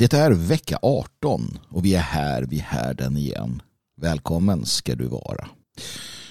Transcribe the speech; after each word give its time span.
Det 0.00 0.12
är 0.12 0.30
vecka 0.30 0.78
18 0.82 1.58
och 1.68 1.84
vi 1.84 1.94
är 1.94 2.00
här 2.00 2.42
vid 2.42 2.60
härden 2.60 3.16
igen. 3.16 3.62
Välkommen 4.00 4.66
ska 4.66 4.94
du 4.94 5.06
vara. 5.06 5.48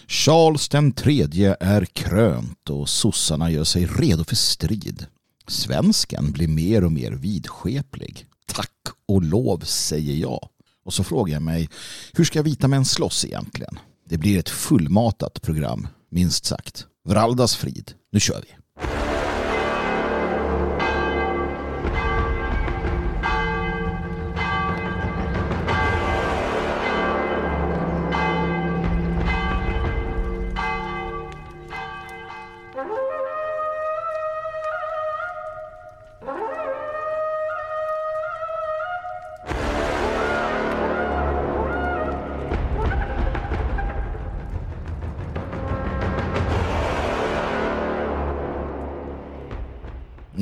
Charles 0.08 0.70
den 0.70 0.92
tredje 0.92 1.58
är 1.60 1.86
krönt 1.86 2.70
och 2.70 2.90
sossarna 2.90 3.52
gör 3.52 3.64
sig 3.64 3.86
redo 3.86 4.24
för 4.24 4.36
strid. 4.36 5.06
Svensken 5.48 6.32
blir 6.32 6.48
mer 6.48 6.84
och 6.84 6.92
mer 6.92 7.12
vidskeplig. 7.12 8.26
Tack 8.48 8.88
och 9.08 9.24
lov 9.24 9.60
säger 9.60 10.16
jag. 10.16 10.50
Och 10.86 10.94
så 10.94 11.04
frågar 11.04 11.34
jag 11.34 11.44
mig, 11.44 11.70
hur 12.14 12.24
ska 12.24 12.42
vita 12.42 12.68
män 12.68 12.86
slåss 12.86 13.26
egentligen? 13.26 13.80
Det 14.10 14.18
blir 14.18 14.40
ett 14.40 14.50
fullmatat 14.50 15.42
program, 15.42 15.88
minst 16.12 16.46
sagt. 16.46 16.86
Vraldas 17.08 17.56
frid, 17.56 17.92
nu 18.12 18.20
kör 18.20 18.42
vi. 18.42 18.59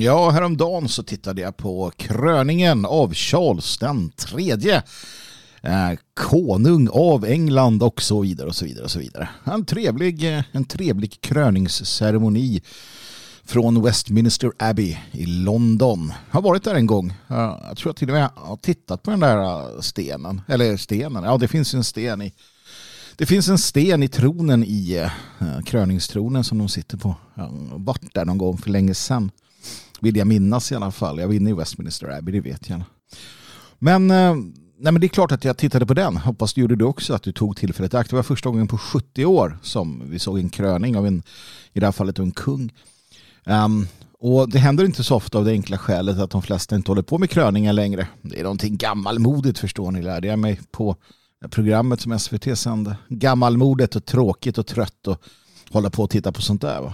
Ja, 0.07 0.29
häromdagen 0.29 0.89
så 0.89 1.03
tittade 1.03 1.41
jag 1.41 1.57
på 1.57 1.91
kröningen 1.97 2.85
av 2.85 3.13
Charles 3.13 3.77
den 3.77 4.09
tredje. 4.09 4.84
Eh, 5.61 5.91
konung 6.13 6.89
av 6.91 7.26
England 7.26 7.84
och 7.84 8.01
så 8.01 8.21
vidare 8.21 8.48
och 8.48 8.55
så 8.55 8.65
vidare 8.65 8.84
och 8.84 8.91
så 8.91 8.99
vidare. 8.99 9.29
En 9.43 9.65
trevlig, 9.65 10.35
eh, 10.37 10.43
en 10.51 10.65
trevlig 10.65 11.21
kröningsceremoni 11.21 12.62
från 13.43 13.84
Westminster 13.84 14.51
Abbey 14.59 14.98
i 15.12 15.26
London. 15.26 16.13
Jag 16.29 16.35
har 16.35 16.41
varit 16.41 16.63
där 16.63 16.76
en 16.76 16.85
gång. 16.85 17.13
Jag 17.27 17.77
tror 17.77 17.89
jag 17.89 17.95
till 17.95 18.10
och 18.10 18.15
med 18.15 18.29
har 18.35 18.57
tittat 18.57 19.04
på 19.04 19.12
den 19.12 19.20
där 19.20 19.37
eh, 19.37 19.82
stenen. 19.82 20.41
Eller 20.48 20.77
stenen, 20.77 21.23
ja 21.23 21.37
det 21.37 21.48
finns 21.48 21.73
en 21.73 21.84
sten 21.84 22.21
i 22.21 22.34
det 23.17 23.26
finns 23.26 23.49
en 23.49 23.57
sten 23.57 24.04
i 24.04 24.07
tronen 24.07 24.63
i 24.63 25.10
eh, 25.39 25.62
kröningstronen 25.65 26.43
som 26.43 26.57
de 26.57 26.70
sitter 26.70 26.98
på. 26.98 27.15
Jag 27.34 27.43
har 27.43 27.79
varit 27.79 28.13
där 28.13 28.26
någon 28.26 28.37
gång 28.37 28.57
för 28.57 28.70
länge 28.70 28.93
sedan. 28.93 29.32
Vill 29.99 30.17
jag 30.17 30.27
minnas 30.27 30.71
i 30.71 30.76
alla 30.76 30.91
fall. 30.91 31.20
Jag 31.20 31.27
var 31.27 31.34
inne 31.34 31.49
i 31.49 31.53
Westminster 31.53 32.17
Abbey, 32.17 32.31
det 32.31 32.49
vet 32.49 32.70
jag. 32.70 32.81
Men, 33.79 34.12
eh, 34.12 34.35
nej, 34.79 34.91
men 34.91 34.99
det 35.01 35.07
är 35.07 35.09
klart 35.09 35.31
att 35.31 35.45
jag 35.45 35.57
tittade 35.57 35.85
på 35.85 35.93
den. 35.93 36.17
Hoppas 36.17 36.54
du 36.54 36.62
gjorde 36.62 36.76
det 36.76 36.85
också, 36.85 37.13
att 37.13 37.23
du 37.23 37.31
tog 37.31 37.57
tillfället 37.57 37.93
i 37.93 37.98
akt. 37.98 38.09
Det 38.09 38.15
var 38.15 38.23
första 38.23 38.49
gången 38.49 38.67
på 38.67 38.77
70 38.77 39.26
år 39.26 39.57
som 39.62 40.04
vi 40.09 40.20
såg 40.20 40.39
en 40.39 40.49
kröning 40.49 40.98
av 40.98 41.07
en, 41.07 41.23
i 41.73 41.79
det 41.79 41.85
här 41.85 41.91
fallet 41.91 42.20
en 42.20 42.31
kung. 42.31 42.73
Um, 43.45 43.87
och 44.20 44.49
det 44.49 44.59
händer 44.59 44.85
inte 44.85 45.04
så 45.04 45.15
ofta 45.15 45.37
av 45.37 45.45
det 45.45 45.51
enkla 45.51 45.77
skälet 45.77 46.20
att 46.20 46.32
de 46.32 46.41
flesta 46.41 46.76
inte 46.76 46.91
håller 46.91 47.01
på 47.01 47.17
med 47.17 47.29
kröningar 47.29 47.73
längre. 47.73 48.07
Det 48.21 48.39
är 48.39 48.43
någonting 48.43 48.77
gammalmodigt 48.77 49.59
förstår 49.59 49.91
ni, 49.91 50.01
lärde 50.01 50.27
jag 50.27 50.39
mig 50.39 50.59
på 50.71 50.95
programmet 51.49 52.01
som 52.01 52.20
SVT 52.20 52.57
sände. 52.57 52.95
Gammalmodigt 53.09 53.95
och 53.95 54.05
tråkigt 54.05 54.57
och 54.57 54.67
trött 54.67 55.07
och 55.07 55.21
hålla 55.71 55.89
på 55.89 56.04
och 56.04 56.09
titta 56.09 56.32
på 56.32 56.41
sånt 56.41 56.61
där. 56.61 56.82
Va? 56.82 56.93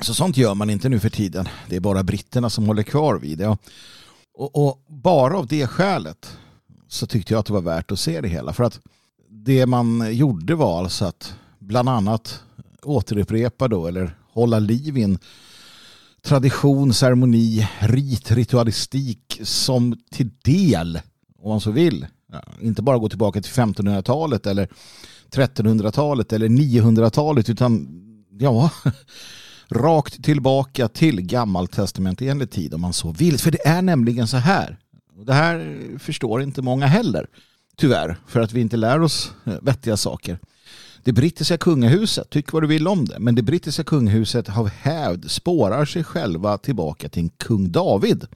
Så 0.00 0.14
sånt 0.14 0.36
gör 0.36 0.54
man 0.54 0.70
inte 0.70 0.88
nu 0.88 1.00
för 1.00 1.10
tiden. 1.10 1.48
Det 1.68 1.76
är 1.76 1.80
bara 1.80 2.02
britterna 2.02 2.50
som 2.50 2.66
håller 2.66 2.82
kvar 2.82 3.18
vid 3.18 3.38
det. 3.38 3.56
Och, 4.34 4.66
och, 4.66 4.84
bara 4.88 5.38
av 5.38 5.46
det 5.46 5.66
skälet 5.66 6.38
så 6.88 7.06
tyckte 7.06 7.32
jag 7.32 7.40
att 7.40 7.46
det 7.46 7.52
var 7.52 7.60
värt 7.60 7.92
att 7.92 8.00
se 8.00 8.20
det 8.20 8.28
hela. 8.28 8.52
För 8.52 8.64
att 8.64 8.80
det 9.28 9.66
man 9.66 10.16
gjorde 10.16 10.54
var 10.54 10.78
alltså 10.78 11.04
att 11.04 11.34
bland 11.58 11.88
annat 11.88 12.42
återupprepa 12.82 13.68
då 13.68 13.86
eller 13.86 14.16
hålla 14.32 14.58
liv 14.58 14.98
i 14.98 15.02
en 15.02 15.18
tradition, 16.22 16.94
ceremoni, 16.94 17.68
rit, 17.78 18.30
ritualistik 18.30 19.40
som 19.42 19.98
till 20.10 20.30
del, 20.44 21.00
om 21.38 21.48
man 21.50 21.60
så 21.60 21.70
vill, 21.70 22.06
inte 22.60 22.82
bara 22.82 22.98
gå 22.98 23.08
tillbaka 23.08 23.42
till 23.42 23.52
1500-talet 23.52 24.46
eller 24.46 24.68
1300-talet 25.30 26.32
eller 26.32 26.48
900-talet 26.48 27.50
utan 27.50 27.88
ja, 28.38 28.70
rakt 29.68 30.24
tillbaka 30.24 30.88
till 30.88 31.20
gammaltestamentenlig 31.20 32.50
tid 32.50 32.74
om 32.74 32.80
man 32.80 32.92
så 32.92 33.12
vill. 33.12 33.38
För 33.38 33.50
det 33.50 33.66
är 33.66 33.82
nämligen 33.82 34.28
så 34.28 34.36
här. 34.36 34.78
Det 35.26 35.32
här 35.32 35.78
förstår 35.98 36.42
inte 36.42 36.62
många 36.62 36.86
heller. 36.86 37.26
Tyvärr, 37.76 38.16
för 38.26 38.40
att 38.40 38.52
vi 38.52 38.60
inte 38.60 38.76
lär 38.76 39.02
oss 39.02 39.32
eh, 39.44 39.54
vettiga 39.62 39.96
saker. 39.96 40.38
Det 41.04 41.12
brittiska 41.12 41.58
kungahuset, 41.58 42.30
tyck 42.30 42.52
vad 42.52 42.62
du 42.62 42.66
vill 42.66 42.88
om 42.88 43.04
det, 43.04 43.18
men 43.18 43.34
det 43.34 43.42
brittiska 43.42 43.84
kungahuset 43.84 44.48
har 44.48 44.66
hävd 44.66 45.30
spårar 45.30 45.84
sig 45.84 46.04
själva 46.04 46.58
tillbaka 46.58 47.08
till 47.08 47.30
kung 47.36 47.72
David. 47.72 48.26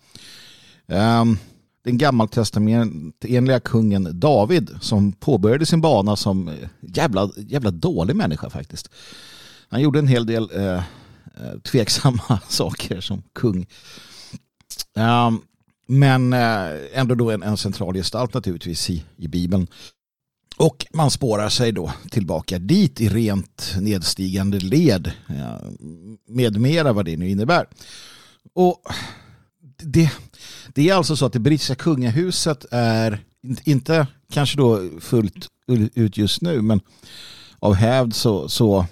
Um, 0.87 1.39
den 1.85 1.99
gammaltestamentenliga 1.99 3.61
kungen 3.61 4.21
David 4.21 4.71
som 4.81 5.13
påbörjade 5.13 5.67
sin 5.67 5.81
bana 5.81 6.17
som 6.17 6.49
eh, 6.49 6.55
jävla, 6.81 7.31
jävla 7.37 7.71
dålig 7.71 8.17
människa 8.17 8.51
faktiskt. 8.51 8.91
Han 9.69 9.83
gjorde 9.83 9.99
en 9.99 10.09
hel 10.09 10.27
del 10.27 10.51
Eh, 10.55 10.83
Eh, 11.41 11.61
tveksamma 11.61 12.41
saker 12.49 13.01
som 13.01 13.23
kung. 13.35 13.67
Ehm, 14.97 15.41
men 15.87 16.33
eh, 16.33 16.71
ändå 16.95 17.15
då 17.15 17.31
en, 17.31 17.43
en, 17.43 17.57
central 17.57 17.95
gestalt 17.95 18.35
naturligtvis 18.35 18.91
i, 18.91 19.05
i 19.17 19.29
Bibeln. 19.29 19.67
Och 20.57 20.87
man 20.93 21.11
spårar 21.11 21.49
sig 21.49 21.73
då 21.73 21.93
tillbaka 22.11 22.59
dit 22.59 23.01
i 23.01 23.09
rent 23.09 23.75
nedstigande 23.81 24.59
led 24.59 25.13
eh, 25.29 25.71
med 26.29 26.61
mera 26.61 26.93
vad 26.93 27.05
det 27.05 27.17
nu 27.17 27.31
innebär. 27.31 27.67
Och 28.55 28.83
det, 29.83 30.11
det 30.75 30.89
är 30.89 30.95
alltså 30.95 31.17
så 31.17 31.27
att 31.27 31.33
det 31.33 31.39
brittiska 31.39 31.75
kungahuset 31.75 32.65
är 32.71 33.25
inte 33.65 34.07
kanske 34.33 34.57
då 34.57 34.91
fullt 35.01 35.49
ut 35.95 36.17
just 36.17 36.43
nu 36.43 36.63
men 36.63 36.81
av 37.59 37.75
hävd 37.75 38.15
så, 38.15 38.49
så 38.49 38.87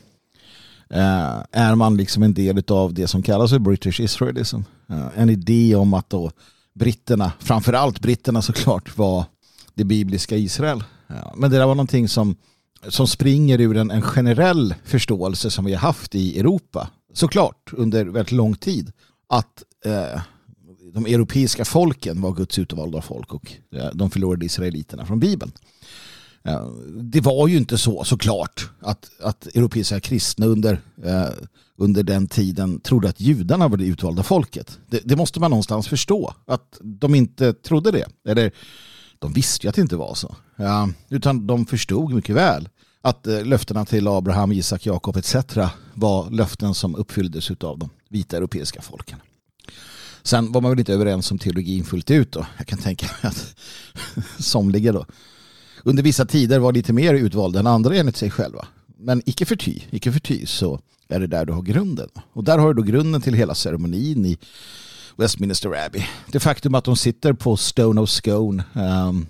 Eh, 0.91 1.43
är 1.53 1.75
man 1.75 1.97
liksom 1.97 2.23
en 2.23 2.35
del 2.35 2.63
av 2.69 2.95
det 2.95 3.09
som 3.09 3.23
kallas 3.23 3.51
för 3.51 3.59
British 3.59 4.01
Israelism. 4.01 4.61
Eh, 4.89 5.07
en 5.17 5.31
idé 5.31 5.75
om 5.75 5.95
att 5.95 6.11
då 6.11 6.31
britterna, 6.75 7.33
framförallt 7.41 8.01
britterna 8.01 8.43
såklart, 8.43 8.97
var 8.99 9.25
det 9.75 9.85
bibliska 9.85 10.37
Israel. 10.37 10.85
Eh, 11.09 11.33
men 11.37 11.51
det 11.51 11.59
där 11.59 11.67
var 11.67 11.75
någonting 11.75 12.09
som, 12.09 12.37
som 12.89 13.07
springer 13.07 13.61
ur 13.61 13.77
en, 13.77 13.91
en 13.91 14.03
generell 14.03 14.75
förståelse 14.85 15.51
som 15.51 15.65
vi 15.65 15.75
har 15.75 15.81
haft 15.81 16.15
i 16.15 16.41
Europa, 16.41 16.89
såklart, 17.13 17.71
under 17.73 18.05
väldigt 18.05 18.33
lång 18.33 18.55
tid. 18.55 18.93
Att 19.29 19.63
eh, 19.85 20.21
de 20.95 21.07
europeiska 21.07 21.65
folken 21.65 22.21
var 22.21 22.33
Guds 22.33 22.59
utvalda 22.59 23.03
folk 23.03 23.35
och 23.35 23.53
eh, 23.73 23.91
de 23.95 24.11
förlorade 24.11 24.47
israeliterna 24.47 25.07
från 25.07 25.21
Bibeln. 25.21 25.53
Det 27.03 27.21
var 27.21 27.49
ju 27.49 27.57
inte 27.57 27.79
så 27.79 28.05
såklart 28.05 28.71
att, 28.81 29.11
att 29.21 29.47
europeiska 29.47 30.01
kristna 30.01 30.47
under, 30.47 30.81
eh, 31.05 31.29
under 31.77 32.03
den 32.03 32.27
tiden 32.27 32.81
trodde 32.81 33.09
att 33.09 33.21
judarna 33.21 33.69
var 33.69 33.77
det 33.77 33.85
utvalda 33.85 34.23
folket. 34.23 34.79
Det, 34.91 35.01
det, 35.05 35.17
måste 35.17 35.41
man 35.41 35.51
någonstans 35.51 35.89
förstå. 35.89 36.35
Att 36.47 36.79
de 36.81 37.15
inte 37.15 37.53
trodde 37.53 37.91
det. 37.91 38.07
Eller 38.29 38.53
de 39.19 39.33
visste 39.33 39.67
ju 39.67 39.69
att 39.69 39.75
det 39.75 39.83
inte 39.83 39.97
var 39.97 40.15
så. 40.15 40.37
Ja, 40.57 40.89
utan 41.09 41.47
de 41.47 41.67
förstod 41.67 42.13
mycket 42.15 42.37
väl 42.37 42.69
att 43.03 43.27
eh, 43.27 43.45
löftena 43.45 43.85
till 43.85 44.09
Abraham, 44.09 44.53
Isak, 44.53 44.87
Jakob 44.87 45.17
etc. 45.17 45.37
var 45.95 46.31
löften 46.31 46.75
som 46.75 46.95
uppfylldes 46.95 47.51
av 47.51 47.79
de 47.79 47.91
vita 48.09 48.37
europeiska 48.37 48.83
folken. 48.83 49.19
Sen 50.23 50.53
var 50.53 50.61
man 50.61 50.71
väl 50.71 50.79
inte 50.79 50.95
överens 50.95 51.31
om 51.31 51.39
teologin 51.39 51.85
fullt 51.85 52.11
ut 52.11 52.33
då. 52.33 52.47
Jag 52.59 52.67
kan 52.67 52.79
tänka 52.79 53.07
mig 53.07 53.33
att 53.33 53.55
somliga 54.39 54.93
då 54.93 55.07
under 55.87 56.03
vissa 56.03 56.27
tider 56.27 56.59
var 56.59 56.73
lite 56.73 56.93
mer 56.93 57.15
utvalda 57.15 57.61
än 57.61 57.67
andra 57.67 57.97
enligt 57.97 58.17
sig 58.17 58.31
själva. 58.31 58.67
Men 58.99 59.23
icke 59.27 59.47
förty, 59.47 59.81
icke 59.91 60.13
förty 60.13 60.47
så 60.47 60.81
är 61.09 61.21
det 61.21 61.27
där 61.27 61.45
du 61.45 61.53
har 61.53 61.63
grunden. 61.63 62.09
Och 62.33 62.45
där 62.45 62.59
har 62.59 62.75
du 62.75 62.83
då 62.83 62.83
grunden 62.83 63.21
till 63.21 63.35
hela 63.35 63.55
ceremonin 63.55 64.27
i 64.27 64.39
Westminster 65.17 65.87
Abbey. 65.87 66.03
Det 66.33 66.41
faktum 66.41 66.75
att 66.75 66.85
de 66.85 66.97
sitter 66.97 67.33
på 67.33 67.57
Stone 67.57 68.01
of 68.01 68.11
Scone, 68.11 68.65
um, 68.75 69.27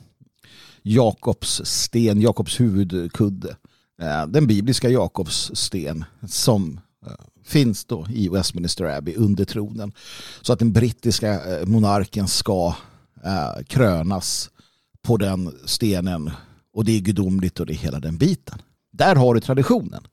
Jakobs 0.82 1.62
sten, 1.64 2.20
Jakobs 2.20 2.60
huvudkudde. 2.60 3.56
Uh, 4.02 4.26
den 4.28 4.46
bibliska 4.46 4.88
Jakobs 4.88 5.50
sten 5.54 6.04
som 6.28 6.80
uh, 7.06 7.12
finns 7.44 7.84
då 7.84 8.06
i 8.10 8.28
Westminster 8.28 8.84
Abbey 8.84 9.14
under 9.14 9.44
tronen. 9.44 9.92
Så 10.42 10.52
att 10.52 10.58
den 10.58 10.72
brittiska 10.72 11.60
uh, 11.60 11.66
monarken 11.66 12.28
ska 12.28 12.74
krönas 13.66 14.50
på 15.06 15.16
den 15.16 15.54
stenen 15.64 16.30
och 16.72 16.84
det 16.84 16.92
är 16.92 17.00
gudomligt 17.00 17.60
och 17.60 17.66
det 17.66 17.72
är 17.72 17.76
hela 17.76 18.00
den 18.00 18.16
biten. 18.16 18.62
Där 18.92 19.16
har 19.16 19.34
du 19.34 19.40
traditionen. 19.40 20.06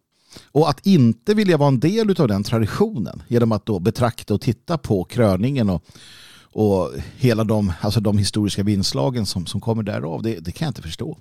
Och 0.51 0.69
att 0.69 0.85
inte 0.85 1.33
vilja 1.33 1.57
vara 1.57 1.67
en 1.67 1.79
del 1.79 2.21
av 2.21 2.27
den 2.27 2.43
traditionen 2.43 3.23
genom 3.27 3.51
att 3.51 3.65
då 3.65 3.79
betrakta 3.79 4.33
och 4.33 4.41
titta 4.41 4.77
på 4.77 5.03
kröningen 5.03 5.69
och, 5.69 5.83
och 6.41 6.91
hela 7.15 7.43
de, 7.43 7.73
alltså 7.81 7.99
de 7.99 8.17
historiska 8.17 8.63
vinslagen 8.63 9.25
som, 9.25 9.45
som 9.45 9.61
kommer 9.61 9.83
därav, 9.83 10.21
det, 10.21 10.39
det 10.39 10.51
kan 10.51 10.65
jag 10.65 10.69
inte 10.69 10.81
förstå. 10.81 11.17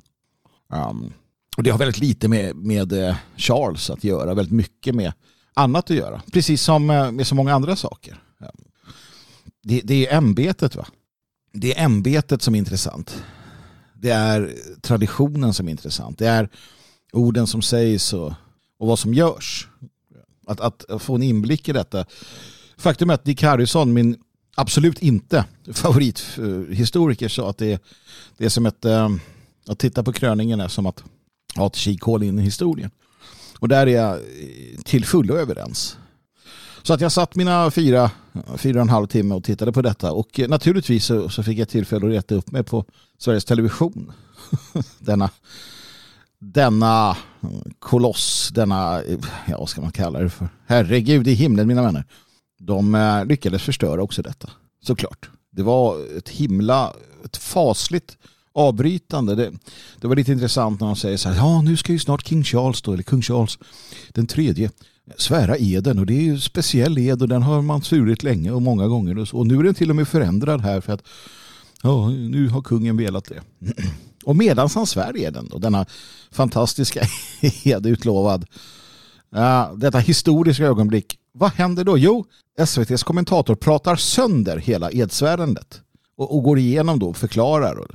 Um, 0.69 1.13
och 1.57 1.63
det 1.63 1.71
har 1.71 1.79
väldigt 1.79 1.99
lite 2.01 2.29
med, 2.29 2.57
med 2.57 2.93
eh, 2.93 3.17
Charles 3.37 3.91
att 3.91 4.05
göra, 4.05 4.35
väldigt 4.35 4.55
mycket 4.55 4.95
med 4.95 5.13
annat 5.55 5.91
att 5.91 5.97
göra. 5.97 6.23
Precis 6.33 6.63
som 6.63 6.91
eh, 6.91 7.11
med 7.11 7.27
så 7.27 7.35
många 7.35 7.55
andra 7.55 7.77
saker. 7.77 8.23
Ehm, 8.41 8.65
det, 9.63 9.81
det 9.85 10.07
är 10.07 10.17
ämbetet 10.17 10.77
va? 10.77 10.87
Det 11.53 11.79
är 11.79 11.85
ämbetet 11.85 12.43
som 12.43 12.55
är 12.55 12.59
intressant. 12.59 13.23
Det 14.02 14.10
är 14.10 14.54
traditionen 14.81 15.54
som 15.54 15.66
är 15.66 15.70
intressant. 15.70 16.19
Det 16.19 16.26
är 16.26 16.49
orden 17.12 17.46
som 17.46 17.62
sägs 17.62 18.12
och, 18.12 18.32
och 18.78 18.87
vad 18.87 18.99
som 18.99 19.14
görs. 19.14 19.69
Att, 20.46 20.60
att, 20.60 21.02
få 21.02 21.14
en 21.14 21.22
inblick 21.22 21.69
i 21.69 21.72
detta. 21.72 22.04
Faktum 22.76 23.10
är 23.10 23.14
att 23.14 23.25
Dick 23.25 23.43
Harrison, 23.43 23.93
min 23.93 24.16
absolut 24.54 24.99
inte 24.99 25.44
favorithistoriker, 25.72 27.28
sa 27.28 27.50
att 27.50 27.58
det, 27.58 27.82
det 28.37 28.44
är 28.44 28.49
som 28.49 28.66
ett, 28.66 28.84
eh, 28.84 29.08
att 29.69 29.78
titta 29.78 30.02
på 30.02 30.12
kröningen 30.12 30.60
är 30.60 30.69
som 30.69 30.87
att 30.87 31.04
ha 31.56 31.66
ett 31.66 31.76
kikhål 31.76 32.22
in 32.22 32.38
i 32.38 32.43
historien. 32.43 32.90
Och 33.58 33.69
där 33.69 33.87
är 33.87 33.96
jag 33.96 34.20
till 34.84 35.04
fullo 35.04 35.34
överens. 35.34 35.96
Så 36.82 36.94
att 36.94 37.00
jag 37.00 37.12
satt 37.12 37.34
mina 37.34 37.70
fyra, 37.70 38.11
fyra 38.56 38.76
och 38.76 38.82
en 38.82 38.88
halv 38.88 39.06
timme 39.06 39.34
och 39.34 39.44
tittade 39.44 39.73
på 39.73 39.82
detta 39.82 40.12
och 40.12 40.40
eh, 40.40 40.49
naturligtvis 40.49 41.05
så, 41.05 41.29
så 41.29 41.43
fick 41.43 41.58
jag 41.58 41.69
tillfälle 41.69 42.06
att 42.06 42.12
reta 42.12 42.34
upp 42.34 42.50
mig 42.50 42.62
på 42.62 42.84
Sveriges 43.19 43.44
Television. 43.44 44.12
denna, 44.99 45.31
denna 46.38 47.17
mm, 47.43 47.62
koloss, 47.79 48.50
denna, 48.55 49.02
eh, 49.02 49.19
ja 49.46 49.58
vad 49.58 49.69
ska 49.69 49.81
man 49.81 49.93
kalla 49.93 50.19
det 50.19 50.31
för? 50.31 50.49
Herregud 50.67 51.29
i 51.29 51.32
himlen 51.32 51.69
mina 51.69 51.82
vänner. 51.82 52.05
De 52.58 52.94
eh, 52.94 53.25
lyckades 53.25 53.62
förstöra 53.62 54.02
också 54.02 54.23
detta, 54.23 54.50
såklart. 54.82 55.31
Det 55.50 55.62
var 55.62 56.17
ett 56.19 56.28
himla, 56.28 56.93
ett 57.25 57.37
fasligt 57.37 58.17
avbrytande. 58.55 59.35
Det, 59.35 59.52
det 60.00 60.06
var 60.08 60.17
lite 60.17 60.32
intressant 60.32 60.81
när 60.81 60.87
de 60.87 60.96
säger 60.96 61.17
så 61.17 61.28
här, 61.28 61.37
ja 61.37 61.62
nu 61.62 61.76
ska 61.76 61.93
ju 61.93 61.99
snart 61.99 62.26
King 62.26 62.44
Charles 62.44 62.82
då, 62.82 62.93
eller 62.93 63.02
kung 63.02 63.23
Charles 63.23 63.58
den 64.08 64.26
tredje 64.26 64.70
svära 65.16 65.56
eden 65.58 65.99
och 65.99 66.06
det 66.06 66.14
är 66.14 66.22
ju 66.22 66.40
speciell 66.40 66.99
ed 66.99 67.22
och 67.22 67.28
den 67.28 67.43
har 67.43 67.62
man 67.62 67.82
svurit 67.82 68.22
länge 68.22 68.50
och 68.50 68.62
många 68.62 68.88
gånger 68.88 69.19
och, 69.19 69.28
så. 69.28 69.38
och 69.38 69.46
nu 69.46 69.58
är 69.58 69.62
den 69.62 69.75
till 69.75 69.90
och 69.90 69.96
med 69.96 70.08
förändrad 70.08 70.60
här 70.60 70.81
för 70.81 70.93
att 70.93 71.02
ja, 71.82 72.08
nu 72.10 72.49
har 72.49 72.62
kungen 72.62 72.96
velat 72.96 73.25
det. 73.25 73.43
Och 74.25 74.37
medan 74.37 74.69
han 74.75 74.87
svär 74.87 75.16
eden 75.16 75.49
då, 75.50 75.58
denna 75.58 75.87
fantastiska 76.31 77.00
ed 77.64 77.87
utlovad, 77.87 78.46
ja, 79.31 79.72
detta 79.76 79.99
historiska 79.99 80.64
ögonblick, 80.64 81.19
vad 81.32 81.50
händer 81.50 81.84
då? 81.84 81.99
Jo, 81.99 82.25
SVTs 82.58 83.02
kommentator 83.02 83.54
pratar 83.54 83.96
sönder 83.96 84.56
hela 84.56 84.90
edsvärandet 84.90 85.81
och, 86.16 86.37
och 86.37 86.43
går 86.43 86.58
igenom 86.58 86.99
då 86.99 87.08
och 87.08 87.16
förklarar. 87.16 87.75
Och, 87.75 87.90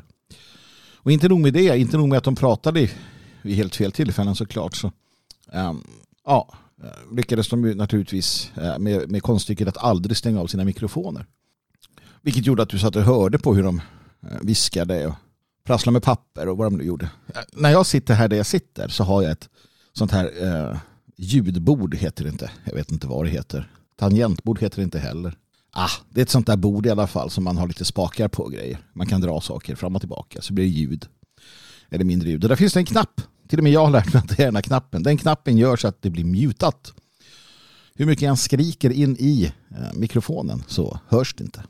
och 0.96 1.12
inte 1.12 1.28
nog 1.28 1.40
med 1.40 1.54
det, 1.54 1.78
inte 1.78 1.98
nog 1.98 2.10
med 2.10 2.18
att 2.18 2.24
de 2.24 2.36
pratade 2.36 2.90
vid 3.42 3.56
helt 3.56 3.76
fel 3.76 3.92
tillfällen 3.92 4.36
såklart. 4.36 4.76
Så, 4.76 4.92
um, 5.54 5.84
ja, 6.26 6.54
Eh, 6.84 7.16
lyckades 7.16 7.50
de 7.50 7.62
naturligtvis 7.62 8.52
eh, 8.56 8.80
med, 8.80 9.12
med 9.12 9.24
konststycket 9.24 9.68
att 9.68 9.78
aldrig 9.78 10.18
stänga 10.18 10.42
av 10.42 10.48
sina 10.48 10.66
mikrofoner. 10.66 11.26
Vilket 12.22 12.46
gjorde 12.46 12.64
att 12.64 12.70
du 12.70 12.80
satt 12.80 12.96
och 12.96 13.02
hörde 13.02 13.40
på 13.40 13.56
hur 13.56 13.64
de 13.64 13.82
eh, 14.22 14.38
viskade 14.42 15.08
och 15.08 15.14
prasslade 15.64 15.94
med 15.94 16.04
papper 16.04 16.48
och 16.48 16.58
vad 16.58 16.68
de 16.68 16.78
nu 16.78 16.84
gjorde. 16.84 17.10
När 17.54 17.70
jag 17.70 17.86
sitter 17.86 18.14
här 18.14 18.28
där 18.28 18.38
jag 18.38 18.46
sitter 18.46 18.88
så 18.88 19.04
har 19.04 19.22
jag 19.22 19.32
ett 19.32 19.50
sånt 19.94 20.12
här 20.12 20.32
eh, 20.42 20.78
ljudbord 21.16 21.96
heter 21.96 22.24
det 22.24 22.30
inte. 22.30 22.52
Jag 22.64 22.74
vet 22.74 22.92
inte 22.92 23.08
vad 23.08 23.26
det 23.26 23.30
heter. 23.30 23.72
Tangentbord 23.96 24.60
heter 24.60 24.78
det 24.78 24.84
inte 24.84 25.00
heller. 25.00 25.38
Ah, 25.72 25.90
det 26.10 26.22
är 26.22 26.24
ett 26.24 26.30
sånt 26.30 26.48
där 26.48 26.58
bord 26.58 26.86
i 26.86 26.90
alla 26.90 27.08
fall 27.08 27.30
som 27.30 27.44
man 27.44 27.58
har 27.58 27.68
lite 27.68 27.86
spakar 27.86 28.28
på 28.28 28.48
grejer. 28.48 28.80
Man 28.94 29.08
kan 29.08 29.22
dra 29.22 29.42
saker 29.42 29.76
fram 29.76 29.96
och 29.96 30.02
tillbaka 30.02 30.42
så 30.42 30.54
blir 30.54 30.66
det 30.66 30.72
ljud. 30.72 31.06
Eller 31.90 32.06
mindre 32.06 32.30
ljud. 32.30 32.44
Och 32.44 32.50
där 32.50 32.56
finns 32.56 32.74
det 32.74 32.80
en 32.80 32.86
knapp 32.86 33.22
till 33.48 33.60
och 33.60 33.64
med 33.64 33.72
jag 33.72 33.86
har 33.86 33.92
lärt 33.92 34.14
mig 34.14 34.24
att 34.24 34.38
det 34.38 34.44
är 34.44 34.46
den 34.46 34.56
här 34.56 34.62
knappen. 34.62 35.04
Den 35.04 35.18
knappen 35.18 35.58
gör 35.58 35.76
så 35.76 35.88
att 35.88 36.02
det 36.02 36.10
blir 36.10 36.26
mutat. 36.26 36.94
Hur 37.96 38.06
mycket 38.06 38.22
jag 38.22 38.38
skriker 38.38 38.90
in 38.90 39.18
i 39.20 39.52
eh, 39.72 39.94
mikrofonen 39.94 40.64
så 40.68 41.00
hörs 41.08 41.34
det 41.34 41.44
inte. 41.44 41.64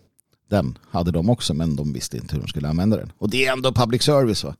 Den 0.50 0.77
hade 0.89 1.12
de 1.12 1.29
också 1.29 1.53
men 1.53 1.75
de 1.75 1.94
visste 1.94 2.18
inte 2.18 2.35
hur 2.35 2.41
de 2.41 2.47
skulle 2.47 2.69
använda 2.69 2.97
den. 2.97 3.12
Och 3.18 3.29
det 3.29 3.45
är 3.45 3.53
ändå 3.53 3.71
public 3.71 4.03
service 4.03 4.44
va? 4.44 4.56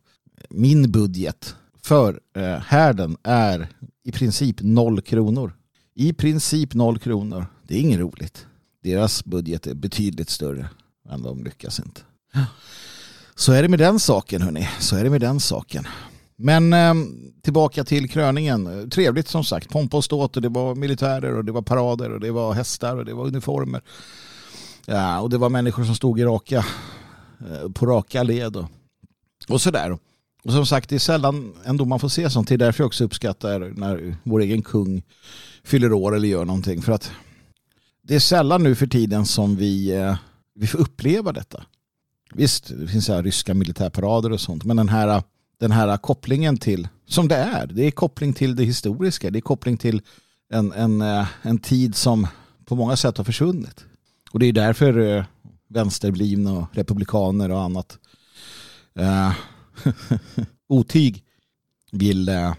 Min 0.50 0.92
budget 0.92 1.56
för 1.84 2.20
eh, 2.36 2.44
härden 2.44 3.18
är 3.24 3.70
i 4.04 4.12
princip 4.12 4.62
noll 4.62 5.02
kronor. 5.02 5.54
I 5.96 6.14
princip 6.14 6.74
noll 6.74 7.00
kronor. 7.00 7.46
Det 7.68 7.76
är 7.76 7.80
inget 7.80 8.00
roligt. 8.00 8.46
Deras 8.84 9.26
budget 9.26 9.68
är 9.68 9.74
betydligt 9.74 10.30
större 10.30 10.70
än 11.10 11.22
de 11.22 11.44
lyckas 11.44 11.80
inte. 11.80 12.02
Så 13.36 13.52
är 13.52 13.62
det 13.62 13.70
med 13.70 13.80
den 13.80 14.00
saken 14.00 14.42
hörni. 14.42 14.70
Så 14.80 14.96
är 14.96 15.04
det 15.04 15.10
med 15.10 15.22
den 15.22 15.40
saken. 15.40 15.88
Men 16.38 16.74
eh, 16.74 16.94
tillbaka 17.42 17.84
till 17.84 18.10
kröningen. 18.10 18.90
Trevligt 18.90 19.28
som 19.28 19.44
sagt. 19.44 19.70
Pompa 19.70 19.98
och 19.98 20.04
ståt 20.04 20.36
och 20.36 20.42
det 20.42 20.50
var 20.50 20.76
militärer 20.76 21.38
och 21.38 21.46
det 21.46 21.52
var 21.52 21.62
parader 21.62 22.12
och 22.12 22.20
det 22.20 22.32
var 22.32 22.54
hästar 22.54 22.96
och 22.98 23.06
det 23.06 23.14
var 23.14 23.28
uniformer. 23.28 23.82
Ja, 24.86 25.20
och 25.20 25.30
det 25.30 25.38
var 25.38 25.50
människor 25.50 25.84
som 25.84 25.96
stod 25.96 26.20
i 26.20 26.24
raka, 26.24 26.66
eh, 27.40 27.72
på 27.72 27.86
raka 27.86 28.24
led 28.24 28.56
och, 28.56 28.66
och 29.50 29.62
sådär. 29.62 29.98
Och 30.44 30.52
som 30.52 30.66
sagt, 30.66 30.90
det 30.90 30.96
är 30.96 31.00
sällan 31.00 31.54
ändå 31.66 31.86
man 31.86 32.00
får 32.00 32.10
se 32.10 32.30
sånt. 32.30 32.48
Det 32.48 32.54
är 32.54 32.58
därför 32.58 32.84
jag 32.84 32.88
också 32.88 33.04
uppskattar 33.04 33.60
när 33.76 34.16
vår 34.24 34.42
egen 34.42 34.62
kung 34.62 35.04
fyller 35.64 35.94
år 35.94 36.16
eller 36.16 36.28
gör 36.28 36.46
någonting. 36.46 36.82
För 36.82 36.92
att 36.92 37.12
det 38.02 38.16
är 38.16 38.20
sällan 38.20 38.64
nu 38.64 38.76
för 38.76 38.88
tiden 38.88 39.26
som 39.26 39.56
vi, 39.56 39.92
eh, 39.92 40.16
vi 40.56 40.68
får 40.68 40.80
uppleva 40.80 41.32
detta. 41.32 41.64
Visst, 42.34 42.68
det 42.80 42.88
finns 42.88 43.06
så 43.06 43.14
här 43.14 43.24
ryska 43.24 43.54
militärparader 43.54 44.32
och 44.32 44.42
sånt. 44.42 44.64
Men 44.64 44.78
den 44.78 44.90
här 44.90 45.24
den 45.60 45.72
här 45.72 45.98
kopplingen 45.98 46.58
till, 46.58 46.88
som 47.06 47.28
det 47.28 47.36
är, 47.36 47.68
det 47.68 47.84
är 47.84 47.92
koppling 47.92 48.34
till 48.34 48.56
det 48.56 48.64
historiska, 48.64 49.32
det 49.32 49.40
är 49.40 49.42
koppling 49.42 49.78
till 49.78 50.02
en, 50.50 50.72
en, 50.72 51.02
eh, 51.02 51.28
en 51.42 51.58
tid 51.58 51.96
som 51.96 52.28
på 52.66 52.76
många 52.76 52.96
sätt 52.96 53.18
har 53.18 53.26
försvunnit. 53.26 53.86
Och 54.32 54.40
det 54.40 54.46
är 54.46 54.54
därför 54.54 55.00
eh, 55.00 55.24
vänsterblivna 55.68 56.54
och 56.54 56.66
republikaner 56.72 57.52
och 57.52 57.62
annat 57.62 57.98
eh, 59.00 59.32
otyg 60.70 61.24
vill 61.92 62.30
eh, 62.30 62.54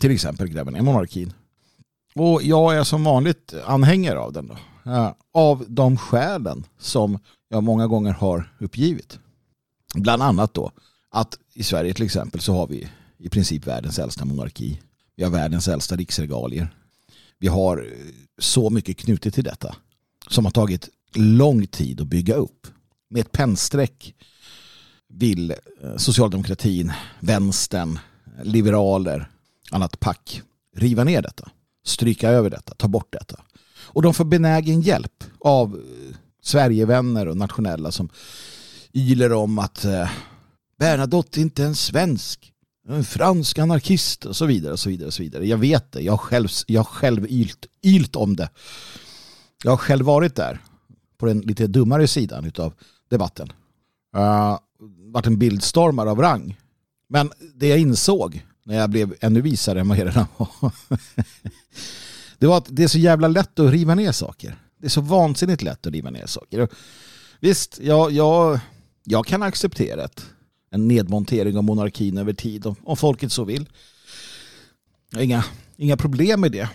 till 0.00 0.10
exempel 0.10 0.48
gräva 0.48 0.70
ner 0.70 0.82
monarkin. 0.82 1.32
Och 2.14 2.42
jag 2.42 2.76
är 2.76 2.84
som 2.84 3.04
vanligt 3.04 3.54
anhängare 3.66 4.18
av 4.18 4.32
den 4.32 4.46
då. 4.46 4.56
Eh, 4.90 5.12
av 5.34 5.64
de 5.68 5.96
skälen 5.96 6.64
som 6.78 7.18
jag 7.48 7.62
många 7.62 7.86
gånger 7.86 8.12
har 8.12 8.52
uppgivit. 8.58 9.18
Bland 9.94 10.22
annat 10.22 10.54
då 10.54 10.72
att 11.12 11.38
i 11.54 11.62
Sverige 11.62 11.94
till 11.94 12.04
exempel 12.04 12.40
så 12.40 12.54
har 12.54 12.66
vi 12.66 12.88
i 13.18 13.28
princip 13.28 13.66
världens 13.66 13.98
äldsta 13.98 14.24
monarki. 14.24 14.80
Vi 15.16 15.24
har 15.24 15.30
världens 15.30 15.68
äldsta 15.68 15.96
riksregalier. 15.96 16.74
Vi 17.38 17.48
har 17.48 17.78
eh, 17.78 18.12
så 18.38 18.70
mycket 18.70 18.96
knutet 18.96 19.34
till 19.34 19.44
detta 19.44 19.76
som 20.28 20.44
har 20.44 20.52
tagit 20.52 20.88
lång 21.14 21.66
tid 21.66 22.00
att 22.00 22.06
bygga 22.06 22.34
upp. 22.34 22.66
Med 23.10 23.20
ett 23.20 23.32
pennstreck 23.32 24.14
vill 25.08 25.50
eh, 25.50 25.96
socialdemokratin, 25.96 26.92
vänstern, 27.20 27.98
liberaler, 28.42 29.30
annat 29.70 30.00
pack 30.00 30.42
riva 30.76 31.04
ner 31.04 31.22
detta. 31.22 31.50
Stryka 31.84 32.30
över 32.30 32.50
detta, 32.50 32.74
ta 32.74 32.88
bort 32.88 33.12
detta. 33.12 33.40
Och 33.84 34.02
de 34.02 34.14
får 34.14 34.24
benägen 34.24 34.80
hjälp 34.80 35.24
av 35.40 35.74
eh, 35.74 36.16
Sverigevänner 36.42 37.28
och 37.28 37.36
nationella 37.36 37.92
som 37.92 38.08
yler 38.92 39.32
om 39.32 39.58
att 39.58 39.84
Bernadotte 40.82 41.40
är 41.40 41.42
inte 41.42 41.64
en 41.64 41.74
svensk. 41.74 42.52
En 42.88 43.04
fransk 43.04 43.58
anarkist 43.58 44.24
och 44.24 44.36
så 44.36 44.46
vidare 44.46 44.72
och 44.72 44.78
så 44.78 44.88
vidare 44.88 45.06
och 45.06 45.14
så 45.14 45.22
vidare. 45.22 45.46
Jag 45.46 45.58
vet 45.58 45.92
det. 45.92 46.00
Jag 46.00 46.12
har 46.12 46.18
själv, 46.18 46.48
jag 46.66 46.86
själv 46.86 47.26
ylt, 47.30 47.66
ylt 47.82 48.16
om 48.16 48.36
det. 48.36 48.50
Jag 49.64 49.70
har 49.72 49.76
själv 49.76 50.06
varit 50.06 50.34
där 50.34 50.60
på 51.18 51.26
den 51.26 51.40
lite 51.40 51.66
dummare 51.66 52.08
sidan 52.08 52.52
av 52.58 52.74
debatten. 53.10 53.52
Eh, 54.16 54.20
uh, 54.20 54.58
varit 55.12 55.26
en 55.26 55.38
bildstormare 55.38 56.10
av 56.10 56.18
rang. 56.18 56.58
Men 57.08 57.32
det 57.54 57.68
jag 57.68 57.78
insåg 57.78 58.46
när 58.64 58.76
jag 58.76 58.90
blev 58.90 59.14
ännu 59.20 59.40
visare 59.40 59.80
än 59.80 59.88
vad 59.88 59.98
jag 59.98 60.06
redan 60.06 60.26
var. 60.36 60.50
det 62.38 62.46
var 62.46 62.58
att 62.58 62.66
det 62.68 62.84
är 62.84 62.88
så 62.88 62.98
jävla 62.98 63.28
lätt 63.28 63.58
att 63.58 63.70
riva 63.70 63.94
ner 63.94 64.12
saker. 64.12 64.56
Det 64.78 64.86
är 64.86 64.90
så 64.90 65.00
vansinnigt 65.00 65.62
lätt 65.62 65.86
att 65.86 65.92
riva 65.92 66.10
ner 66.10 66.26
saker. 66.26 66.68
Visst, 67.40 67.78
jag, 67.82 68.12
jag, 68.12 68.60
jag 69.04 69.26
kan 69.26 69.42
acceptera 69.42 69.96
det 69.96 70.22
en 70.72 70.88
nedmontering 70.88 71.56
av 71.56 71.64
monarkin 71.64 72.18
över 72.18 72.32
tid 72.32 72.74
om 72.84 72.96
folket 72.96 73.32
så 73.32 73.44
vill. 73.44 73.68
Inga, 75.18 75.44
inga 75.76 75.96
problem 75.96 76.40
med 76.40 76.52
det. 76.52 76.68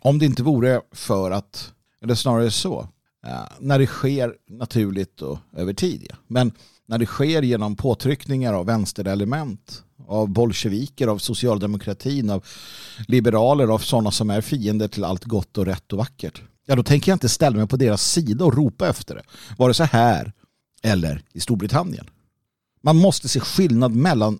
Om 0.00 0.18
det 0.18 0.26
inte 0.26 0.42
vore 0.42 0.80
för 0.92 1.30
att, 1.30 1.72
eller 2.02 2.14
snarare 2.14 2.50
så, 2.50 2.88
eh, 3.26 3.42
när 3.60 3.78
det 3.78 3.86
sker 3.86 4.34
naturligt 4.48 5.22
och 5.22 5.38
över 5.56 5.72
tid. 5.72 6.06
Ja. 6.08 6.16
Men 6.26 6.52
när 6.86 6.98
det 6.98 7.06
sker 7.06 7.42
genom 7.42 7.76
påtryckningar 7.76 8.52
av 8.52 8.66
vänsterelement, 8.66 9.82
av 10.06 10.28
bolsjeviker, 10.28 11.08
av 11.08 11.18
socialdemokratin, 11.18 12.30
av 12.30 12.44
liberaler, 13.08 13.68
av 13.68 13.78
sådana 13.78 14.10
som 14.10 14.30
är 14.30 14.40
fiender 14.40 14.88
till 14.88 15.04
allt 15.04 15.24
gott 15.24 15.58
och 15.58 15.66
rätt 15.66 15.92
och 15.92 15.98
vackert. 15.98 16.42
ja 16.66 16.76
då 16.76 16.82
tänker 16.82 17.12
jag 17.12 17.16
inte 17.16 17.28
ställa 17.28 17.56
mig 17.56 17.68
på 17.68 17.76
deras 17.76 18.10
sida 18.12 18.44
och 18.44 18.56
ropa 18.56 18.88
efter 18.88 19.14
det. 19.14 19.22
Vare 19.58 19.74
sig 19.74 19.86
här 19.86 20.32
eller 20.82 21.22
i 21.32 21.40
Storbritannien. 21.40 22.06
Man 22.84 22.96
måste 22.96 23.28
se 23.28 23.40
skillnad 23.40 23.94
mellan 23.94 24.38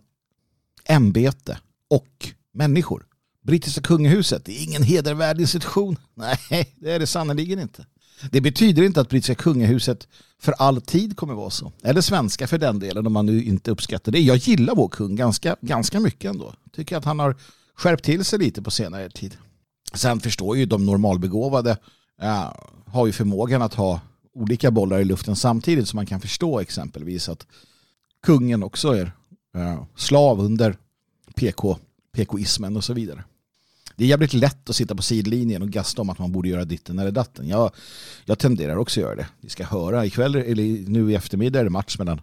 ämbete 0.84 1.58
och 1.90 2.28
människor. 2.52 3.06
Brittiska 3.42 3.80
kungahuset 3.80 4.48
är 4.48 4.62
ingen 4.62 4.82
hedervärd 4.82 5.40
institution. 5.40 5.96
Nej, 6.14 6.74
det 6.76 6.92
är 6.92 6.98
det 6.98 7.06
sannerligen 7.06 7.58
inte. 7.58 7.86
Det 8.30 8.40
betyder 8.40 8.82
inte 8.82 9.00
att 9.00 9.08
brittiska 9.08 9.34
kungahuset 9.34 10.08
för 10.40 10.52
all 10.52 10.80
tid 10.80 11.16
kommer 11.16 11.34
vara 11.34 11.50
så. 11.50 11.72
Eller 11.82 12.00
svenska 12.00 12.46
för 12.46 12.58
den 12.58 12.78
delen 12.78 13.06
om 13.06 13.12
man 13.12 13.26
nu 13.26 13.44
inte 13.44 13.70
uppskattar 13.70 14.12
det. 14.12 14.20
Jag 14.20 14.36
gillar 14.36 14.74
vår 14.74 14.88
kung 14.88 15.16
ganska, 15.16 15.56
ganska 15.60 16.00
mycket 16.00 16.30
ändå. 16.30 16.54
Tycker 16.72 16.96
att 16.96 17.04
han 17.04 17.18
har 17.18 17.36
skärpt 17.74 18.04
till 18.04 18.24
sig 18.24 18.38
lite 18.38 18.62
på 18.62 18.70
senare 18.70 19.10
tid. 19.10 19.36
Sen 19.94 20.20
förstår 20.20 20.56
ju 20.56 20.66
de 20.66 20.86
normalbegåvade 20.86 21.76
ja, 22.20 22.56
har 22.86 23.06
ju 23.06 23.12
förmågan 23.12 23.62
att 23.62 23.74
ha 23.74 24.00
olika 24.34 24.70
bollar 24.70 25.00
i 25.00 25.04
luften 25.04 25.36
samtidigt 25.36 25.88
så 25.88 25.96
man 25.96 26.06
kan 26.06 26.20
förstå 26.20 26.60
exempelvis 26.60 27.28
att 27.28 27.46
kungen 28.24 28.62
också 28.62 28.88
är 28.88 29.12
eh, 29.54 29.82
slav 29.96 30.40
under 30.40 30.76
PK-ismen 32.14 32.76
och 32.76 32.84
så 32.84 32.92
vidare. 32.92 33.24
Det 33.96 34.04
är 34.04 34.08
jävligt 34.08 34.32
lätt 34.32 34.70
att 34.70 34.76
sitta 34.76 34.94
på 34.94 35.02
sidlinjen 35.02 35.62
och 35.62 35.68
gasta 35.68 36.02
om 36.02 36.10
att 36.10 36.18
man 36.18 36.32
borde 36.32 36.48
göra 36.48 36.64
ditten 36.64 36.98
eller 36.98 37.10
datten. 37.10 37.48
Jag, 37.48 37.70
jag 38.24 38.38
tenderar 38.38 38.76
också 38.76 39.00
att 39.00 39.04
göra 39.04 39.14
det. 39.14 39.26
Vi 39.40 39.48
ska 39.48 39.64
höra 39.64 40.06
ikväll, 40.06 40.34
eller 40.34 40.90
nu 40.90 41.12
i 41.12 41.14
eftermiddag 41.14 41.60
är 41.60 41.64
det 41.64 41.70
match 41.70 41.98
mellan 41.98 42.20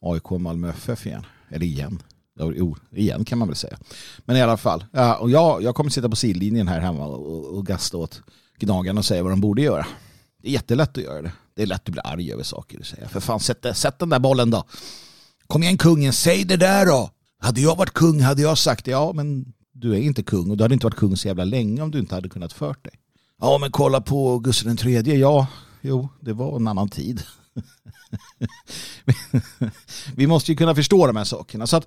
AIK 0.00 0.32
och 0.32 0.40
Malmö 0.40 0.68
FF 0.68 1.06
igen. 1.06 1.26
Eller 1.48 1.66
igen. 1.66 2.02
Jo, 2.38 2.76
igen 2.90 3.24
kan 3.24 3.38
man 3.38 3.48
väl 3.48 3.56
säga. 3.56 3.78
Men 4.24 4.36
i 4.36 4.42
alla 4.42 4.56
fall. 4.56 4.84
Ja, 4.92 5.16
och 5.16 5.30
jag, 5.30 5.62
jag 5.62 5.74
kommer 5.74 5.90
sitta 5.90 6.08
på 6.08 6.16
sidlinjen 6.16 6.68
här 6.68 6.80
hemma 6.80 7.06
och, 7.06 7.56
och 7.56 7.66
gasta 7.66 7.96
åt 7.96 8.22
gnagarna 8.58 8.98
och 8.98 9.04
säga 9.04 9.22
vad 9.22 9.32
de 9.32 9.40
borde 9.40 9.62
göra. 9.62 9.86
Det 10.42 10.48
är 10.48 10.52
jättelätt 10.52 10.98
att 10.98 11.04
göra 11.04 11.22
det. 11.22 11.32
Det 11.54 11.62
är 11.62 11.66
lätt 11.66 11.88
att 11.88 11.92
bli 11.92 12.00
arg 12.04 12.32
över 12.32 12.42
saker. 12.42 12.78
du 12.78 12.84
säger. 12.84 13.08
För 13.08 13.20
fan, 13.20 13.40
sätt, 13.40 13.66
sätt 13.74 13.98
den 13.98 14.08
där 14.08 14.18
bollen 14.18 14.50
då. 14.50 14.64
Kom 15.54 15.62
igen 15.62 15.78
kungen, 15.78 16.12
säg 16.12 16.44
det 16.44 16.56
där 16.56 16.86
då. 16.86 17.10
Hade 17.38 17.60
jag 17.60 17.76
varit 17.76 17.92
kung 17.92 18.20
hade 18.20 18.42
jag 18.42 18.58
sagt 18.58 18.86
ja, 18.86 19.12
men 19.12 19.52
du 19.72 19.92
är 19.92 19.98
inte 19.98 20.22
kung 20.22 20.50
och 20.50 20.56
du 20.56 20.64
hade 20.64 20.74
inte 20.74 20.86
varit 20.86 20.96
kung 20.96 21.16
så 21.16 21.28
jävla 21.28 21.44
länge 21.44 21.82
om 21.82 21.90
du 21.90 21.98
inte 21.98 22.14
hade 22.14 22.28
kunnat 22.28 22.52
fört 22.52 22.84
dig. 22.84 22.92
Ja, 23.40 23.58
men 23.58 23.70
kolla 23.70 24.00
på 24.00 24.38
Gustav 24.38 24.86
III. 24.86 25.20
Ja, 25.20 25.46
jo, 25.80 26.08
det 26.20 26.32
var 26.32 26.56
en 26.56 26.68
annan 26.68 26.88
tid. 26.88 27.22
Vi 30.16 30.26
måste 30.26 30.52
ju 30.52 30.56
kunna 30.56 30.74
förstå 30.74 31.06
de 31.06 31.16
här 31.16 31.24
sakerna. 31.24 31.66
Så 31.66 31.76
att, 31.76 31.86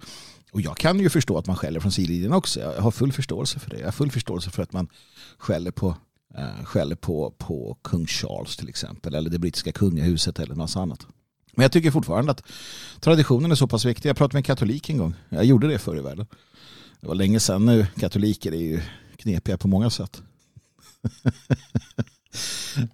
och 0.52 0.62
jag 0.62 0.78
kan 0.78 1.00
ju 1.00 1.10
förstå 1.10 1.38
att 1.38 1.48
man 1.48 1.56
skäller 1.56 1.80
från 1.80 1.92
sidlinjen 1.92 2.34
också. 2.34 2.60
Jag 2.60 2.82
har 2.82 2.92
full 2.92 3.12
förståelse 3.12 3.60
för 3.60 3.70
det. 3.70 3.78
Jag 3.78 3.88
har 3.88 3.92
full 3.92 4.12
förståelse 4.12 4.50
för 4.50 4.64
att 4.64 4.74
man 4.74 4.88
skäller 5.38 5.72
på, 5.72 5.96
äh, 6.38 6.66
skäller 6.66 6.96
på, 6.96 7.34
på 7.38 7.78
kung 7.84 8.08
Charles 8.08 8.58
till 8.58 8.70
exempel. 8.70 9.16
Eller 9.16 9.30
det 9.30 9.40
brittiska 9.40 9.72
kungahuset 9.72 10.40
eller 10.40 10.56
något 10.56 10.76
annat. 10.76 11.08
Men 11.58 11.64
jag 11.64 11.72
tycker 11.72 11.92
fortfarande 11.92 12.32
att 12.32 12.44
traditionen 13.00 13.52
är 13.52 13.56
så 13.56 13.68
pass 13.68 13.86
viktig. 13.86 14.10
Jag 14.10 14.18
pratade 14.18 14.36
med 14.36 14.40
en 14.40 14.44
katolik 14.44 14.90
en 14.90 14.98
gång. 14.98 15.14
Jag 15.30 15.46
gjorde 15.46 15.68
det 15.68 15.80
förr 15.80 15.98
i 15.98 16.02
världen. 16.02 16.26
Det 17.02 17.08
var 17.08 17.16
länge 17.16 17.40
sedan 17.40 17.66
nu. 17.66 17.88
Katoliker 18.00 18.52
är 18.52 18.62
ju 18.62 18.82
knepiga 19.16 19.58
på 19.58 19.68
många 19.68 19.90
sätt. 19.90 20.22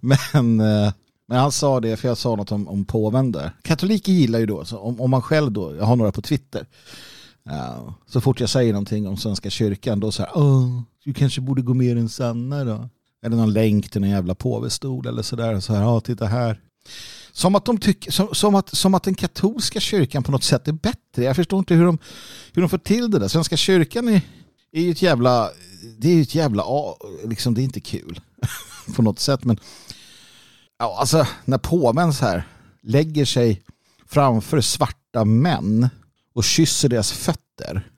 men, 0.00 0.60
eh, 0.60 0.92
men 1.26 1.38
han 1.38 1.52
sa 1.52 1.80
det, 1.80 1.96
för 1.96 2.08
jag 2.08 2.18
sa 2.18 2.36
något 2.36 2.52
om, 2.52 2.68
om 2.68 2.84
påven 2.84 3.32
där. 3.32 3.50
Katoliker 3.62 4.12
gillar 4.12 4.38
ju 4.38 4.46
då, 4.46 4.64
så 4.64 4.78
om, 4.78 5.00
om 5.00 5.10
man 5.10 5.22
själv 5.22 5.52
då, 5.52 5.76
jag 5.76 5.84
har 5.84 5.96
några 5.96 6.12
på 6.12 6.22
Twitter, 6.22 6.66
uh, 7.50 7.92
så 8.06 8.20
fort 8.20 8.40
jag 8.40 8.50
säger 8.50 8.72
någonting 8.72 9.08
om 9.08 9.16
Svenska 9.16 9.50
kyrkan, 9.50 10.00
då 10.00 10.12
så 10.12 10.22
här, 10.22 10.32
oh, 10.34 10.82
du 11.04 11.14
kanske 11.14 11.40
borde 11.40 11.62
gå 11.62 11.74
med 11.74 11.86
i 11.86 11.94
den 11.94 12.08
sanna 12.08 12.64
då. 12.64 12.88
Eller 13.22 13.36
någon 13.36 13.52
länk 13.52 13.90
till 13.90 14.00
någon 14.00 14.10
jävla 14.10 14.34
påvestol 14.34 15.06
eller 15.06 15.22
sådär. 15.22 15.60
Så 15.60 15.74
här, 15.74 15.82
ja, 15.82 16.00
titta 16.00 16.26
här. 16.26 16.60
Som 17.36 17.54
att, 17.54 17.64
de 17.64 17.78
tycker, 17.78 18.10
som, 18.10 18.34
som, 18.34 18.54
att, 18.54 18.74
som 18.74 18.94
att 18.94 19.02
den 19.02 19.14
katolska 19.14 19.80
kyrkan 19.80 20.22
på 20.22 20.32
något 20.32 20.44
sätt 20.44 20.68
är 20.68 20.72
bättre. 20.72 21.24
Jag 21.24 21.36
förstår 21.36 21.58
inte 21.58 21.74
hur 21.74 21.84
de, 21.84 21.98
hur 22.52 22.62
de 22.62 22.68
får 22.68 22.78
till 22.78 23.10
det 23.10 23.18
där. 23.18 23.28
Svenska 23.28 23.56
kyrkan 23.56 24.08
är, 24.08 24.20
är 24.72 24.80
ju 24.80 24.90
ett 24.90 25.02
jävla... 25.02 25.50
Det 25.98 26.08
är 26.08 26.14
ju 26.14 26.22
ett 26.22 26.34
jävla... 26.34 26.64
Liksom, 27.24 27.54
det 27.54 27.60
är 27.60 27.64
inte 27.64 27.80
kul 27.80 28.20
på 28.96 29.02
något 29.02 29.18
sätt. 29.18 29.44
Men 29.44 29.58
ja, 30.78 30.96
alltså, 31.00 31.26
när 31.44 31.58
påven 31.58 32.14
så 32.14 32.24
här 32.24 32.48
lägger 32.82 33.24
sig 33.24 33.62
framför 34.06 34.60
svarta 34.60 35.24
män 35.24 35.88
och 36.34 36.44
kysser 36.44 36.88
deras 36.88 37.12
fötter. 37.12 37.88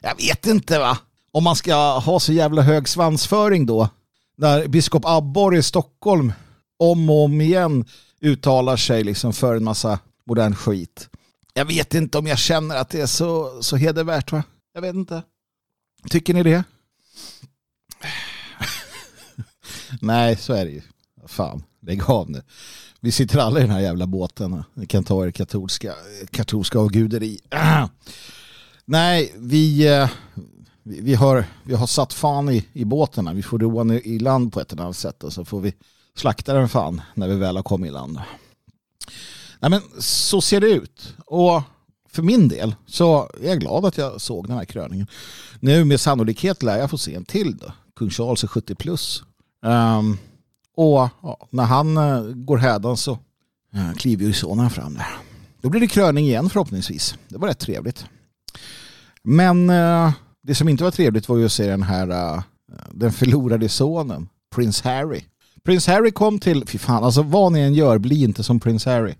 Jag 0.00 0.16
vet 0.16 0.46
inte 0.46 0.78
va? 0.78 0.98
Om 1.32 1.44
man 1.44 1.56
ska 1.56 1.98
ha 1.98 2.20
så 2.20 2.32
jävla 2.32 2.62
hög 2.62 2.88
svansföring 2.88 3.66
då. 3.66 3.88
När 4.36 4.66
biskop 4.66 5.04
Abborre 5.06 5.58
i 5.58 5.62
Stockholm 5.62 6.32
om 6.78 7.10
och 7.10 7.24
om 7.24 7.40
igen 7.40 7.84
uttalar 8.22 8.76
sig 8.76 9.04
liksom 9.04 9.32
för 9.32 9.56
en 9.56 9.64
massa 9.64 9.98
modern 10.24 10.54
skit. 10.54 11.08
Jag 11.54 11.64
vet 11.64 11.94
inte 11.94 12.18
om 12.18 12.26
jag 12.26 12.38
känner 12.38 12.76
att 12.76 12.88
det 12.88 13.00
är 13.00 13.06
så, 13.06 13.62
så 13.62 13.76
hedervärt 13.76 14.32
va? 14.32 14.42
Jag 14.74 14.82
vet 14.82 14.94
inte. 14.94 15.22
Tycker 16.10 16.34
ni 16.34 16.42
det? 16.42 16.64
Nej, 20.00 20.36
så 20.36 20.52
är 20.52 20.64
det 20.64 20.70
ju. 20.70 20.82
Fan, 21.26 21.62
lägg 21.80 22.10
av 22.10 22.30
nu. 22.30 22.42
Vi 23.00 23.12
sitter 23.12 23.38
alla 23.38 23.58
i 23.58 23.62
den 23.62 23.70
här 23.70 23.80
jävla 23.80 24.06
båten. 24.06 24.64
Ni 24.74 24.86
kan 24.86 25.04
ta 25.04 25.26
er 25.26 25.30
katolska, 25.30 25.94
katolska 26.30 26.78
avguderi. 26.78 27.40
Nej, 28.84 29.24
eh, 29.24 29.30
vi, 29.36 29.98
vi, 30.82 31.14
har, 31.14 31.44
vi 31.64 31.74
har 31.74 31.86
satt 31.86 32.12
fan 32.12 32.48
i, 32.48 32.66
i 32.72 32.84
båten. 32.84 33.36
Vi 33.36 33.42
får 33.42 33.58
roa 33.58 33.94
i 33.94 34.18
land 34.18 34.52
på 34.52 34.60
ett 34.60 34.72
eller 34.72 34.82
annat 34.82 34.96
sätt 34.96 35.24
och 35.24 35.32
så 35.32 35.44
får 35.44 35.60
vi 35.60 35.74
slakta 36.16 36.54
den 36.54 36.68
fan 36.68 37.00
när 37.14 37.28
vi 37.28 37.36
väl 37.36 37.56
har 37.56 37.62
kommit 37.62 37.88
i 37.88 37.92
land. 37.92 38.20
Nej, 39.60 39.70
men 39.70 39.80
så 39.98 40.40
ser 40.40 40.60
det 40.60 40.70
ut. 40.70 41.14
Och 41.26 41.62
för 42.08 42.22
min 42.22 42.48
del 42.48 42.74
så 42.86 43.30
är 43.40 43.48
jag 43.48 43.60
glad 43.60 43.84
att 43.84 43.98
jag 43.98 44.20
såg 44.20 44.46
den 44.46 44.56
här 44.56 44.64
kröningen. 44.64 45.06
Nu 45.60 45.84
med 45.84 46.00
sannolikhet 46.00 46.62
lär 46.62 46.78
jag 46.78 46.90
få 46.90 46.98
se 46.98 47.14
en 47.14 47.24
till 47.24 47.56
då. 47.56 47.72
Kung 47.96 48.10
Charles 48.10 48.44
är 48.44 48.48
70 48.48 48.74
plus. 48.74 49.22
Um, 49.62 50.18
och 50.76 51.08
ja, 51.22 51.48
när 51.50 51.64
han 51.64 51.96
uh, 51.96 52.34
går 52.34 52.56
hädan 52.56 52.96
så 52.96 53.12
uh, 53.74 53.92
kliver 53.96 54.24
ju 54.24 54.32
sonen 54.32 54.70
fram 54.70 54.94
där. 54.94 55.06
Då 55.60 55.68
blir 55.68 55.80
det 55.80 55.88
kröning 55.88 56.24
igen 56.24 56.50
förhoppningsvis. 56.50 57.14
Det 57.28 57.38
var 57.38 57.48
rätt 57.48 57.58
trevligt. 57.58 58.06
Men 59.22 59.70
uh, 59.70 60.12
det 60.42 60.54
som 60.54 60.68
inte 60.68 60.84
var 60.84 60.90
trevligt 60.90 61.28
var 61.28 61.36
ju 61.36 61.44
att 61.44 61.52
se 61.52 61.66
den 61.66 61.82
här 61.82 62.42
den 62.90 63.12
förlorade 63.12 63.68
sonen, 63.68 64.28
prins 64.54 64.82
Harry. 64.82 65.24
Prins 65.64 65.86
Harry 65.86 66.10
kom 66.10 66.38
till, 66.38 66.66
fy 66.66 66.78
fan, 66.78 67.04
alltså 67.04 67.22
vad 67.22 67.52
ni 67.52 67.60
än 67.60 67.74
gör, 67.74 67.98
bli 67.98 68.24
inte 68.24 68.42
som 68.42 68.60
Prins 68.60 68.84
Harry. 68.84 69.14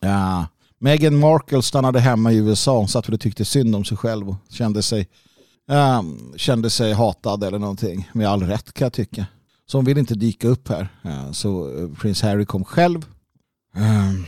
Ja. 0.00 0.46
Meghan 0.80 1.18
Markle 1.18 1.62
stannade 1.62 2.00
hemma 2.00 2.32
i 2.32 2.36
USA, 2.36 2.78
hon 2.78 2.88
satt 2.88 3.08
och 3.08 3.20
tyckte 3.20 3.44
synd 3.44 3.76
om 3.76 3.84
sig 3.84 3.96
själv 3.96 4.28
och 4.28 4.36
kände 4.50 4.82
sig, 4.82 5.08
um, 5.68 6.32
kände 6.36 6.70
sig 6.70 6.92
hatad 6.92 7.44
eller 7.44 7.58
någonting. 7.58 8.10
Med 8.12 8.28
all 8.28 8.42
rätt 8.42 8.72
kan 8.72 8.84
jag 8.84 8.92
tycka. 8.92 9.26
Så 9.66 9.78
hon 9.78 9.84
vill 9.84 9.98
inte 9.98 10.14
dyka 10.14 10.48
upp 10.48 10.68
här. 10.68 10.88
Ja, 11.02 11.32
så 11.32 11.78
eh, 11.78 11.88
Prins 12.00 12.22
Harry 12.22 12.46
kom 12.46 12.64
själv. 12.64 13.06
Um, 13.76 14.26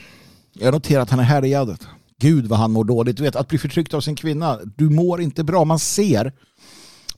jag 0.53 0.75
noterar 0.75 1.03
att 1.03 1.11
han 1.11 1.21
är 1.21 1.25
härjad. 1.25 1.79
Gud 2.21 2.47
vad 2.47 2.59
han 2.59 2.73
mår 2.73 2.85
dåligt. 2.85 3.17
Du 3.17 3.23
vet, 3.23 3.37
att 3.37 3.49
bli 3.49 3.59
förtryckt 3.59 3.95
av 3.95 4.01
sin 4.01 4.17
kvinna, 4.17 4.59
du 4.77 4.91
mår 4.91 5.21
inte 5.21 5.45
bra. 5.45 5.65
Man 5.65 5.79
ser 5.79 6.33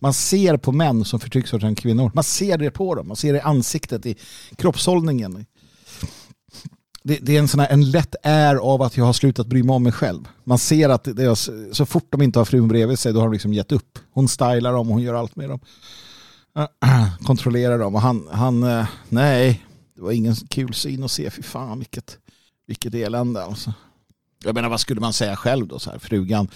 man 0.03 0.15
ser 0.15 0.57
på 0.57 0.73
män 0.73 1.05
som 1.05 1.21
förtrycks 1.21 1.55
av 1.55 1.75
kvinnor. 1.75 2.11
Man 2.15 2.25
ser 2.25 2.59
det 2.59 2.71
på 2.71 2.95
dem. 2.95 3.09
Man 3.09 3.17
ser 3.17 3.33
det 3.33 3.39
i 3.39 3.43
ansiktet, 3.43 4.07
i 4.07 4.17
kroppshållningen. 4.57 5.47
Det, 7.03 7.19
det 7.23 7.37
är 7.37 7.39
en 7.39 7.49
sån 7.49 7.61
här, 7.61 7.69
en 7.69 7.91
lätt 7.91 8.15
är 8.23 8.57
av 8.57 8.83
att 8.83 8.97
jag 8.97 9.05
har 9.05 9.13
slutat 9.13 9.47
bry 9.47 9.63
mig 9.63 9.75
om 9.75 9.83
mig 9.83 9.93
själv. 9.93 10.29
Man 10.45 10.59
ser 10.59 10.89
att 10.89 11.05
det 11.05 11.25
är, 11.25 11.75
så 11.75 11.87
fort 11.87 12.07
de 12.11 12.23
inte 12.23 12.39
har 12.39 12.45
frun 12.45 12.69
bredvid 12.69 12.99
sig 12.99 13.13
då 13.13 13.21
har 13.21 13.27
de 13.27 13.33
liksom 13.33 13.53
gett 13.53 13.73
upp. 13.73 13.99
Hon 14.13 14.29
stylar 14.29 14.73
dem 14.73 14.89
och 14.89 14.95
hon 14.95 15.03
gör 15.03 15.15
allt 15.15 15.37
med 15.37 15.49
dem. 15.49 15.61
Kontrollerar 17.25 17.79
dem 17.79 17.95
och 17.95 18.01
han, 18.01 18.29
han 18.33 18.63
eh, 18.63 18.87
nej, 19.09 19.65
det 19.97 20.03
var 20.03 20.13
ingen 20.13 20.35
kul 20.35 20.75
syn 20.75 21.05
att 21.05 21.11
se. 21.11 21.31
Fy 21.31 21.43
fan 21.43 21.79
vilket, 21.79 22.19
vilket 22.67 22.95
elände 22.95 23.45
alltså. 23.45 23.73
Jag 24.45 24.55
menar 24.55 24.69
vad 24.69 24.81
skulle 24.81 25.01
man 25.01 25.13
säga 25.13 25.37
själv 25.37 25.69
då? 25.69 25.79
Så 25.79 25.91
här, 25.91 25.99
frugan, 25.99 26.49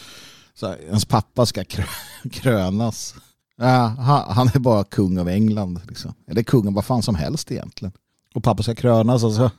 så 0.55 0.67
här, 0.67 0.79
ens 0.87 1.05
pappa 1.05 1.47
ska 1.47 1.65
krönas. 2.33 3.15
Ja, 3.59 3.95
han, 4.29 4.51
är 4.55 4.59
bara 4.59 4.85
kung 4.85 5.19
av 5.19 5.29
England. 5.29 5.81
Liksom. 5.89 6.15
Eller 6.27 6.43
kung 6.43 6.67
av 6.67 6.75
vad 6.75 6.85
fan 6.85 7.03
som 7.03 7.15
helst 7.15 7.53
egentligen. 7.53 7.93
Och 8.35 8.45
pappa 8.45 8.63
ska 8.63 8.75
krönas 8.75 9.25
och 9.25 9.33
så, 9.33 9.51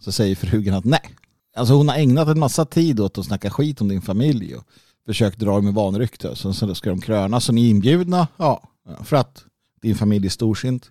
så 0.00 0.12
säger 0.12 0.36
frugan 0.36 0.74
att 0.74 0.84
nej. 0.84 1.16
Alltså 1.56 1.74
hon 1.74 1.88
har 1.88 1.96
ägnat 1.96 2.28
en 2.28 2.38
massa 2.38 2.64
tid 2.64 3.00
åt 3.00 3.18
att 3.18 3.26
snacka 3.26 3.50
skit 3.50 3.80
om 3.80 3.88
din 3.88 4.02
familj 4.02 4.56
och 4.56 4.64
försökt 5.06 5.38
dra 5.38 5.60
med 5.60 5.74
vanrykte. 5.74 6.36
Så, 6.36 6.52
så 6.52 6.74
ska 6.74 6.90
de 6.90 7.00
krönas 7.00 7.48
och 7.48 7.54
ni 7.54 7.66
är 7.66 7.70
inbjudna. 7.70 8.28
Ja, 8.36 8.68
för 9.04 9.16
att 9.16 9.44
din 9.82 9.96
familj 9.96 10.26
är 10.26 10.30
storsint. 10.30 10.90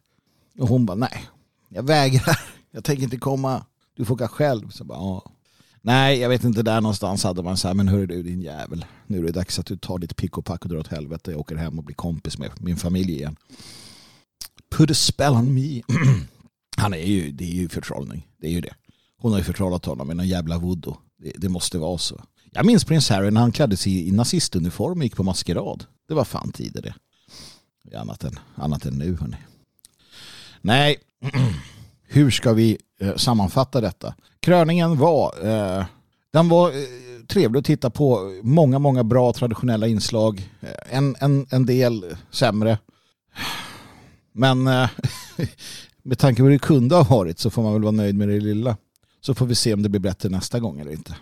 Och 0.60 0.68
hon 0.68 0.86
bara 0.86 0.98
nej, 0.98 1.26
jag 1.70 1.84
vägrar. 1.84 2.40
Jag 2.72 2.84
tänker 2.84 3.04
inte 3.04 3.18
komma. 3.18 3.66
Du 3.96 4.06
får 4.06 4.16
åka 4.16 4.28
själv. 4.28 4.70
Så 4.70 4.84
bara, 4.84 4.98
ja. 4.98 5.24
Nej, 5.82 6.20
jag 6.20 6.30
vet 6.30 6.44
inte. 6.44 6.64
Där 6.64 6.82
någonstans 6.82 7.24
hade 7.24 7.44
man 7.44 7.58
så 7.58 7.68
här, 7.68 7.76
men 7.76 7.88
hörru 7.88 8.06
du 8.06 8.24
din 8.24 8.42
jävel. 8.42 8.86
Nu 9.08 9.20
är 9.20 9.24
det 9.24 9.32
dags 9.32 9.60
att 9.60 9.66
du 9.66 9.78
tar 9.78 9.98
ditt 9.98 10.16
pick 10.16 10.38
och 10.38 10.46
pack 10.46 10.64
och 10.64 10.70
drar 10.70 10.78
åt 10.78 10.88
helvete. 10.88 11.32
Jag 11.32 11.40
åker 11.40 11.56
hem 11.56 11.78
och 11.78 11.84
blir 11.84 11.96
kompis 11.96 12.38
med 12.38 12.52
min 12.60 12.78
familj 12.78 13.14
igen. 13.14 13.36
Put 14.72 14.92
a 14.92 14.94
spell 14.94 15.34
on 15.34 15.54
me. 15.54 15.82
Han 16.78 16.94
är 16.94 17.06
ju, 17.06 17.32
det 17.32 17.44
är 17.44 17.54
ju 17.56 17.70
förtrollning. 17.70 18.28
Det 18.38 18.48
är 18.48 18.52
ju 18.52 18.62
det. 18.62 18.74
Hon 19.18 19.32
har 19.32 19.40
ju 19.40 19.44
förtrollat 19.44 19.86
honom 19.86 20.08
med 20.08 20.18
någon 20.18 20.28
jävla 20.28 20.58
voodoo. 20.58 20.98
Det, 21.18 21.34
det, 21.38 21.50
måste 21.50 21.78
vara 21.78 21.98
så. 21.98 22.24
Jag 22.52 22.66
minns 22.66 22.86
prins 22.86 23.10
Harry 23.10 23.32
när 23.32 23.42
han 23.42 23.52
klädde 23.52 23.78
sig 23.78 24.08
i 24.08 24.12
nazistuniform 24.12 24.98
och 24.98 25.04
gick 25.04 25.16
på 25.16 25.24
maskerad. 25.24 25.86
Det 26.08 26.14
var 26.14 26.26
fan 26.26 26.52
tider 26.52 26.82
det. 26.82 26.94
det 27.84 27.98
annat, 27.98 28.24
än, 28.24 28.40
annat 28.56 28.86
än 28.86 28.94
nu 28.94 29.18
hörni. 29.22 29.38
Nej, 30.62 30.98
hur 32.04 32.32
ska 32.32 32.54
vi 32.54 32.78
eh, 33.00 33.16
sammanfatta 33.16 33.82
detta? 33.82 34.16
Kröningen 34.42 34.98
var, 34.98 35.34
eh, 35.44 35.86
den 36.34 36.50
var 36.50 36.70
eh, 36.70 36.76
trevlig 37.28 37.60
att 37.60 37.66
titta 37.66 37.90
på. 37.90 38.40
Många, 38.44 38.80
många 38.80 39.04
bra 39.04 39.34
traditionella 39.34 39.88
inslag. 39.88 40.50
Eh, 40.62 40.98
en, 40.98 41.16
en, 41.20 41.48
en 41.50 41.66
del 41.66 42.16
sämre. 42.32 42.78
Men 44.34 44.68
eh, 44.68 44.90
med 46.04 46.20
tanke 46.20 46.42
på 46.42 46.44
hur 46.44 46.52
det 46.52 46.60
kunde 46.60 46.96
ha 46.96 47.04
varit 47.04 47.40
så 47.40 47.50
får 47.50 47.64
man 47.64 47.74
väl 47.74 47.82
vara 47.82 47.92
nöjd 47.92 48.16
med 48.16 48.28
det 48.28 48.40
lilla. 48.40 48.78
Så 49.22 49.34
får 49.36 49.46
vi 49.46 49.56
se 49.56 49.74
om 49.74 49.84
det 49.84 49.90
blir 49.90 50.02
bättre 50.02 50.30
nästa 50.30 50.60
gång 50.60 50.80
eller 50.80 50.92
inte. 50.92 51.16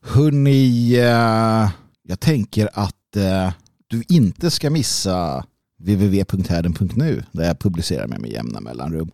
Hörni, 0.00 0.94
eh, 0.98 1.70
jag 2.02 2.20
tänker 2.20 2.68
att 2.72 3.16
eh, 3.16 3.52
du 3.86 4.02
inte 4.08 4.50
ska 4.50 4.70
missa 4.70 5.44
www.härden.nu 5.82 7.22
där 7.32 7.44
jag 7.44 7.58
publicerar 7.58 8.06
med 8.06 8.30
jämna 8.30 8.60
mellanrum. 8.60 9.10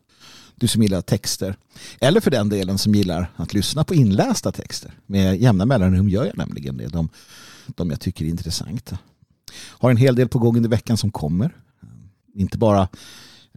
Du 0.54 0.68
som 0.68 0.82
gillar 0.82 1.00
texter. 1.00 1.56
Eller 2.00 2.20
för 2.20 2.30
den 2.30 2.48
delen 2.48 2.78
som 2.78 2.94
gillar 2.94 3.30
att 3.36 3.54
lyssna 3.54 3.84
på 3.84 3.94
inlästa 3.94 4.52
texter. 4.52 4.94
Med 5.06 5.40
jämna 5.40 5.66
mellanrum 5.66 6.08
gör 6.08 6.24
jag 6.24 6.38
nämligen 6.38 6.76
det. 6.76 6.86
De, 6.86 7.08
de 7.66 7.90
jag 7.90 8.00
tycker 8.00 8.24
är 8.24 8.28
intressanta. 8.28 8.98
Har 9.54 9.90
en 9.90 9.96
hel 9.96 10.14
del 10.14 10.28
på 10.28 10.38
gång 10.38 10.56
under 10.56 10.70
veckan 10.70 10.96
som 10.96 11.10
kommer. 11.10 11.56
Inte 12.34 12.58
bara, 12.58 12.88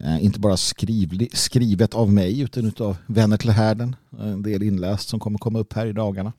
eh, 0.02 0.26
inte 0.26 0.40
bara 0.40 0.58
skrivli, 0.58 1.30
skrivet 1.34 1.94
av 1.94 2.14
mig 2.14 2.40
utan 2.40 2.72
av 2.80 2.98
vänner 3.08 3.38
till 3.38 3.50
härden. 3.50 3.96
En 4.20 4.44
del 4.44 4.64
inläst 4.64 5.10
som 5.10 5.20
kommer 5.20 5.40
komma 5.40 5.60
upp 5.60 5.74
här 5.74 5.86
i 5.86 5.94
dagarna. 5.94 6.34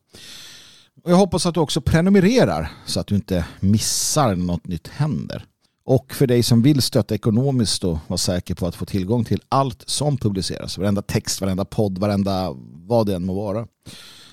Och 1.04 1.10
jag 1.10 1.16
hoppas 1.16 1.46
att 1.46 1.54
du 1.54 1.60
också 1.60 1.80
prenumererar 1.80 2.70
så 2.86 3.00
att 3.00 3.06
du 3.06 3.14
inte 3.14 3.44
missar 3.60 4.36
något 4.36 4.66
nytt 4.66 4.88
händer. 4.88 5.46
Och 5.84 6.14
för 6.14 6.26
dig 6.26 6.42
som 6.42 6.62
vill 6.62 6.82
stötta 6.82 7.14
ekonomiskt 7.14 7.84
och 7.84 7.98
vara 8.06 8.18
säker 8.18 8.54
på 8.54 8.66
att 8.66 8.74
få 8.74 8.84
tillgång 8.84 9.24
till 9.24 9.42
allt 9.48 9.82
som 9.86 10.16
publiceras, 10.16 10.78
varenda 10.78 11.02
text, 11.02 11.40
varenda 11.40 11.64
podd, 11.64 11.98
varenda 11.98 12.52
vad 12.74 13.06
det 13.06 13.14
än 13.14 13.24
må 13.24 13.34
vara, 13.34 13.66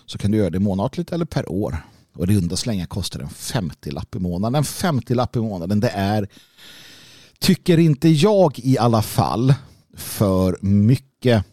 så 0.06 0.18
kan 0.18 0.32
du 0.32 0.38
göra 0.38 0.50
det 0.50 0.60
månatligt 0.60 1.12
eller 1.12 1.26
per 1.26 1.52
år. 1.52 1.78
Och 2.16 2.28
runda 2.28 2.56
slänga 2.56 2.86
kostar 2.86 3.20
en 3.20 3.28
50-lapp 3.28 4.16
i 4.16 4.20
månaden. 4.20 4.56
En 4.56 4.64
50-lapp 4.64 5.36
i 5.36 5.40
månaden, 5.40 5.80
det 5.80 5.90
är, 5.90 6.28
tycker 7.40 7.78
inte 7.78 8.10
jag 8.10 8.60
i 8.60 8.78
alla 8.78 9.02
fall, 9.02 9.54
för 9.94 10.58
mycket 10.62 11.46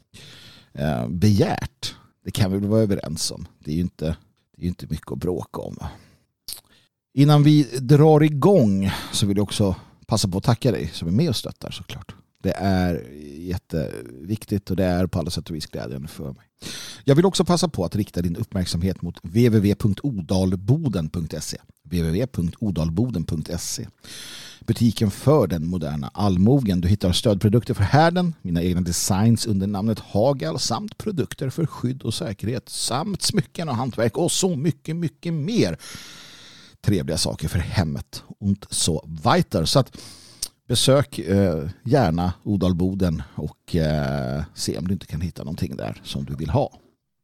eh, 0.72 1.08
begärt. 1.08 1.94
Det 2.24 2.30
kan 2.30 2.52
vi 2.52 2.58
väl 2.58 2.68
vara 2.68 2.82
överens 2.82 3.30
om. 3.30 3.46
Det 3.58 3.70
är 3.70 3.74
ju 3.74 3.80
inte, 3.80 4.16
det 4.56 4.64
är 4.64 4.68
inte 4.68 4.86
mycket 4.86 5.12
att 5.12 5.18
bråka 5.18 5.60
om. 5.60 5.78
Innan 7.18 7.42
vi 7.42 7.62
drar 7.80 8.22
igång 8.22 8.90
så 9.12 9.26
vill 9.26 9.36
jag 9.36 9.44
också 9.44 9.76
passa 10.06 10.28
på 10.28 10.38
att 10.38 10.44
tacka 10.44 10.72
dig 10.72 10.90
som 10.92 11.08
är 11.08 11.12
med 11.12 11.28
och 11.28 11.36
stöttar 11.36 11.70
såklart. 11.70 12.14
Det 12.42 12.52
är 12.52 13.04
jätteviktigt 13.38 14.70
och 14.70 14.76
det 14.76 14.84
är 14.84 15.06
på 15.06 15.18
alla 15.18 15.30
sätt 15.30 15.50
och 15.50 15.56
vis 15.56 15.66
glädjande 15.66 16.08
för 16.08 16.24
mig. 16.24 16.44
Jag 17.04 17.14
vill 17.14 17.24
också 17.24 17.44
passa 17.44 17.68
på 17.68 17.84
att 17.84 17.96
rikta 17.96 18.22
din 18.22 18.36
uppmärksamhet 18.36 19.02
mot 19.02 19.18
www.odalboden.se 19.22 21.58
www.odalboden.se 21.84 23.86
Butiken 24.66 25.10
för 25.10 25.46
den 25.46 25.66
moderna 25.66 26.10
allmogen. 26.14 26.80
Du 26.80 26.88
hittar 26.88 27.12
stödprodukter 27.12 27.74
för 27.74 27.84
härden, 27.84 28.34
mina 28.42 28.62
egna 28.62 28.80
designs 28.80 29.46
under 29.46 29.66
namnet 29.66 29.98
Hagal 29.98 30.58
samt 30.58 30.98
produkter 30.98 31.50
för 31.50 31.66
skydd 31.66 32.02
och 32.02 32.14
säkerhet 32.14 32.68
samt 32.68 33.22
smycken 33.22 33.68
och 33.68 33.76
hantverk 33.76 34.18
och 34.18 34.32
så 34.32 34.56
mycket, 34.56 34.96
mycket 34.96 35.34
mer 35.34 35.78
trevliga 36.86 37.18
saker 37.18 37.48
för 37.48 37.58
hemmet 37.58 38.22
och 38.38 38.56
så 38.70 39.08
weiter. 39.24 39.64
Så 39.64 39.78
att 39.78 39.98
besök 40.68 41.18
eh, 41.18 41.68
gärna 41.84 42.32
Odalboden 42.44 43.22
och 43.34 43.76
eh, 43.76 44.42
se 44.54 44.78
om 44.78 44.88
du 44.88 44.94
inte 44.94 45.06
kan 45.06 45.20
hitta 45.20 45.44
någonting 45.44 45.76
där 45.76 46.00
som 46.04 46.24
du 46.24 46.34
vill 46.34 46.50
ha. 46.50 46.72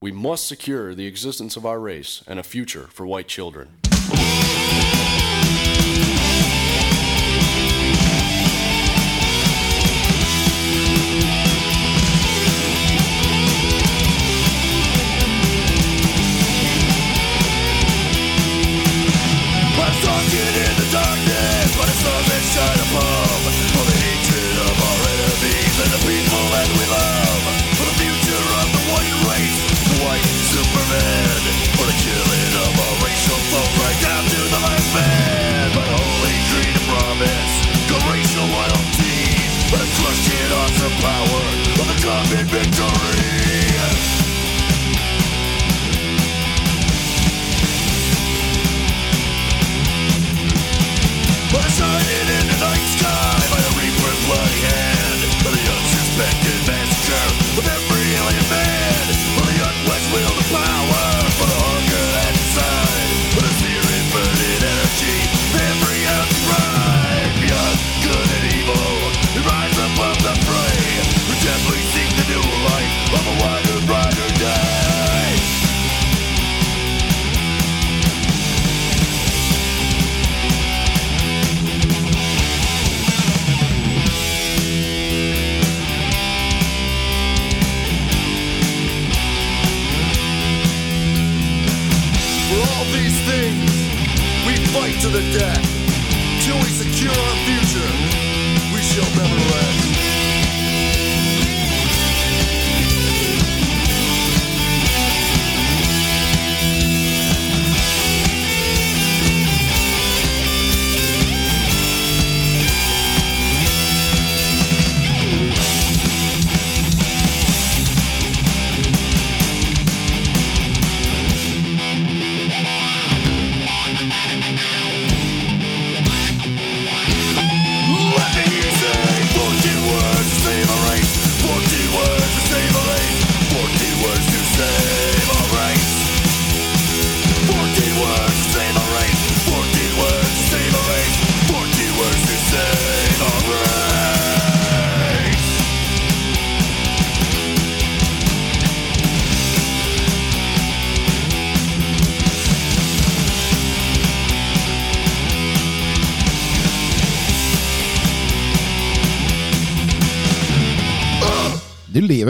We 0.04 0.12
must 0.12 0.46
secure 0.46 0.96
the 0.96 1.08
existence 1.08 1.58
of 1.58 1.64
our 1.64 1.96
race 1.96 2.24
and 2.30 2.40
a 2.40 2.42
future 2.42 2.84
for 2.92 3.16
white 3.16 3.28
children. 3.28 3.68
darkness, 20.92 21.72
but 21.72 21.88
it's 21.88 22.04
the 22.04 22.16
mission 22.28 22.76
of 22.76 22.90
home. 22.92 23.44
For 23.72 23.84
the 23.88 23.96
hatred 23.96 24.56
of 24.60 24.76
our 24.76 25.00
enemies 25.08 25.76
and 25.80 25.90
the 25.96 26.02
people 26.04 26.44
that 26.52 26.68
we 26.68 26.84
love. 26.84 27.42
For 27.80 27.86
the 27.88 27.96
future 27.96 28.44
of 28.60 28.68
the 28.68 28.82
white 28.92 29.16
race, 29.32 29.60
the 29.88 29.96
white 30.04 30.28
Superman. 30.52 31.40
For 31.80 31.88
the 31.88 31.96
killing 31.96 32.54
of 32.60 32.72
our 32.76 32.96
racial 33.08 33.40
foe, 33.48 33.68
right 33.80 34.00
down 34.04 34.22
to 34.36 34.40
the 34.52 34.60
last 34.68 34.88
man. 34.92 35.72
But 35.72 35.88
holy 35.88 36.38
dream 36.52 36.76
and 36.76 36.84
promise, 36.84 37.52
the 37.88 37.96
racial 38.12 38.46
loyalty. 38.52 39.32
But 39.72 39.80
a 39.80 39.88
crushing 39.96 40.50
awesome 40.60 40.96
power. 41.00 41.61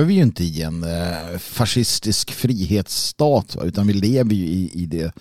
Lever 0.02 0.08
vi 0.08 0.14
ju 0.14 0.22
inte 0.22 0.44
i 0.44 0.62
en 0.62 0.84
eh, 0.84 1.38
fascistisk 1.38 2.30
frihetsstat 2.32 3.56
utan 3.64 3.86
vi 3.86 3.92
lever 3.92 4.34
ju 4.34 4.44
i, 4.44 4.70
i, 4.74 4.86
det, 4.86 5.12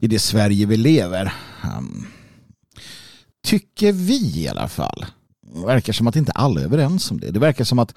i 0.00 0.06
det 0.08 0.18
Sverige 0.18 0.66
vi 0.66 0.76
lever. 0.76 1.32
Ehm, 1.62 2.06
tycker 3.44 3.92
vi 3.92 4.40
i 4.40 4.48
alla 4.48 4.68
fall. 4.68 5.06
Det 5.54 5.66
verkar 5.66 5.92
som 5.92 6.06
att 6.06 6.16
inte 6.16 6.32
alla 6.32 6.60
är 6.60 6.64
överens 6.64 7.10
om 7.10 7.20
det. 7.20 7.30
Det 7.30 7.40
verkar 7.40 7.64
som 7.64 7.78
att 7.78 7.94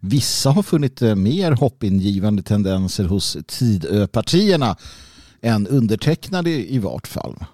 vissa 0.00 0.50
har 0.50 0.62
funnit 0.62 1.02
eh, 1.02 1.14
mer 1.14 1.52
hoppingivande 1.52 2.42
tendenser 2.42 3.04
hos 3.04 3.36
Tidöpartierna 3.46 4.76
än 5.42 5.66
undertecknade 5.66 6.50
i 6.50 6.78
vart 6.78 7.06
fall. 7.06 7.44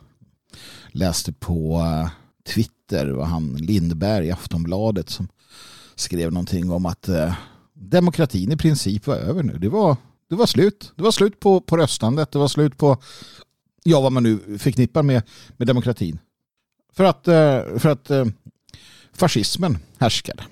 Läste 0.89 1.33
på 1.33 1.81
eh, 1.81 2.11
Twitter 2.55 3.07
var 3.07 3.25
han 3.25 3.55
Lindberg 3.55 4.27
i 4.27 4.31
Aftonbladet 4.31 5.11
som 5.11 5.29
skrev 5.95 6.33
någonting 6.33 6.71
om 6.71 6.87
att 6.87 7.09
demokratin 7.81 8.53
i 8.53 8.57
princip 8.57 9.07
var 9.07 9.17
över 9.17 9.43
nu. 9.43 9.59
Det 9.59 9.69
var, 9.69 9.97
det 10.29 10.35
var 10.37 10.47
slut. 10.47 10.93
Det 10.97 11.03
var 11.03 11.11
slut 11.11 11.41
på, 11.41 11.61
på 11.61 11.77
röstandet. 11.77 12.33
Det 12.33 12.39
var 12.39 12.49
slut 12.49 12.79
på 12.79 13.03
ja, 13.83 14.01
vad 14.01 14.13
man 14.13 14.23
nu 14.23 14.59
förknippar 14.59 15.03
med, 15.03 15.23
med 15.57 15.69
demokratin. 15.69 16.19
För 16.93 17.05
att, 17.05 17.29
eh, 17.29 17.79
för 17.79 17.89
att 17.89 18.11
eh, 18.11 18.25
fascismen 19.13 19.79
härskade. 19.99 20.43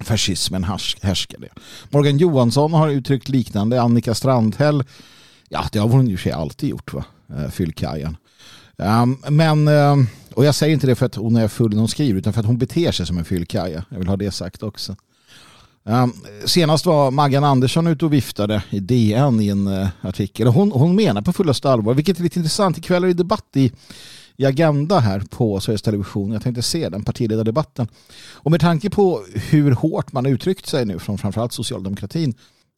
Fascismen 0.00 0.64
härskade. 1.02 1.48
Morgan 1.90 2.18
Johansson 2.18 2.72
har 2.72 2.88
uttryckt 2.88 3.28
liknande. 3.28 3.82
Annika 3.82 4.14
Strandhäll, 4.14 4.84
ja 5.48 5.64
det 5.72 5.78
har 5.78 5.88
hon 5.88 6.08
ju 6.08 6.16
sig 6.16 6.32
alltid 6.32 6.68
gjort 6.70 6.92
va, 6.92 7.04
eh, 7.28 7.50
ehm, 8.78 9.18
men, 9.28 9.68
eh, 9.68 9.96
och 10.34 10.44
jag 10.44 10.54
säger 10.54 10.74
inte 10.74 10.86
det 10.86 10.94
för 10.94 11.06
att 11.06 11.14
hon 11.14 11.36
är 11.36 11.48
full 11.48 11.70
när 11.70 11.78
hon 11.78 11.88
skriver 11.88 12.18
utan 12.18 12.32
för 12.32 12.40
att 12.40 12.46
hon 12.46 12.58
beter 12.58 12.92
sig 12.92 13.06
som 13.06 13.18
en 13.18 13.24
fyllkaja. 13.24 13.84
Jag 13.88 13.98
vill 13.98 14.08
ha 14.08 14.16
det 14.16 14.30
sagt 14.30 14.62
också. 14.62 14.96
Ehm, 15.86 16.12
senast 16.44 16.86
var 16.86 17.10
Maggan 17.10 17.44
Andersson 17.44 17.86
ute 17.86 18.04
och 18.04 18.12
viftade 18.12 18.62
i 18.70 18.80
DN 18.80 19.40
i 19.40 19.48
en 19.48 19.66
eh, 19.66 19.88
artikel. 20.00 20.46
Hon, 20.46 20.72
hon 20.72 20.96
menar 20.96 21.22
på 21.22 21.32
fullaste 21.32 21.70
allvar, 21.70 21.94
vilket 21.94 22.18
är 22.18 22.22
lite 22.22 22.38
intressant. 22.38 22.78
Ikväll 22.78 23.04
är 23.04 23.08
det 23.08 23.14
debatt 23.14 23.46
i, 23.54 23.72
i 24.36 24.46
Agenda 24.46 24.98
här 24.98 25.20
på 25.30 25.60
Sveriges 25.60 25.82
Television. 25.82 26.32
Jag 26.32 26.42
tänkte 26.42 26.62
se 26.62 26.88
den 26.88 27.04
partiledardebatten. 27.04 27.88
Och 28.32 28.50
med 28.50 28.60
tanke 28.60 28.90
på 28.90 29.24
hur 29.34 29.70
hårt 29.70 30.12
man 30.12 30.24
har 30.24 30.32
uttryckt 30.32 30.66
sig 30.66 30.84
nu 30.84 30.98
från 30.98 31.18
framförallt 31.18 31.52
socialdemokratin 31.52 32.34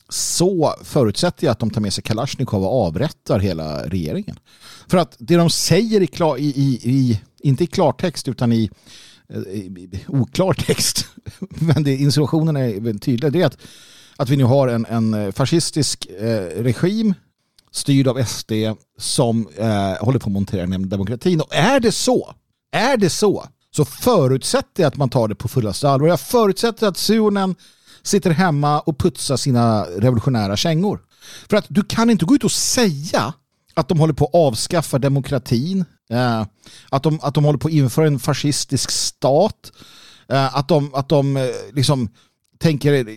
så 0.08 0.74
förutsätter 0.82 1.46
jag 1.46 1.52
att 1.52 1.58
de 1.58 1.70
tar 1.70 1.80
med 1.80 1.92
sig 1.92 2.04
Kalashnikov 2.04 2.64
och 2.64 2.86
avrättar 2.86 3.38
hela 3.38 3.86
regeringen. 3.86 4.38
För 4.88 4.98
att 4.98 5.16
det 5.18 5.36
de 5.36 5.50
säger 5.50 6.00
i, 6.00 6.06
klar, 6.06 6.36
i, 6.36 6.44
i, 6.44 6.80
i 6.82 7.20
inte 7.40 7.64
i 7.64 7.66
klartext 7.66 8.28
utan 8.28 8.52
i 8.52 8.70
Eh, 9.34 9.40
eh, 9.40 10.00
oklar 10.08 10.52
text, 10.52 11.06
men 11.48 11.82
det, 11.82 11.96
insinuationen 11.96 12.56
är 12.56 12.80
väldigt 12.80 13.02
tydlig, 13.02 13.32
det 13.32 13.42
är 13.42 13.46
att, 13.46 13.58
att 14.16 14.28
vi 14.28 14.36
nu 14.36 14.44
har 14.44 14.68
en, 14.68 14.86
en 14.86 15.14
eh, 15.14 15.32
fascistisk 15.32 16.06
eh, 16.06 16.62
regim 16.62 17.14
styrd 17.70 18.08
av 18.08 18.24
SD 18.24 18.52
som 18.98 19.48
eh, 19.56 20.04
håller 20.04 20.18
på 20.18 20.28
att 20.28 20.32
montera 20.32 20.66
ner 20.66 20.78
demokratin. 20.78 21.40
Och 21.40 21.54
är 21.54 21.80
det 21.80 21.92
så, 21.92 22.34
är 22.72 22.96
det 22.96 23.10
så, 23.10 23.46
så 23.70 23.84
förutsätter 23.84 24.82
jag 24.82 24.88
att 24.88 24.96
man 24.96 25.10
tar 25.10 25.28
det 25.28 25.34
på 25.34 25.48
fullaste 25.48 25.88
allvar. 25.88 26.08
Jag 26.08 26.20
förutsätter 26.20 26.86
att 26.86 26.96
Suonen 26.96 27.54
sitter 28.02 28.30
hemma 28.30 28.80
och 28.80 28.98
putsar 28.98 29.36
sina 29.36 29.84
revolutionära 29.84 30.56
kängor. 30.56 31.00
För 31.50 31.56
att 31.56 31.66
du 31.68 31.82
kan 31.82 32.10
inte 32.10 32.24
gå 32.24 32.34
ut 32.34 32.44
och 32.44 32.52
säga 32.52 33.34
att 33.78 33.88
de 33.88 33.98
håller 33.98 34.14
på 34.14 34.24
att 34.24 34.34
avskaffa 34.34 34.98
demokratin, 34.98 35.84
eh, 36.10 36.46
att, 36.90 37.02
de, 37.02 37.18
att 37.22 37.34
de 37.34 37.44
håller 37.44 37.58
på 37.58 37.68
att 37.68 37.74
införa 37.74 38.06
en 38.06 38.18
fascistisk 38.18 38.90
stat, 38.90 39.72
eh, 40.28 40.56
att 40.56 40.68
de, 40.68 40.94
att 40.94 41.08
de 41.08 41.36
eh, 41.36 41.42
liksom 41.72 42.08
tänker 42.58 43.08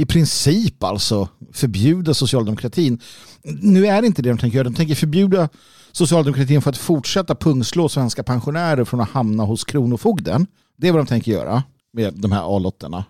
i 0.00 0.06
princip 0.06 0.82
alltså 0.82 1.28
förbjuda 1.52 2.14
socialdemokratin. 2.14 3.00
Nu 3.42 3.86
är 3.86 4.00
det 4.00 4.06
inte 4.06 4.22
det 4.22 4.28
de 4.28 4.38
tänker 4.38 4.56
göra. 4.56 4.68
De 4.68 4.74
tänker 4.74 4.94
förbjuda 4.94 5.48
socialdemokratin 5.92 6.62
för 6.62 6.70
att 6.70 6.78
fortsätta 6.78 7.34
pungslå 7.34 7.88
svenska 7.88 8.22
pensionärer 8.22 8.84
från 8.84 9.00
att 9.00 9.10
hamna 9.10 9.44
hos 9.44 9.64
kronofogden. 9.64 10.46
Det 10.76 10.88
är 10.88 10.92
vad 10.92 11.00
de 11.00 11.06
tänker 11.06 11.32
göra 11.32 11.62
med 11.92 12.14
de 12.14 12.32
här 12.32 12.56
A-lotterna. 12.56 13.04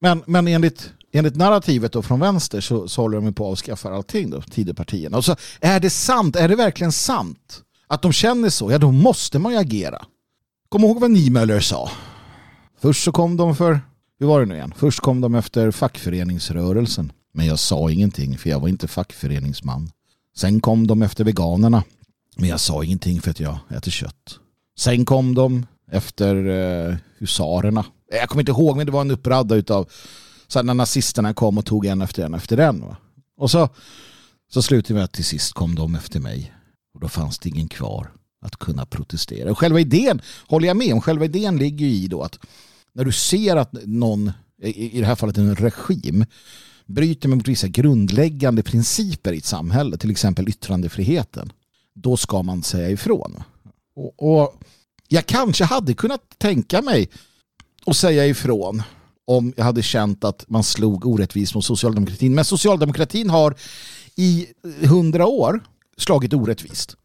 Men, 0.00 0.22
men 0.26 0.48
enligt, 0.48 0.90
enligt 1.12 1.36
narrativet 1.36 1.92
då 1.92 2.02
från 2.02 2.20
vänster 2.20 2.60
så, 2.60 2.88
så 2.88 3.02
håller 3.02 3.20
de 3.20 3.34
på 3.34 3.46
att 3.46 3.52
avskaffa 3.52 3.90
allting 3.90 4.30
då, 4.30 4.42
Tidöpartierna. 4.42 5.16
Och 5.16 5.24
så 5.24 5.36
är 5.60 5.80
det 5.80 5.90
sant, 5.90 6.36
är 6.36 6.48
det 6.48 6.56
verkligen 6.56 6.92
sant 6.92 7.62
att 7.86 8.02
de 8.02 8.12
känner 8.12 8.50
så, 8.50 8.72
ja 8.72 8.78
då 8.78 8.92
måste 8.92 9.38
man 9.38 9.52
ju 9.52 9.58
agera. 9.58 10.04
Kom 10.68 10.84
ihåg 10.84 11.00
vad 11.00 11.10
Niemöller 11.10 11.60
sa. 11.60 11.90
Först 12.80 13.04
så 13.04 13.12
kom 13.12 13.36
de 13.36 13.56
för, 13.56 13.80
hur 14.18 14.26
var 14.26 14.40
det 14.40 14.46
nu 14.46 14.54
igen? 14.54 14.74
Först 14.76 15.00
kom 15.00 15.20
de 15.20 15.34
efter 15.34 15.70
fackföreningsrörelsen. 15.70 17.12
Men 17.32 17.46
jag 17.46 17.58
sa 17.58 17.90
ingenting 17.90 18.38
för 18.38 18.50
jag 18.50 18.60
var 18.60 18.68
inte 18.68 18.88
fackföreningsman. 18.88 19.90
Sen 20.36 20.60
kom 20.60 20.86
de 20.86 21.02
efter 21.02 21.24
veganerna. 21.24 21.84
Men 22.36 22.48
jag 22.48 22.60
sa 22.60 22.84
ingenting 22.84 23.20
för 23.20 23.30
att 23.30 23.40
jag 23.40 23.58
äter 23.70 23.90
kött. 23.90 24.38
Sen 24.78 25.04
kom 25.04 25.34
de 25.34 25.66
efter 25.90 26.46
eh, 26.46 26.96
husarerna. 27.18 27.84
Jag 28.10 28.28
kommer 28.28 28.42
inte 28.42 28.52
ihåg 28.52 28.76
men 28.76 28.86
det 28.86 28.92
var 28.92 29.00
en 29.00 29.10
uppradda 29.10 29.54
utav 29.54 29.88
så 30.48 30.62
när 30.62 30.74
nazisterna 30.74 31.34
kom 31.34 31.58
och 31.58 31.66
tog 31.66 31.86
en 31.86 32.02
efter 32.02 32.24
en 32.24 32.34
efter 32.34 32.58
en. 32.58 32.80
Va? 32.80 32.96
Och 33.36 33.50
så, 33.50 33.68
så 34.50 34.62
slutade 34.62 34.94
vi 34.94 35.04
att 35.04 35.12
till 35.12 35.24
sist 35.24 35.52
kom 35.52 35.74
de 35.74 35.94
efter 35.94 36.20
mig. 36.20 36.52
Och 36.94 37.00
då 37.00 37.08
fanns 37.08 37.38
det 37.38 37.48
ingen 37.48 37.68
kvar 37.68 38.12
att 38.40 38.56
kunna 38.56 38.86
protestera. 38.86 39.50
Och 39.50 39.58
själva 39.58 39.80
idén, 39.80 40.20
håller 40.46 40.68
jag 40.68 40.76
med 40.76 40.92
om, 40.92 41.00
själva 41.00 41.24
idén 41.24 41.58
ligger 41.58 41.86
ju 41.86 41.92
i 41.92 42.08
då 42.08 42.22
att 42.22 42.38
när 42.92 43.04
du 43.04 43.12
ser 43.12 43.56
att 43.56 43.72
någon, 43.72 44.32
i 44.62 45.00
det 45.00 45.06
här 45.06 45.14
fallet 45.14 45.38
en 45.38 45.56
regim, 45.56 46.24
bryter 46.86 47.28
mot 47.28 47.48
vissa 47.48 47.68
grundläggande 47.68 48.62
principer 48.62 49.32
i 49.32 49.38
ett 49.38 49.44
samhälle, 49.44 49.96
till 49.96 50.10
exempel 50.10 50.48
yttrandefriheten, 50.48 51.52
då 51.94 52.16
ska 52.16 52.42
man 52.42 52.62
säga 52.62 52.90
ifrån. 52.90 53.42
Och, 53.96 54.42
och 54.42 54.62
jag 55.08 55.26
kanske 55.26 55.64
hade 55.64 55.94
kunnat 55.94 56.38
tänka 56.38 56.82
mig 56.82 57.08
att 57.86 57.96
säga 57.96 58.26
ifrån 58.26 58.82
om 59.28 59.52
jag 59.56 59.64
hade 59.64 59.82
känt 59.82 60.24
att 60.24 60.44
man 60.48 60.64
slog 60.64 61.06
orättvist 61.06 61.54
mot 61.54 61.64
socialdemokratin. 61.64 62.34
Men 62.34 62.44
socialdemokratin 62.44 63.30
har 63.30 63.54
i 64.16 64.46
hundra 64.82 65.26
år 65.26 65.60
slagit 65.96 66.34
orättvist. 66.34 66.96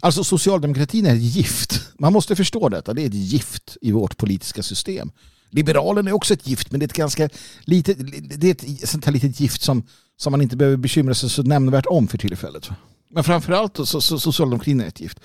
Alltså 0.00 0.24
socialdemokratin 0.24 1.06
är 1.06 1.14
ett 1.14 1.22
gift. 1.22 1.80
Man 1.98 2.12
måste 2.12 2.36
förstå 2.36 2.68
detta. 2.68 2.94
Det 2.94 3.02
är 3.02 3.06
ett 3.06 3.14
gift 3.14 3.76
i 3.80 3.92
vårt 3.92 4.16
politiska 4.16 4.62
system. 4.62 5.10
Liberalen 5.50 6.08
är 6.08 6.12
också 6.12 6.34
ett 6.34 6.46
gift, 6.46 6.70
men 6.70 6.80
det 6.80 6.84
är 6.84 6.88
ett 6.88 6.92
ganska 6.92 7.28
litet, 7.60 7.98
det 8.40 8.46
är 8.46 8.50
ett 8.50 8.88
sånt 8.88 9.04
här 9.04 9.12
litet 9.12 9.40
gift 9.40 9.62
som, 9.62 9.82
som 10.16 10.30
man 10.30 10.42
inte 10.42 10.56
behöver 10.56 10.76
bekymra 10.76 11.14
sig 11.14 11.30
så 11.30 11.42
nämnvärt 11.42 11.86
om 11.86 12.08
för 12.08 12.18
tillfället. 12.18 12.70
Men 13.10 13.24
framförallt 13.24 13.76
så, 13.76 14.00
så 14.00 14.20
socialdemokratin 14.20 14.80
är 14.80 14.86
ett 14.86 15.00
gift. 15.00 15.20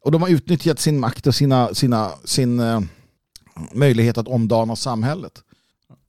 Och 0.00 0.12
de 0.12 0.22
har 0.22 0.28
utnyttjat 0.28 0.80
sin 0.80 1.00
makt 1.00 1.26
och 1.26 1.34
sina, 1.34 1.74
sina, 1.74 2.10
sin 2.24 2.60
eh, 2.60 2.80
möjlighet 3.72 4.18
att 4.18 4.28
omdana 4.28 4.76
samhället. 4.76 5.42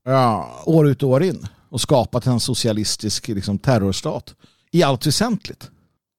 Ja, 0.06 0.64
år 0.66 0.90
ut 0.90 1.04
och 1.04 1.10
år 1.10 1.24
in. 1.24 1.48
Och 1.70 1.82
skapat 1.82 2.26
en 2.26 2.40
socialistisk 2.40 3.28
liksom, 3.28 3.58
terrorstat. 3.58 4.36
I 4.72 4.84
allt 4.84 5.08
väsentligt. 5.08 5.72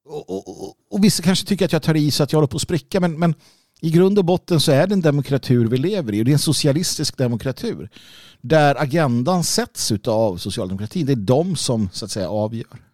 Och, 0.08 0.30
och, 0.30 0.48
och, 0.48 0.74
och 0.90 1.04
vissa 1.04 1.22
kanske 1.22 1.46
tycker 1.46 1.64
att 1.64 1.72
jag 1.72 1.82
tar 1.82 1.96
i 1.96 2.10
så 2.10 2.22
att 2.22 2.32
jag 2.32 2.36
håller 2.36 2.48
på 2.48 2.56
att 2.56 2.62
spricka. 2.62 3.00
Men, 3.00 3.18
men 3.18 3.34
i 3.80 3.90
grund 3.90 4.18
och 4.18 4.24
botten 4.24 4.60
så 4.60 4.72
är 4.72 4.86
det 4.86 4.94
en 4.94 5.00
demokratur 5.00 5.68
vi 5.68 5.76
lever 5.76 6.14
i. 6.14 6.20
Och 6.20 6.24
det 6.24 6.30
är 6.30 6.32
en 6.32 6.38
socialistisk 6.38 7.16
demokratur. 7.16 7.90
Där 8.40 8.82
agendan 8.82 9.44
sätts 9.44 9.92
av 10.06 10.36
socialdemokratin. 10.36 11.06
Det 11.06 11.12
är 11.12 11.16
de 11.16 11.56
som 11.56 11.88
så 11.92 12.04
att 12.04 12.10
säga 12.10 12.30
avgör. 12.30 12.84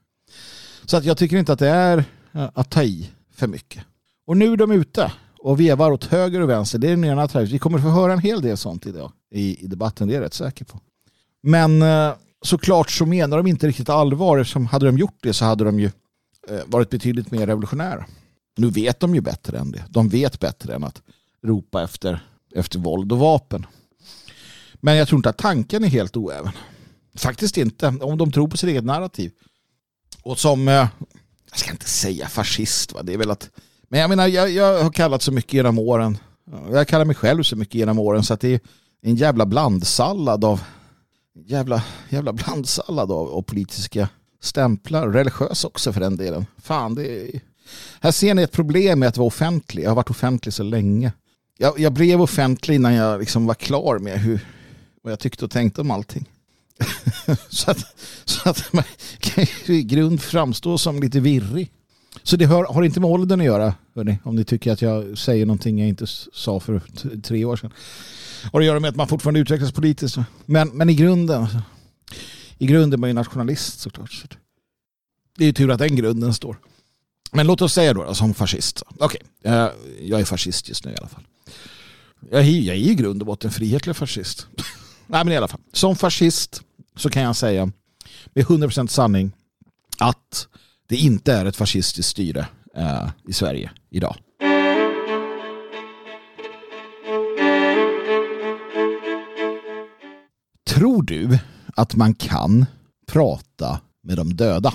Så 0.85 0.97
att 0.97 1.05
jag 1.05 1.19
tycker 1.19 1.37
inte 1.37 1.53
att 1.53 1.59
det 1.59 1.69
är 1.69 2.05
att 2.33 2.71
ta 2.71 2.83
i 2.83 3.11
för 3.35 3.47
mycket. 3.47 3.85
Och 4.27 4.37
nu 4.37 4.53
är 4.53 4.57
de 4.57 4.71
ute 4.71 5.13
och 5.47 5.61
vevar 5.61 5.91
åt 5.91 6.05
höger 6.05 6.41
och 6.41 6.49
vänster. 6.51 6.79
Det 6.79 6.87
är 6.87 6.91
den 6.91 7.05
ena 7.05 7.27
Vi 7.27 7.59
kommer 7.59 7.79
få 7.79 7.89
höra 7.89 8.13
en 8.13 8.19
hel 8.19 8.43
del 8.43 8.57
sånt 8.57 8.87
idag 8.87 9.13
i, 9.31 9.65
i 9.65 9.67
debatten, 9.67 10.09
det 10.09 10.15
är 10.15 10.17
jag 10.17 10.25
rätt 10.25 10.35
säker 10.35 10.65
på. 10.65 10.81
Men 11.43 11.83
eh, 11.83 12.15
såklart 12.43 12.91
så 12.91 13.07
menar 13.07 13.37
de 13.37 13.47
inte 13.47 13.69
riktigt 13.69 13.89
allvar 13.89 14.39
eftersom 14.39 14.67
hade 14.67 14.87
de 14.87 14.99
gjort 14.99 15.19
det 15.21 15.33
så 15.33 15.45
hade 15.45 15.65
de 15.65 15.81
ju 15.81 15.91
eh, 16.49 16.61
varit 16.67 16.91
betydligt 16.91 17.31
mer 17.31 17.47
revolutionära. 17.47 18.07
Nu 18.57 18.71
vet 18.71 19.01
de 19.01 19.15
ju 19.15 19.21
bättre 19.21 19.59
än 19.59 19.71
det. 19.71 19.85
De 19.89 20.09
vet 20.09 20.41
bättre 20.41 20.75
än 20.75 20.85
att 20.85 21.03
ropa 21.45 21.83
efter, 21.83 22.25
efter 22.55 22.79
våld 22.79 23.13
och 23.13 23.19
vapen. 23.19 23.67
Men 24.75 24.97
jag 24.97 25.09
tror 25.09 25.19
inte 25.19 25.29
att 25.29 25.39
tanken 25.39 25.85
är 25.85 25.89
helt 25.89 26.17
oäven. 26.17 26.53
Faktiskt 27.17 27.57
inte, 27.57 27.87
om 27.89 28.19
de 28.19 28.33
tror 28.33 28.49
på 28.49 28.57
sitt 28.57 28.71
eget 28.71 28.85
narrativ. 28.85 29.33
Och 30.23 30.39
som, 30.39 30.69
eh, 30.69 30.89
jag 31.51 31.59
ska 31.59 31.71
inte 31.71 31.89
säga 31.89 32.29
fascist, 32.29 32.93
va? 32.93 33.03
det 33.03 33.13
är 33.13 33.19
väl 33.19 33.31
att 33.31 33.51
men 33.89 34.01
jag 34.01 34.09
menar, 34.09 34.27
jag, 34.27 34.51
jag 34.51 34.83
har 34.83 34.91
kallat 34.91 35.23
så 35.23 35.33
mycket 35.33 35.53
genom 35.53 35.79
åren. 35.79 36.19
Jag 36.73 36.89
kallar 36.89 37.05
mig 37.05 37.17
själv 37.17 37.43
så 37.43 37.57
mycket 37.57 37.75
genom 37.75 37.99
åren 37.99 38.23
så 38.23 38.35
att 38.35 38.41
det 38.41 38.49
är 38.49 38.61
en 39.03 39.17
jävla 39.17 39.47
blandsallad 39.47 40.45
av 40.45 40.61
jävla, 41.45 41.83
jävla 42.09 42.33
blandsallad 42.33 43.13
av, 43.13 43.29
av 43.29 43.43
politiska 43.43 44.09
stämplar. 44.41 45.09
Religiös 45.09 45.65
också 45.65 45.93
för 45.93 46.01
den 46.01 46.17
delen. 46.17 46.47
Fan, 46.63 46.95
det 46.95 47.09
är... 47.09 47.41
Här 48.01 48.11
ser 48.11 48.35
ni 48.35 48.43
ett 48.43 48.53
problem 48.53 48.99
med 48.99 49.09
att 49.09 49.17
vara 49.17 49.27
offentlig. 49.27 49.83
Jag 49.83 49.91
har 49.91 49.97
varit 49.97 50.11
offentlig 50.11 50.55
så 50.55 50.63
länge. 50.63 51.13
Jag, 51.59 51.79
jag 51.79 51.93
blev 51.93 52.23
offentlig 52.23 52.75
innan 52.75 52.95
jag 52.95 53.21
liksom 53.21 53.47
var 53.47 53.55
klar 53.55 53.99
med 53.99 54.21
hur, 54.21 54.41
vad 55.03 55.13
jag 55.13 55.19
tyckte 55.19 55.45
och 55.45 55.51
tänkte 55.51 55.81
om 55.81 55.91
allting. 55.91 56.31
så 57.49 57.71
att, 57.71 57.79
så 58.25 58.51
att 58.51 58.73
man 58.73 58.85
kan 59.19 59.47
i 59.67 59.83
grund 59.83 60.23
framstå 60.23 60.79
som 60.79 61.01
lite 61.01 61.21
virrig. 61.21 61.71
Så 62.23 62.37
det 62.37 62.45
har, 62.45 62.65
har 62.65 62.83
inte 62.83 63.01
med 63.01 63.11
åldern 63.11 63.41
att 63.41 63.47
göra, 63.47 63.75
hörni, 63.95 64.19
om 64.25 64.37
ni 64.37 64.45
tycker 64.45 64.73
att 64.73 64.83
jag 64.83 65.19
säger 65.19 65.47
någonting 65.47 65.79
jag 65.79 65.89
inte 65.89 66.07
sa 66.33 66.61
för 66.61 66.83
tre 67.23 67.45
år 67.45 67.57
sedan. 67.57 67.73
Har 68.53 68.61
att 68.61 68.67
göra 68.67 68.81
med 68.81 68.91
att 68.91 68.97
man 68.97 69.09
fortfarande 69.09 69.41
utvecklas 69.41 69.73
politiskt. 69.73 70.19
Men, 70.47 70.69
men 70.69 70.91
i 70.91 70.95
grunden, 70.95 71.47
i 72.59 72.67
grunden 72.67 72.99
är 72.99 73.01
man 73.01 73.11
ju 73.11 73.15
nationalist 73.15 73.81
såklart. 73.81 74.39
Det 75.39 75.45
är 75.45 75.47
ju 75.47 75.53
tur 75.53 75.71
att 75.71 75.79
den 75.79 75.97
grunden 75.97 76.35
står. 76.35 76.59
Men 77.33 77.47
låt 77.47 77.63
oss 77.63 77.73
säga 77.73 77.95
då, 77.95 78.15
som 78.15 78.35
fascist. 78.35 78.83
Okej, 78.99 79.21
okay, 79.41 79.71
jag 80.01 80.21
är 80.21 80.25
fascist 80.25 80.69
just 80.69 80.85
nu 80.85 80.93
i 80.93 80.97
alla 80.97 81.09
fall. 81.09 81.23
Jag 82.31 82.41
är, 82.41 82.45
jag 82.45 82.77
är 82.77 82.81
i 82.81 82.95
grund 82.95 83.23
och 83.23 83.27
botten 83.27 83.51
frihetlig 83.51 83.97
fascist. 83.97 84.47
Nej 85.07 85.25
men 85.25 85.33
i 85.33 85.37
alla 85.37 85.49
fall, 85.49 85.61
som 85.73 85.97
fascist 85.97 86.63
så 86.97 87.11
kan 87.11 87.23
jag 87.23 87.37
säga 87.37 87.73
med 88.27 88.45
100% 88.45 88.87
sanning 88.87 89.33
att 89.99 90.49
det 90.89 90.97
inte 90.97 91.33
är 91.33 91.47
ett 91.47 91.57
fascistiskt 91.57 92.11
styre 92.11 92.47
eh, 92.77 93.09
i 93.29 93.33
Sverige 93.33 93.71
idag. 93.91 94.17
Tror 100.67 101.03
du 101.03 101.39
att 101.75 101.97
man 101.97 102.15
kan 102.15 102.67
prata 103.07 103.81
med 104.03 104.17
de 104.17 104.35
döda? 104.37 104.75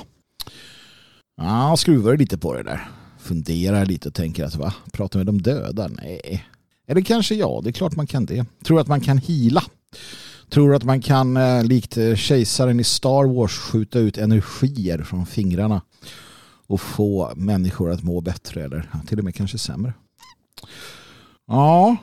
Ja, 1.38 1.76
skruvar 1.78 2.18
lite 2.18 2.38
på 2.38 2.54
det 2.54 2.64
där. 2.64 2.90
Funderar 3.20 3.86
lite 3.86 4.08
och 4.08 4.16
tänker 4.16 4.46
att 4.46 4.56
va, 4.56 4.74
prata 4.94 5.18
med 5.18 5.26
de 5.28 5.42
döda? 5.42 5.88
Nej. 5.88 6.46
Eller 6.88 7.02
kanske 7.02 7.36
ja, 7.36 7.62
det 7.64 7.70
är 7.70 7.74
klart 7.74 7.96
man 7.96 8.08
kan 8.08 8.26
det. 8.26 8.46
Tror 8.64 8.80
att 8.80 8.88
man 8.88 9.02
kan 9.02 9.18
hila. 9.18 9.64
Tror 10.52 10.76
att 10.76 10.84
man 10.84 11.02
kan, 11.02 11.38
eh, 11.38 11.64
likt 11.64 11.98
eh, 11.98 12.16
kejsaren 12.16 12.80
i 12.80 12.84
Star 12.84 13.36
Wars, 13.36 13.58
skjuta 13.58 14.00
ut 14.00 14.18
energier 14.18 15.04
från 15.04 15.26
fingrarna 15.26 15.82
och 16.68 16.82
få 16.82 17.32
människor 17.36 17.92
att 17.92 18.04
må 18.04 18.22
bättre 18.22 18.64
eller 18.64 18.90
till 19.08 19.18
och 19.18 19.24
med 19.24 19.36
kanske 19.36 19.58
sämre. 19.58 19.94
Ja, 21.48 21.98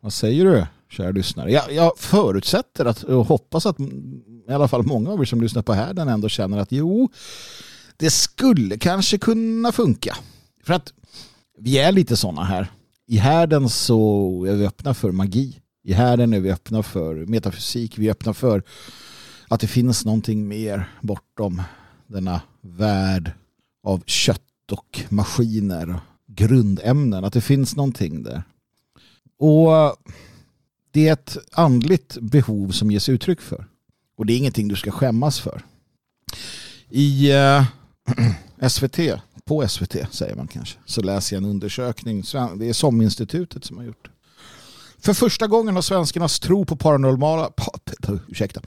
vad 0.00 0.12
säger 0.12 0.44
du, 0.44 0.66
kära 0.90 1.10
lyssnare? 1.10 1.52
Jag, 1.52 1.72
jag 1.72 1.98
förutsätter 1.98 2.84
att, 2.84 3.02
och 3.02 3.26
hoppas 3.26 3.66
att 3.66 3.80
i 4.48 4.52
alla 4.52 4.68
fall 4.68 4.82
många 4.82 5.10
av 5.10 5.20
er 5.20 5.24
som 5.24 5.40
lyssnar 5.40 5.62
på 5.62 5.72
härden 5.72 6.08
ändå 6.08 6.28
känner 6.28 6.58
att 6.58 6.72
jo, 6.72 7.08
det 7.96 8.10
skulle 8.10 8.78
kanske 8.78 9.18
kunna 9.18 9.72
funka. 9.72 10.16
För 10.64 10.74
att 10.74 10.92
vi 11.58 11.78
är 11.78 11.92
lite 11.92 12.16
sådana 12.16 12.44
här. 12.44 12.70
I 13.06 13.16
härden 13.16 13.68
så 13.68 14.44
är 14.48 14.54
vi 14.54 14.66
öppna 14.66 14.94
för 14.94 15.12
magi. 15.12 15.60
I 15.86 15.92
härden 15.92 16.32
är 16.32 16.40
vi 16.40 16.52
öppna 16.52 16.82
för 16.82 17.14
metafysik. 17.14 17.98
Vi 17.98 18.06
är 18.06 18.10
öppna 18.10 18.34
för 18.34 18.62
att 19.48 19.60
det 19.60 19.66
finns 19.66 20.04
någonting 20.04 20.48
mer 20.48 20.88
bortom 21.00 21.62
denna 22.06 22.40
värld 22.60 23.32
av 23.82 24.02
kött 24.06 24.40
och 24.72 25.00
maskiner 25.08 25.90
och 25.90 26.00
grundämnen. 26.26 27.24
Att 27.24 27.32
det 27.32 27.40
finns 27.40 27.76
någonting 27.76 28.22
där. 28.22 28.42
Och 29.38 29.96
det 30.90 31.08
är 31.08 31.12
ett 31.12 31.36
andligt 31.52 32.18
behov 32.20 32.70
som 32.70 32.90
ges 32.90 33.08
uttryck 33.08 33.40
för. 33.40 33.66
Och 34.16 34.26
det 34.26 34.32
är 34.32 34.38
ingenting 34.38 34.68
du 34.68 34.76
ska 34.76 34.90
skämmas 34.90 35.40
för. 35.40 35.62
I 36.90 37.32
eh, 37.32 37.64
SVT, 38.68 38.98
på 39.44 39.68
SVT 39.68 39.96
säger 40.10 40.36
man 40.36 40.46
kanske, 40.46 40.78
så 40.86 41.02
läser 41.02 41.36
jag 41.36 41.44
en 41.44 41.50
undersökning. 41.50 42.22
Det 42.56 42.68
är 42.68 42.72
SOM-institutet 42.72 43.64
som 43.64 43.76
har 43.76 43.84
gjort 43.84 44.04
det 44.04 44.10
för 45.04 45.14
första 45.14 45.46
gången 45.46 45.74
har 45.74 45.82
svenskarnas 45.82 46.40
tro 46.40 46.64
på 46.64 46.76
paranormala, 46.76 47.50
pa, 47.56 47.70
ursäkta, 48.28 48.60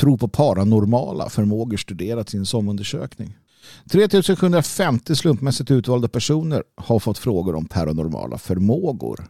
tro 0.00 0.18
på 0.18 0.28
paranormala 0.28 1.30
förmågor 1.30 1.76
studerats 1.76 2.34
i 2.34 2.38
en 2.38 2.46
SOM-undersökning. 2.46 3.36
3750 3.90 5.14
slumpmässigt 5.14 5.70
utvalda 5.70 6.08
personer 6.08 6.62
har 6.76 6.98
fått 6.98 7.18
frågor 7.18 7.54
om 7.54 7.64
paranormala 7.64 8.38
förmågor. 8.38 9.26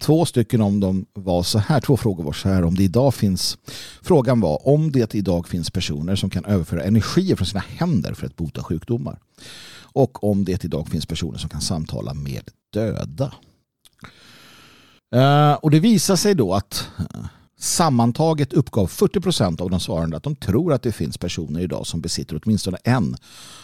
Två 0.00 0.24
stycken 0.24 0.60
om 0.60 0.80
dem 0.80 1.06
var 1.12 1.42
så 1.42 1.58
här, 1.58 1.80
två 1.80 1.96
frågor 1.96 2.24
var 2.24 2.32
så 2.32 2.48
här 2.48 2.64
om 2.64 2.74
det 2.74 2.82
idag 2.82 3.14
finns, 3.14 3.58
frågan 4.02 4.40
var 4.40 4.68
om 4.68 4.92
det 4.92 5.14
idag 5.14 5.48
finns 5.48 5.70
personer 5.70 6.16
som 6.16 6.30
kan 6.30 6.44
överföra 6.44 6.84
energier 6.84 7.36
från 7.36 7.46
sina 7.46 7.64
händer 7.68 8.14
för 8.14 8.26
att 8.26 8.36
bota 8.36 8.62
sjukdomar. 8.62 9.18
Och 9.80 10.24
om 10.24 10.44
det 10.44 10.64
idag 10.64 10.88
finns 10.88 11.06
personer 11.06 11.38
som 11.38 11.50
kan 11.50 11.60
samtala 11.60 12.14
med 12.14 12.42
döda. 12.72 13.32
Uh, 15.16 15.52
och 15.52 15.70
det 15.70 15.80
visar 15.80 16.16
sig 16.16 16.34
då 16.34 16.54
att 16.54 16.88
uh, 17.00 17.26
sammantaget 17.58 18.52
uppgav 18.52 18.86
40 18.86 19.20
procent 19.20 19.60
av 19.60 19.70
de 19.70 19.80
svarande 19.80 20.16
att 20.16 20.22
de 20.22 20.36
tror 20.36 20.72
att 20.72 20.82
det 20.82 20.92
finns 20.92 21.18
personer 21.18 21.60
idag 21.60 21.86
som 21.86 22.00
besitter 22.00 22.40
åtminstone 22.44 22.78
en 22.84 23.16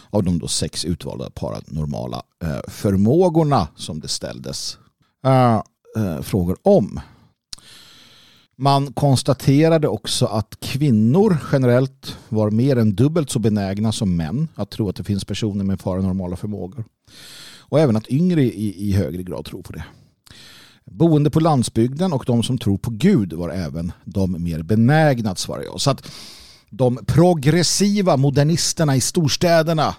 av 0.09 0.23
de 0.23 0.39
då 0.39 0.47
sex 0.47 0.85
utvalda 0.85 1.29
paranormala 1.29 2.23
uh, 2.43 2.59
förmågorna 2.67 3.67
som 3.75 3.99
det 3.99 4.07
ställdes 4.07 4.77
frågor 6.21 6.57
om. 6.61 6.99
Man 8.57 8.93
konstaterade 8.93 9.87
också 9.87 10.25
att 10.25 10.59
kvinnor 10.59 11.37
generellt 11.51 12.17
var 12.29 12.51
mer 12.51 12.75
än 12.75 12.95
dubbelt 12.95 13.29
så 13.29 13.39
benägna 13.39 13.91
som 13.91 14.15
män 14.15 14.47
att 14.55 14.69
tro 14.69 14.89
att 14.89 14.95
det 14.95 15.03
finns 15.03 15.25
personer 15.25 15.63
med 15.63 15.79
paranormala 15.79 16.35
förmågor. 16.35 16.85
Och 17.59 17.79
även 17.79 17.95
att 17.95 18.09
yngre 18.09 18.43
i, 18.43 18.89
i 18.89 18.91
högre 18.91 19.23
grad 19.23 19.45
tror 19.45 19.61
på 19.61 19.73
det. 19.73 19.83
Boende 20.91 21.29
på 21.29 21.39
landsbygden 21.39 22.13
och 22.13 22.23
de 22.27 22.43
som 22.43 22.57
tror 22.57 22.77
på 22.77 22.91
Gud 22.91 23.33
var 23.33 23.49
även 23.49 23.91
de 24.05 24.43
mer 24.43 24.61
benägna 24.61 25.31
att 25.31 25.39
svara 25.39 25.63
ja. 25.63 25.79
Så 25.79 25.91
att 25.91 26.11
de 26.69 26.99
progressiva 27.05 28.17
modernisterna 28.17 28.95
i 28.95 29.01
storstäderna 29.01 29.95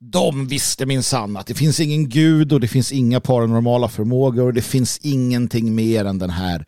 de 0.00 0.46
visste 0.46 0.86
minsann 0.86 1.36
att 1.36 1.46
det 1.46 1.54
finns 1.54 1.80
ingen 1.80 2.08
gud 2.08 2.52
och 2.52 2.60
det 2.60 2.68
finns 2.68 2.92
inga 2.92 3.20
paranormala 3.20 3.88
förmågor 3.88 4.46
och 4.46 4.54
det 4.54 4.62
finns 4.62 4.98
ingenting 4.98 5.74
mer 5.74 6.04
än 6.04 6.18
den 6.18 6.30
här 6.30 6.66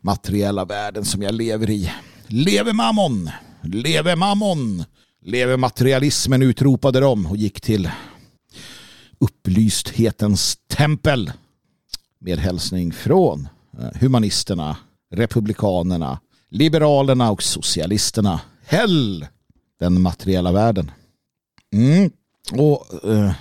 materiella 0.00 0.64
världen 0.64 1.04
som 1.04 1.22
jag 1.22 1.34
lever 1.34 1.70
i. 1.70 1.92
Leve 2.26 2.72
mammon! 2.72 3.30
Leve 3.62 4.16
mammon! 4.16 4.84
Leve 5.24 5.56
materialismen 5.56 6.42
utropade 6.42 7.00
de 7.00 7.26
och 7.26 7.36
gick 7.36 7.60
till 7.60 7.90
upplysthetens 9.20 10.56
tempel 10.68 11.32
med 12.18 12.38
hälsning 12.38 12.92
från 12.92 13.48
eh, 13.78 14.00
humanisterna, 14.00 14.76
republikanerna, 15.10 16.20
liberalerna 16.50 17.30
och 17.30 17.42
socialisterna. 17.42 18.40
Häll 18.66 19.26
den 19.80 20.00
materiella 20.02 20.52
världen. 20.52 20.90
Mm. 21.72 22.10
Och 22.52 23.04
eh, 23.10 23.32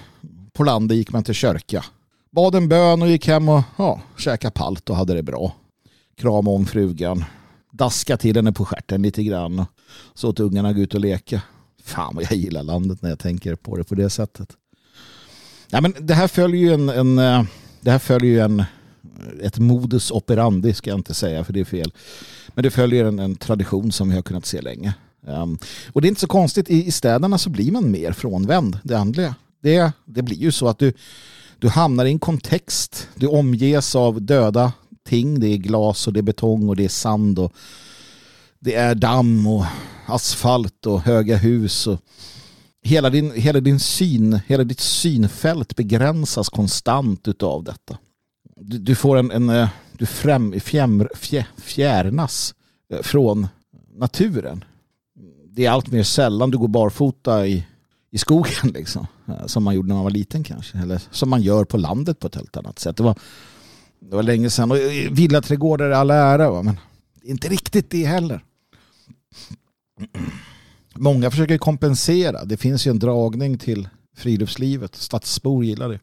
på 0.53 0.63
landet 0.63 0.97
gick 0.97 1.11
man 1.11 1.23
till 1.23 1.33
kyrka. 1.33 1.85
Bad 2.31 2.55
en 2.55 2.69
bön 2.69 3.01
och 3.01 3.07
gick 3.07 3.27
hem 3.27 3.49
och 3.49 3.63
ja, 3.77 4.01
käkade 4.17 4.51
palt 4.51 4.89
och 4.89 4.95
hade 4.95 5.13
det 5.13 5.23
bra. 5.23 5.53
Krama 6.17 6.51
om 6.51 6.65
frugan. 6.65 7.23
Daska 7.71 8.17
till 8.17 8.35
henne 8.35 8.53
på 8.53 8.65
stjärten 8.65 9.01
lite 9.01 9.23
grann. 9.23 9.65
Så 10.13 10.29
att 10.29 10.39
ungarna 10.39 10.73
gå 10.73 10.81
ut 10.81 10.93
och 10.93 10.99
leka. 10.99 11.41
Fan 11.83 12.15
vad 12.15 12.23
jag 12.23 12.33
gillar 12.33 12.63
landet 12.63 13.01
när 13.01 13.09
jag 13.09 13.19
tänker 13.19 13.55
på 13.55 13.77
det 13.77 13.83
på 13.83 13.95
det 13.95 14.09
sättet. 14.09 14.49
Ja, 15.69 15.81
men 15.81 15.93
det 15.99 16.13
här 16.13 16.27
följer 16.27 16.61
ju 16.61 16.73
en, 16.73 16.89
en 16.89 17.19
eh, 17.19 17.43
det 17.85 17.91
här 17.91 17.99
följer 17.99 18.31
ju 18.31 18.39
en, 18.39 18.63
ett 19.41 19.59
modus 19.59 20.11
operandi 20.11 20.73
ska 20.73 20.89
jag 20.89 20.99
inte 20.99 21.13
säga 21.13 21.43
för 21.43 21.53
det 21.53 21.59
är 21.59 21.65
fel. 21.65 21.93
Men 22.47 22.63
det 22.63 22.71
följer 22.71 23.05
en, 23.05 23.19
en 23.19 23.35
tradition 23.35 23.91
som 23.91 24.09
vi 24.09 24.15
har 24.15 24.21
kunnat 24.21 24.45
se 24.45 24.61
länge. 24.61 24.93
Um, 25.21 25.57
och 25.93 26.01
det 26.01 26.07
är 26.07 26.09
inte 26.09 26.21
så 26.21 26.27
konstigt, 26.27 26.69
I, 26.69 26.85
i 26.87 26.91
städerna 26.91 27.37
så 27.37 27.49
blir 27.49 27.71
man 27.71 27.91
mer 27.91 28.11
frånvänd, 28.11 28.79
det 28.83 28.95
andliga. 28.95 29.35
Det, 29.61 29.91
det 30.05 30.21
blir 30.21 30.37
ju 30.37 30.51
så 30.51 30.67
att 30.67 30.79
du, 30.79 30.93
du 31.59 31.69
hamnar 31.69 32.05
i 32.05 32.11
en 32.11 32.19
kontext, 32.19 33.07
du 33.15 33.27
omges 33.27 33.95
av 33.95 34.21
döda 34.21 34.73
ting, 35.07 35.39
det 35.39 35.47
är 35.47 35.57
glas 35.57 36.07
och 36.07 36.13
det 36.13 36.19
är 36.19 36.21
betong 36.21 36.69
och 36.69 36.75
det 36.75 36.85
är 36.85 36.89
sand 36.89 37.39
och 37.39 37.53
det 38.59 38.75
är 38.75 38.95
damm 38.95 39.47
och 39.47 39.65
asfalt 40.05 40.85
och 40.85 41.01
höga 41.01 41.37
hus 41.37 41.87
och 41.87 41.99
hela 42.85 43.09
din, 43.09 43.31
hela 43.31 43.59
din 43.59 43.79
syn, 43.79 44.39
hela 44.47 44.63
ditt 44.63 44.79
synfält 44.79 45.75
begränsas 45.75 46.49
konstant 46.49 47.27
utav 47.27 47.63
detta. 47.63 47.97
Du, 48.55 48.77
du 48.77 48.95
får 48.95 49.17
en, 49.17 49.31
en 49.31 49.49
eh, 49.49 49.69
du 49.91 50.05
främ, 50.05 50.59
fjämr, 50.59 51.09
fjär, 51.15 51.47
fjärnas 51.57 52.55
eh, 52.89 53.01
från 53.01 53.47
naturen. 53.95 54.63
Det 55.45 55.65
är 55.65 55.71
allt 55.71 55.91
mer 55.91 56.03
sällan 56.03 56.51
du 56.51 56.57
går 56.57 56.67
barfota 56.67 57.47
i, 57.47 57.65
i 58.11 58.17
skogen 58.17 58.69
liksom. 58.73 59.07
Eh, 59.27 59.45
som 59.45 59.63
man 59.63 59.75
gjorde 59.75 59.87
när 59.87 59.95
man 59.95 60.03
var 60.03 60.11
liten 60.11 60.43
kanske. 60.43 60.77
Eller 60.77 61.01
som 61.11 61.29
man 61.29 61.41
gör 61.41 61.65
på 61.65 61.77
landet 61.77 62.19
på 62.19 62.27
ett 62.27 62.35
helt 62.35 62.57
annat 62.57 62.79
sätt. 62.79 62.97
Det 62.97 63.03
var, 63.03 63.19
det 63.99 64.15
var 64.15 64.23
länge 64.23 64.49
sedan. 64.49 64.71
Och 64.71 64.77
villaträdgårdar 65.09 65.85
är 65.85 65.91
all 65.91 66.11
ära 66.11 66.51
va? 66.51 66.63
men 66.63 66.79
inte 67.23 67.47
riktigt 67.49 67.89
det 67.89 68.05
heller. 68.05 68.43
Många 70.97 71.31
försöker 71.31 71.57
kompensera. 71.57 72.45
Det 72.45 72.57
finns 72.57 72.87
ju 72.87 72.91
en 72.91 72.99
dragning 72.99 73.57
till 73.57 73.89
friluftslivet. 74.17 74.95
Stadsbor 74.95 75.65
gillar 75.65 75.89
det. 75.89 75.99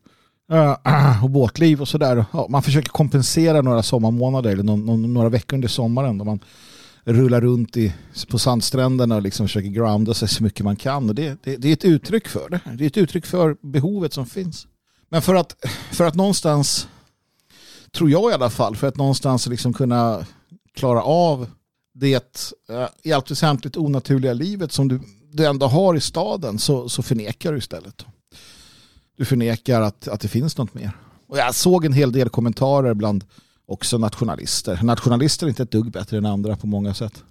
Eh, 0.52 1.24
och 1.24 1.30
båtliv 1.30 1.80
och 1.80 1.88
sådär. 1.88 2.24
Ja, 2.32 2.46
man 2.48 2.62
försöker 2.62 2.88
kompensera 2.88 3.62
några 3.62 3.82
sommarmånader 3.82 4.50
eller 4.50 4.62
några 5.06 5.28
veckor 5.28 5.56
under 5.56 5.68
sommaren 5.68 6.18
då 6.18 6.24
man 6.24 6.40
rullar 7.04 7.40
runt 7.40 7.76
i, 7.76 7.94
på 8.30 8.38
sandstränderna 8.38 9.16
och 9.16 9.22
liksom 9.22 9.46
försöker 9.46 9.68
grounda 9.68 10.14
sig 10.14 10.28
så 10.28 10.42
mycket 10.42 10.64
man 10.64 10.76
kan. 10.76 11.08
Och 11.08 11.14
det, 11.14 11.38
det, 11.44 11.56
det, 11.56 11.68
är 11.68 11.72
ett 11.72 11.84
uttryck 11.84 12.28
för 12.28 12.50
det. 12.50 12.60
Det 12.74 12.84
är 12.84 12.86
ett 12.86 12.96
uttryck 12.96 13.26
för 13.26 13.56
behovet 13.62 14.12
som 14.12 14.26
finns. 14.26 14.66
Men 15.08 15.22
för 15.22 15.34
att, 15.34 15.56
för 15.90 16.04
att 16.04 16.14
någonstans, 16.14 16.88
tror 17.92 18.10
jag 18.10 18.30
i 18.30 18.34
alla 18.34 18.50
fall, 18.50 18.76
för 18.76 18.86
att 18.86 18.96
någonstans 18.96 19.46
liksom 19.46 19.72
kunna 19.72 20.26
klara 20.74 21.02
av 21.02 21.46
det 21.92 22.44
eh, 22.68 22.86
i 23.02 23.12
allt 23.12 23.30
väsentligt 23.30 23.76
onaturliga 23.76 24.32
livet 24.32 24.72
som 24.72 24.88
du, 24.88 25.00
du 25.32 25.46
ändå 25.46 25.66
har 25.66 25.94
i 25.94 26.00
staden 26.00 26.58
så, 26.58 26.88
så 26.88 27.02
förnekar 27.02 27.52
du 27.52 27.58
istället. 27.58 28.04
Du 29.16 29.24
förnekar 29.24 29.80
att, 29.80 30.08
att 30.08 30.20
det 30.20 30.28
finns 30.28 30.58
något 30.58 30.74
mer. 30.74 30.92
Och 31.26 31.38
jag 31.38 31.54
såg 31.54 31.84
en 31.84 31.92
hel 31.92 32.12
del 32.12 32.28
kommentarer 32.28 32.94
bland 32.94 33.24
också 33.66 33.98
nationalister. 33.98 34.80
Nationalister 34.82 35.46
är 35.46 35.48
inte 35.48 35.62
ett 35.62 35.70
dugg 35.70 35.90
bättre 35.90 36.18
än 36.18 36.26
andra 36.26 36.56
på 36.56 36.66
många 36.66 36.94
sätt. 36.94 37.24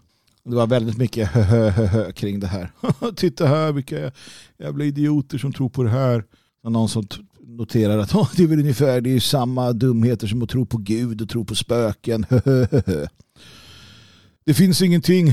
Det 0.43 0.55
var 0.55 0.67
väldigt 0.67 0.97
mycket 0.97 1.29
hö, 1.29 1.69
hö, 1.69 1.85
hö, 1.85 2.11
kring 2.11 2.39
det 2.39 2.47
här. 2.47 2.71
Titta 3.15 3.47
här 3.47 3.71
vilka 3.71 4.11
jävla 4.59 4.83
idioter 4.83 5.37
som 5.37 5.53
tror 5.53 5.69
på 5.69 5.83
det 5.83 5.89
här. 5.89 6.23
Någon 6.63 6.89
som 6.89 7.07
noterar 7.39 7.97
att 7.97 8.15
oh, 8.15 8.29
det 8.35 8.43
är 8.43 8.47
väl 8.47 8.59
ungefär 8.59 9.01
det 9.01 9.09
är 9.09 9.19
samma 9.19 9.73
dumheter 9.73 10.27
som 10.27 10.43
att 10.43 10.49
tro 10.49 10.65
på 10.65 10.77
Gud 10.77 11.21
och 11.21 11.29
tro 11.29 11.45
på 11.45 11.55
spöken. 11.55 12.25
det 14.45 14.53
finns 14.53 14.81
ingenting. 14.81 15.27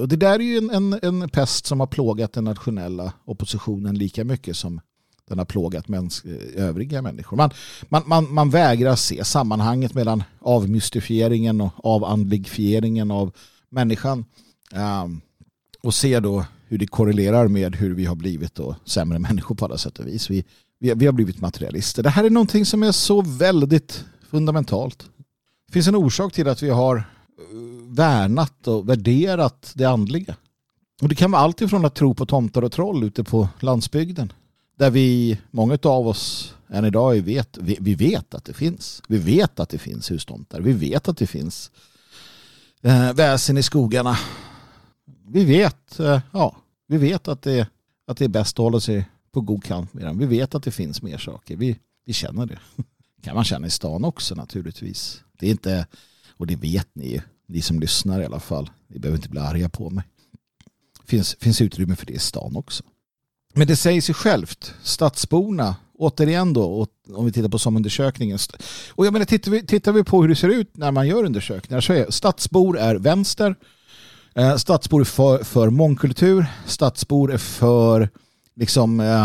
och 0.00 0.08
det 0.08 0.16
där 0.16 0.34
är 0.34 0.44
ju 0.44 0.58
en, 0.58 0.70
en, 0.70 0.98
en 1.02 1.28
pest 1.28 1.66
som 1.66 1.80
har 1.80 1.86
plågat 1.86 2.32
den 2.32 2.44
nationella 2.44 3.12
oppositionen 3.24 3.98
lika 3.98 4.24
mycket 4.24 4.56
som 4.56 4.80
den 5.28 5.38
har 5.38 5.44
plågat 5.44 5.88
mäns 5.88 6.24
eh, 6.24 6.64
övriga 6.64 7.02
människor. 7.02 7.36
Man, 7.36 7.50
man, 7.88 8.02
man, 8.06 8.34
man 8.34 8.50
vägrar 8.50 8.96
se 8.96 9.24
sammanhanget 9.24 9.94
mellan 9.94 10.22
avmystifieringen 10.40 11.60
och 11.60 11.72
avandligfieringen 11.76 13.10
av 13.10 13.32
människan 13.70 14.24
um, 15.04 15.20
och 15.82 15.94
se 15.94 16.20
då 16.20 16.44
hur 16.66 16.78
det 16.78 16.86
korrelerar 16.86 17.48
med 17.48 17.76
hur 17.76 17.94
vi 17.94 18.04
har 18.04 18.14
blivit 18.14 18.54
då 18.54 18.76
sämre 18.84 19.18
människor 19.18 19.54
på 19.54 19.64
alla 19.64 19.78
sätt 19.78 19.98
och 19.98 20.06
vis. 20.06 20.30
Vi, 20.30 20.44
vi, 20.78 20.94
vi 20.94 21.06
har 21.06 21.12
blivit 21.12 21.40
materialister. 21.40 22.02
Det 22.02 22.10
här 22.10 22.24
är 22.24 22.30
någonting 22.30 22.66
som 22.66 22.82
är 22.82 22.92
så 22.92 23.22
väldigt 23.22 24.04
fundamentalt. 24.30 25.06
Det 25.66 25.72
finns 25.72 25.88
en 25.88 25.96
orsak 25.96 26.32
till 26.32 26.48
att 26.48 26.62
vi 26.62 26.70
har 26.70 26.96
eh, 26.96 27.04
värnat 27.88 28.68
och 28.68 28.88
värderat 28.88 29.72
det 29.74 29.84
andliga. 29.84 30.36
Och 31.02 31.08
det 31.08 31.14
kan 31.14 31.30
vara 31.30 31.42
allt 31.42 31.60
ifrån 31.60 31.84
att 31.84 31.94
tro 31.94 32.14
på 32.14 32.26
tomtar 32.26 32.62
och 32.62 32.72
troll 32.72 33.04
ute 33.04 33.24
på 33.24 33.48
landsbygden 33.60 34.32
där 34.78 34.90
vi, 34.90 35.38
många 35.50 35.78
av 35.82 36.08
oss 36.08 36.54
än 36.68 36.84
idag 36.84 37.20
vet, 37.20 37.58
vi, 37.60 37.94
vet 37.94 38.34
att 38.34 38.44
det 38.44 38.52
finns. 38.52 39.02
Vi 39.08 39.18
vet 39.18 39.60
att 39.60 39.68
det 39.68 39.78
finns 39.78 40.10
hustomtar. 40.10 40.60
Vi 40.60 40.72
vet 40.72 41.08
att 41.08 41.16
det 41.16 41.26
finns 41.26 41.70
eh, 42.82 43.12
väsen 43.12 43.58
i 43.58 43.62
skogarna. 43.62 44.18
Vi 45.28 45.44
vet, 45.44 46.00
eh, 46.00 46.20
ja, 46.32 46.56
vi 46.86 46.96
vet 46.96 47.28
att 47.28 47.42
det, 47.42 47.68
att 48.06 48.16
det 48.16 48.24
är 48.24 48.28
bäst 48.28 48.54
att 48.54 48.62
hålla 48.62 48.80
sig 48.80 49.08
på 49.32 49.40
god 49.40 49.64
kant 49.64 49.94
med 49.94 50.04
dem. 50.04 50.18
Vi 50.18 50.26
vet 50.26 50.54
att 50.54 50.62
det 50.62 50.70
finns 50.70 51.02
mer 51.02 51.18
saker. 51.18 51.56
Vi, 51.56 51.78
vi 52.04 52.12
känner 52.12 52.46
det. 52.46 52.58
kan 53.22 53.34
man 53.34 53.44
känna 53.44 53.66
i 53.66 53.70
stan 53.70 54.04
också 54.04 54.34
naturligtvis. 54.34 55.22
Det 55.40 55.46
är 55.46 55.50
inte, 55.50 55.86
och 56.36 56.46
det 56.46 56.56
vet 56.56 56.88
ni 56.92 57.12
ju, 57.12 57.20
ni 57.48 57.62
som 57.62 57.80
lyssnar 57.80 58.20
i 58.20 58.24
alla 58.24 58.40
fall. 58.40 58.70
Ni 58.86 58.98
behöver 58.98 59.18
inte 59.18 59.28
bli 59.28 59.40
arga 59.40 59.68
på 59.68 59.90
mig. 59.90 60.04
Finns, 61.06 61.36
finns 61.40 61.60
utrymme 61.60 61.96
för 61.96 62.06
det 62.06 62.12
i 62.12 62.18
stan 62.18 62.56
också. 62.56 62.84
Men 63.54 63.66
det 63.66 63.76
säger 63.76 64.00
sig 64.00 64.14
självt. 64.14 64.74
Stadsborna, 64.82 65.76
återigen 65.98 66.52
då, 66.52 66.86
om 67.14 67.24
vi 67.24 67.32
tittar 67.32 67.48
på 67.48 67.58
SOM-undersökningen. 67.58 68.38
Och 68.90 69.06
jag 69.06 69.12
menar, 69.12 69.26
tittar 69.26 69.50
vi, 69.50 69.66
tittar 69.66 69.92
vi 69.92 70.04
på 70.04 70.20
hur 70.20 70.28
det 70.28 70.36
ser 70.36 70.48
ut 70.48 70.76
när 70.76 70.92
man 70.92 71.08
gör 71.08 71.24
undersökningar 71.24 71.80
så 71.80 71.92
är 71.92 72.10
stadsbor 72.10 72.78
är 72.78 72.94
vänster, 72.94 73.54
eh, 74.34 74.56
stadsbor 74.56 75.00
är 75.00 75.04
för, 75.04 75.44
för 75.44 75.70
mångkultur, 75.70 76.46
stadsbor 76.66 77.32
är 77.32 77.38
för 77.38 78.08
liksom 78.56 79.00
eh, 79.00 79.24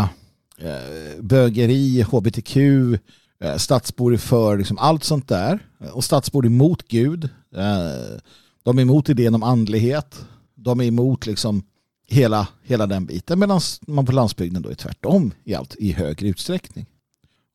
eh 0.58 1.20
bögeri, 1.20 2.02
hbtq, 2.02 2.56
eh, 2.56 2.98
Eh, 3.40 3.56
stadsbor 3.56 4.12
är 4.12 4.18
för 4.18 4.58
liksom 4.58 4.78
allt 4.78 5.04
sånt 5.04 5.28
där. 5.28 5.58
Eh, 5.80 5.90
och 5.90 6.04
stadsbor 6.04 6.44
är 6.44 6.50
emot 6.50 6.88
Gud. 6.88 7.24
Eh, 7.56 8.18
de 8.62 8.78
är 8.78 8.82
emot 8.82 9.08
idén 9.08 9.34
om 9.34 9.42
andlighet. 9.42 10.24
De 10.54 10.80
är 10.80 10.84
emot 10.84 11.26
liksom 11.26 11.62
hela, 12.06 12.48
hela 12.62 12.86
den 12.86 13.06
biten 13.06 13.38
medan 13.38 13.60
man 13.80 14.06
på 14.06 14.12
landsbygden 14.12 14.62
då 14.62 14.68
är 14.68 14.74
tvärtom 14.74 15.32
i, 15.44 15.54
allt, 15.54 15.74
i 15.76 15.92
högre 15.92 16.28
utsträckning. 16.28 16.86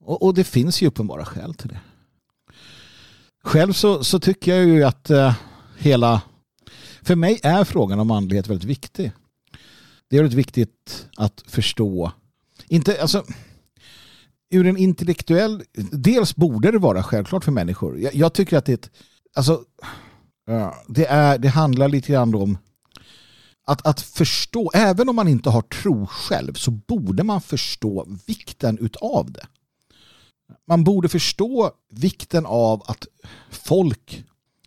Och, 0.03 0.21
och 0.23 0.33
det 0.33 0.43
finns 0.43 0.81
ju 0.81 0.87
uppenbara 0.87 1.25
skäl 1.25 1.53
till 1.53 1.67
det. 1.69 1.79
Själv 3.43 3.73
så, 3.73 4.03
så 4.03 4.19
tycker 4.19 4.55
jag 4.55 4.65
ju 4.65 4.83
att 4.83 5.09
eh, 5.09 5.33
hela... 5.77 6.21
För 7.01 7.15
mig 7.15 7.39
är 7.43 7.63
frågan 7.63 7.99
om 7.99 8.11
andlighet 8.11 8.47
väldigt 8.47 8.69
viktig. 8.69 9.11
Det 10.07 10.17
är 10.17 10.21
väldigt 10.21 10.37
viktigt 10.37 11.07
att 11.17 11.43
förstå. 11.47 12.11
Inte, 12.67 13.01
alltså, 13.01 13.23
ur 14.49 14.67
en 14.67 14.77
intellektuell... 14.77 15.63
Dels 15.91 16.35
borde 16.35 16.71
det 16.71 16.77
vara 16.79 17.03
självklart 17.03 17.43
för 17.43 17.51
människor. 17.51 17.99
Jag, 17.99 18.15
jag 18.15 18.33
tycker 18.33 18.57
att 18.57 18.65
det, 18.65 18.89
alltså, 19.35 19.63
det, 20.87 21.05
är, 21.05 21.37
det 21.37 21.47
handlar 21.47 21.89
lite 21.89 22.11
grann 22.11 22.35
om 22.35 22.57
att, 23.67 23.87
att 23.87 24.01
förstå, 24.01 24.71
även 24.73 25.09
om 25.09 25.15
man 25.15 25.27
inte 25.27 25.49
har 25.49 25.61
tro 25.61 26.07
själv 26.07 26.53
så 26.53 26.71
borde 26.71 27.23
man 27.23 27.41
förstå 27.41 28.07
vikten 28.27 28.77
utav 28.77 29.31
det. 29.31 29.47
Man 30.67 30.83
borde 30.83 31.09
förstå 31.09 31.71
vikten 31.91 32.45
av 32.45 32.83
att 32.85 33.07
folk 33.51 34.23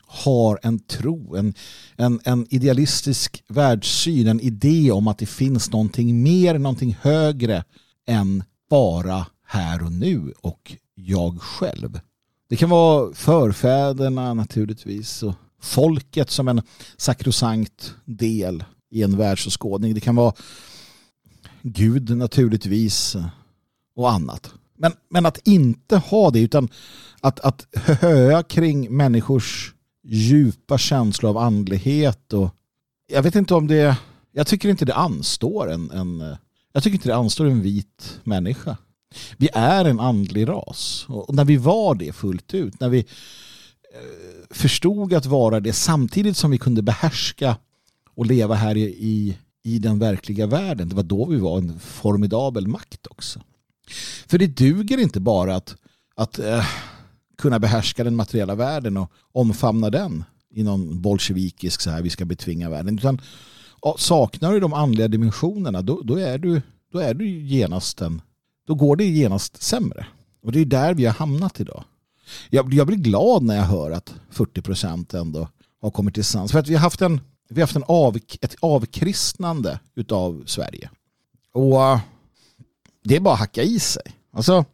har 0.06 0.58
en 0.62 0.78
tro, 0.78 1.36
en, 1.36 1.54
en, 1.96 2.20
en 2.24 2.46
idealistisk 2.50 3.44
världssyn, 3.48 4.28
en 4.28 4.40
idé 4.40 4.90
om 4.92 5.08
att 5.08 5.18
det 5.18 5.26
finns 5.26 5.70
någonting 5.70 6.22
mer, 6.22 6.58
någonting 6.58 6.98
högre 7.00 7.64
än 8.06 8.44
bara 8.70 9.26
här 9.52 9.82
och 9.82 9.92
nu 9.92 10.32
och 10.40 10.76
jag 10.94 11.40
själv. 11.40 12.00
Det 12.48 12.56
kan 12.56 12.70
vara 12.70 13.14
förfäderna 13.14 14.34
naturligtvis 14.34 15.22
och 15.22 15.34
folket 15.60 16.30
som 16.30 16.48
en 16.48 16.62
sakrosankt 16.96 17.94
del 18.04 18.64
i 18.90 19.02
en 19.02 19.16
världsåskådning. 19.16 19.94
Det 19.94 20.00
kan 20.00 20.16
vara 20.16 20.34
Gud 21.62 22.16
naturligtvis 22.16 23.16
och 23.96 24.10
annat. 24.10 24.54
Men, 24.78 24.92
men 25.10 25.26
att 25.26 25.46
inte 25.48 25.96
ha 25.96 26.30
det 26.30 26.40
utan 26.40 26.68
att, 27.20 27.40
att 27.40 27.66
höja 27.74 28.42
kring 28.42 28.96
människors 28.96 29.74
djupa 30.04 30.78
känsla 30.78 31.28
av 31.28 31.38
andlighet 31.38 32.32
och 32.32 32.50
jag 33.06 33.22
vet 33.22 33.34
inte 33.34 33.54
om 33.54 33.66
det 33.66 33.96
jag 34.32 34.46
tycker 34.46 34.68
inte 34.68 34.84
det 34.84 34.94
anstår 34.94 35.70
en, 35.70 35.90
en 35.90 36.36
jag 36.72 36.82
tycker 36.82 36.94
inte 36.94 37.08
det 37.08 37.16
anstår 37.16 37.46
en 37.46 37.62
vit 37.62 38.20
människa. 38.24 38.76
Vi 39.36 39.48
är 39.52 39.84
en 39.84 40.00
andlig 40.00 40.48
ras 40.48 41.06
och 41.08 41.34
när 41.34 41.44
vi 41.44 41.56
var 41.56 41.94
det 41.94 42.12
fullt 42.12 42.54
ut, 42.54 42.80
när 42.80 42.88
vi 42.88 42.98
eh, 42.98 43.04
förstod 44.50 45.14
att 45.14 45.26
vara 45.26 45.60
det 45.60 45.72
samtidigt 45.72 46.36
som 46.36 46.50
vi 46.50 46.58
kunde 46.58 46.82
behärska 46.82 47.56
och 48.14 48.26
leva 48.26 48.54
här 48.54 48.76
i, 48.76 48.82
i, 48.82 49.38
i 49.62 49.78
den 49.78 49.98
verkliga 49.98 50.46
världen. 50.46 50.88
Det 50.88 50.94
var 50.94 51.02
då 51.02 51.26
vi 51.26 51.36
var 51.36 51.58
en 51.58 51.80
formidabel 51.80 52.66
makt 52.66 53.06
också. 53.06 53.40
För 54.26 54.38
det 54.38 54.46
duger 54.46 54.98
inte 54.98 55.20
bara 55.20 55.56
att, 55.56 55.76
att 56.16 56.38
eh, 56.38 56.64
kunna 57.38 57.58
behärska 57.58 58.04
den 58.04 58.16
materiella 58.16 58.54
världen 58.54 58.96
och 58.96 59.12
omfamna 59.32 59.90
den 59.90 60.24
i 60.54 60.62
någon 60.62 61.02
bolsjevikisk 61.02 61.80
så 61.80 61.90
här 61.90 62.02
vi 62.02 62.10
ska 62.10 62.24
betvinga 62.24 62.70
världen. 62.70 62.98
Utan 62.98 63.20
saknar 63.98 64.52
du 64.52 64.60
de 64.60 64.72
andliga 64.72 65.08
dimensionerna 65.08 65.82
då, 65.82 66.00
då, 66.02 66.16
är 66.16 66.38
du, 66.38 66.62
då 66.92 66.98
är 66.98 67.14
du 67.14 67.28
genast 67.28 68.00
en, 68.00 68.22
då 68.66 68.74
går 68.74 68.96
det 68.96 69.04
genast 69.04 69.62
sämre. 69.62 70.06
Och 70.42 70.52
det 70.52 70.60
är 70.60 70.64
där 70.64 70.94
vi 70.94 71.04
har 71.04 71.14
hamnat 71.14 71.60
idag. 71.60 71.84
Jag, 72.50 72.74
jag 72.74 72.86
blir 72.86 72.96
glad 72.96 73.42
när 73.42 73.56
jag 73.56 73.64
hör 73.64 73.90
att 73.90 74.14
40 74.30 74.62
procent 74.62 75.14
ändå 75.14 75.48
har 75.80 75.90
kommit 75.90 76.14
till 76.14 76.24
sans. 76.24 76.52
För 76.52 76.58
att 76.58 76.68
vi 76.68 76.74
har 76.74 76.80
haft 76.80 77.02
en 77.02 77.20
vi 77.48 77.60
har 77.60 77.66
haft 77.66 77.76
en 77.76 77.84
av, 77.86 78.16
ett 78.40 78.56
avkristnande 78.60 79.80
utav 79.94 80.42
Sverige. 80.46 80.90
Och 81.52 81.82
eh, 81.82 82.00
det 83.04 83.16
är 83.16 83.20
bara 83.20 83.34
att 83.34 83.40
hacka 83.40 83.62
i 83.62 83.80
sig. 83.80 84.02
Alltså, 84.32 84.64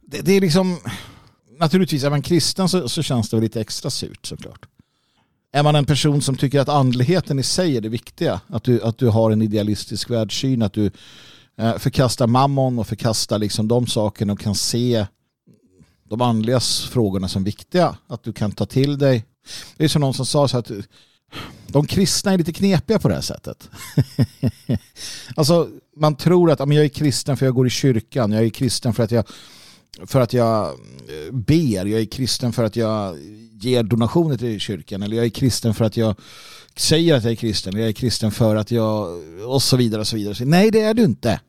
det, 0.00 0.20
det 0.20 0.32
är 0.32 0.40
liksom, 0.40 0.78
naturligtvis 1.58 2.04
är 2.04 2.10
man 2.10 2.22
kristen 2.22 2.68
så, 2.68 2.88
så 2.88 3.02
känns 3.02 3.30
det 3.30 3.40
lite 3.40 3.60
extra 3.60 3.90
surt 3.90 4.26
såklart. 4.26 4.66
Är 5.52 5.62
man 5.62 5.76
en 5.76 5.84
person 5.84 6.22
som 6.22 6.36
tycker 6.36 6.60
att 6.60 6.68
andligheten 6.68 7.38
i 7.38 7.42
sig 7.42 7.76
är 7.76 7.80
det 7.80 7.88
viktiga, 7.88 8.40
att 8.46 8.64
du, 8.64 8.82
att 8.82 8.98
du 8.98 9.08
har 9.08 9.30
en 9.30 9.42
idealistisk 9.42 10.10
världssyn, 10.10 10.62
att 10.62 10.72
du 10.72 10.90
Eh, 11.60 11.78
förkastar 11.78 12.26
mammon 12.26 12.78
och 12.78 12.86
förkastar 12.86 13.38
liksom 13.38 13.68
de 13.68 13.86
sakerna 13.86 14.32
och 14.32 14.40
kan 14.40 14.54
se 14.54 15.06
de 16.08 16.20
andliga 16.20 16.60
frågorna 16.90 17.28
som 17.28 17.44
viktiga, 17.44 17.96
att 18.06 18.22
du 18.22 18.32
kan 18.32 18.52
ta 18.52 18.66
till 18.66 18.98
dig 18.98 19.24
det 19.76 19.84
är 19.84 19.88
som 19.88 20.00
någon 20.00 20.14
som 20.14 20.26
sa 20.26 20.48
så 20.48 20.58
att 20.58 20.70
de 21.66 21.86
kristna 21.86 22.32
är 22.32 22.38
lite 22.38 22.52
knepiga 22.52 22.98
på 22.98 23.08
det 23.08 23.14
här 23.14 23.20
sättet. 23.20 23.70
alltså 25.36 25.68
man 25.96 26.16
tror 26.16 26.50
att 26.50 26.58
jag 26.58 26.84
är 26.84 26.88
kristen 26.88 27.36
för 27.36 27.46
jag 27.46 27.54
går 27.54 27.66
i 27.66 27.70
kyrkan, 27.70 28.32
jag 28.32 28.44
är 28.44 28.48
kristen 28.48 28.94
för 28.94 29.02
att 29.02 29.10
jag 29.10 29.24
för 30.06 30.20
att 30.20 30.32
jag 30.32 30.66
eh, 30.66 31.32
ber, 31.32 31.86
jag 31.86 32.00
är 32.00 32.04
kristen 32.04 32.52
för 32.52 32.64
att 32.64 32.76
jag 32.76 33.18
ger 33.52 33.82
donationer 33.82 34.36
till 34.36 34.60
kyrkan 34.60 35.02
eller 35.02 35.16
jag 35.16 35.26
är 35.26 35.30
kristen 35.30 35.74
för 35.74 35.84
att 35.84 35.96
jag 35.96 36.16
säger 36.76 37.14
att 37.14 37.24
jag 37.24 37.32
är 37.32 37.36
kristen 37.36 37.72
eller 37.72 37.80
jag 37.80 37.88
är 37.88 37.92
kristen 37.92 38.30
för 38.30 38.56
att 38.56 38.70
jag 38.70 39.08
och 39.46 39.62
så 39.62 39.76
vidare 39.76 40.00
och 40.00 40.06
så 40.06 40.16
vidare. 40.16 40.44
Nej, 40.44 40.70
det 40.70 40.80
är 40.80 40.94
du 40.94 41.04
inte. 41.04 41.40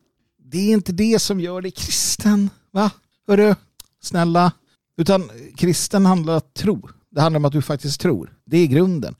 Det 0.51 0.57
är 0.57 0.73
inte 0.73 0.91
det 0.91 1.19
som 1.19 1.39
gör 1.39 1.61
dig 1.61 1.71
kristen. 1.71 2.49
Va? 2.71 2.91
Hörru, 3.27 3.55
snälla. 4.01 4.51
Utan 4.97 5.29
kristen 5.57 6.05
handlar 6.05 6.33
om 6.33 6.37
att 6.37 6.53
tro. 6.53 6.89
Det 7.11 7.21
handlar 7.21 7.39
om 7.39 7.45
att 7.45 7.53
du 7.53 7.61
faktiskt 7.61 8.01
tror. 8.01 8.37
Det 8.45 8.57
är 8.57 8.67
grunden. 8.67 9.15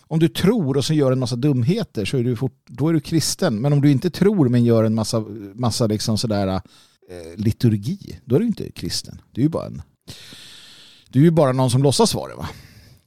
Om 0.00 0.18
du 0.18 0.28
tror 0.28 0.76
och 0.76 0.84
så 0.84 0.94
gör 0.94 1.12
en 1.12 1.18
massa 1.18 1.36
dumheter 1.36 2.04
så 2.04 2.16
är 2.16 2.24
du, 2.24 2.36
fort, 2.36 2.62
då 2.66 2.88
är 2.88 2.92
du 2.92 3.00
kristen. 3.00 3.60
Men 3.60 3.72
om 3.72 3.80
du 3.80 3.90
inte 3.90 4.10
tror 4.10 4.48
men 4.48 4.64
gör 4.64 4.84
en 4.84 4.94
massa, 4.94 5.24
massa 5.54 5.86
liksom 5.86 6.18
sådär, 6.18 6.46
eh, 6.46 6.60
liturgi, 7.36 8.20
då 8.24 8.36
är 8.36 8.40
du 8.40 8.46
inte 8.46 8.70
kristen. 8.70 9.20
Du 9.32 9.40
är 9.40 9.42
ju 9.42 9.48
bara 9.48 9.66
en 9.66 9.82
du 11.08 11.20
är 11.20 11.24
ju 11.24 11.30
bara 11.30 11.52
någon 11.52 11.70
som 11.70 11.82
låtsas 11.82 12.14
vara 12.14 12.30
det 12.30 12.36
va? 12.36 12.48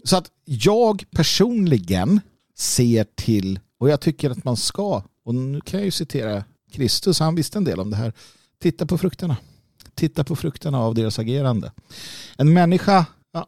Så 0.04 0.18
att 0.18 0.32
jag 0.46 1.04
personligen 1.12 2.22
ser 2.58 3.06
till, 3.16 3.60
och 3.80 3.90
jag 3.90 4.02
tycker 4.02 4.30
att 4.30 4.44
man 4.44 4.58
ska, 4.58 5.04
och 5.26 5.36
nu 5.36 5.62
kan 5.62 5.80
jag 5.80 5.86
ju 5.86 5.92
citera 5.92 6.44
Kristus, 6.72 7.20
han 7.20 7.36
visste 7.36 7.58
en 7.58 7.64
del 7.64 7.80
om 7.80 7.90
det 7.90 7.96
här. 7.96 8.14
Titta 8.62 8.86
på 8.86 8.98
frukterna. 8.98 9.38
Titta 9.96 10.24
på 10.24 10.36
frukterna 10.36 10.80
av 10.80 10.96
deras 10.96 11.20
agerande. 11.20 11.72
En 12.38 12.54
människa 12.54 13.06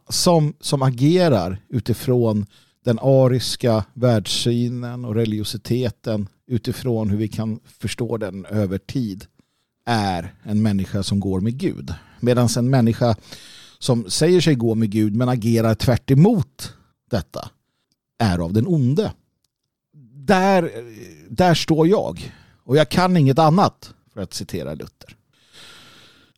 som, 0.08 0.54
som 0.60 0.82
agerar 0.82 1.62
utifrån 1.68 2.46
den 2.84 2.98
ariska 2.98 3.84
världssynen 3.94 5.04
och 5.04 5.14
religiositeten 5.14 6.28
utifrån 6.46 7.10
hur 7.10 7.16
vi 7.16 7.28
kan 7.28 7.60
förstå 7.78 8.16
den 8.16 8.46
över 8.46 8.78
tid 8.78 9.26
är 9.86 10.34
en 10.42 10.62
människa 10.62 11.02
som 11.02 11.20
går 11.20 11.40
med 11.40 11.58
Gud. 11.58 11.94
Medan 12.20 12.48
en 12.56 12.70
människa 12.70 13.16
som 13.78 14.10
säger 14.10 14.40
sig 14.40 14.54
gå 14.54 14.74
med 14.74 14.90
Gud 14.90 15.16
men 15.16 15.28
agerar 15.28 15.74
tvärt 15.74 16.10
detta 17.10 17.50
är 18.18 18.38
av 18.38 18.52
den 18.52 18.66
onde. 18.66 19.12
Där, 20.14 20.70
där 21.28 21.54
står 21.54 21.88
jag. 21.88 22.32
Och 22.64 22.76
jag 22.76 22.88
kan 22.88 23.16
inget 23.16 23.38
annat 23.38 23.94
för 24.14 24.20
att 24.20 24.34
citera 24.34 24.74
Luther. 24.74 25.16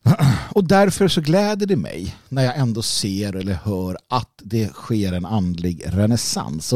Och 0.50 0.64
därför 0.64 1.08
så 1.08 1.20
gläder 1.20 1.66
det 1.66 1.76
mig 1.76 2.16
när 2.28 2.44
jag 2.44 2.56
ändå 2.56 2.82
ser 2.82 3.36
eller 3.36 3.54
hör 3.54 3.98
att 4.08 4.30
det 4.42 4.72
sker 4.72 5.12
en 5.12 5.24
andlig 5.24 5.82
renässans. 5.86 6.74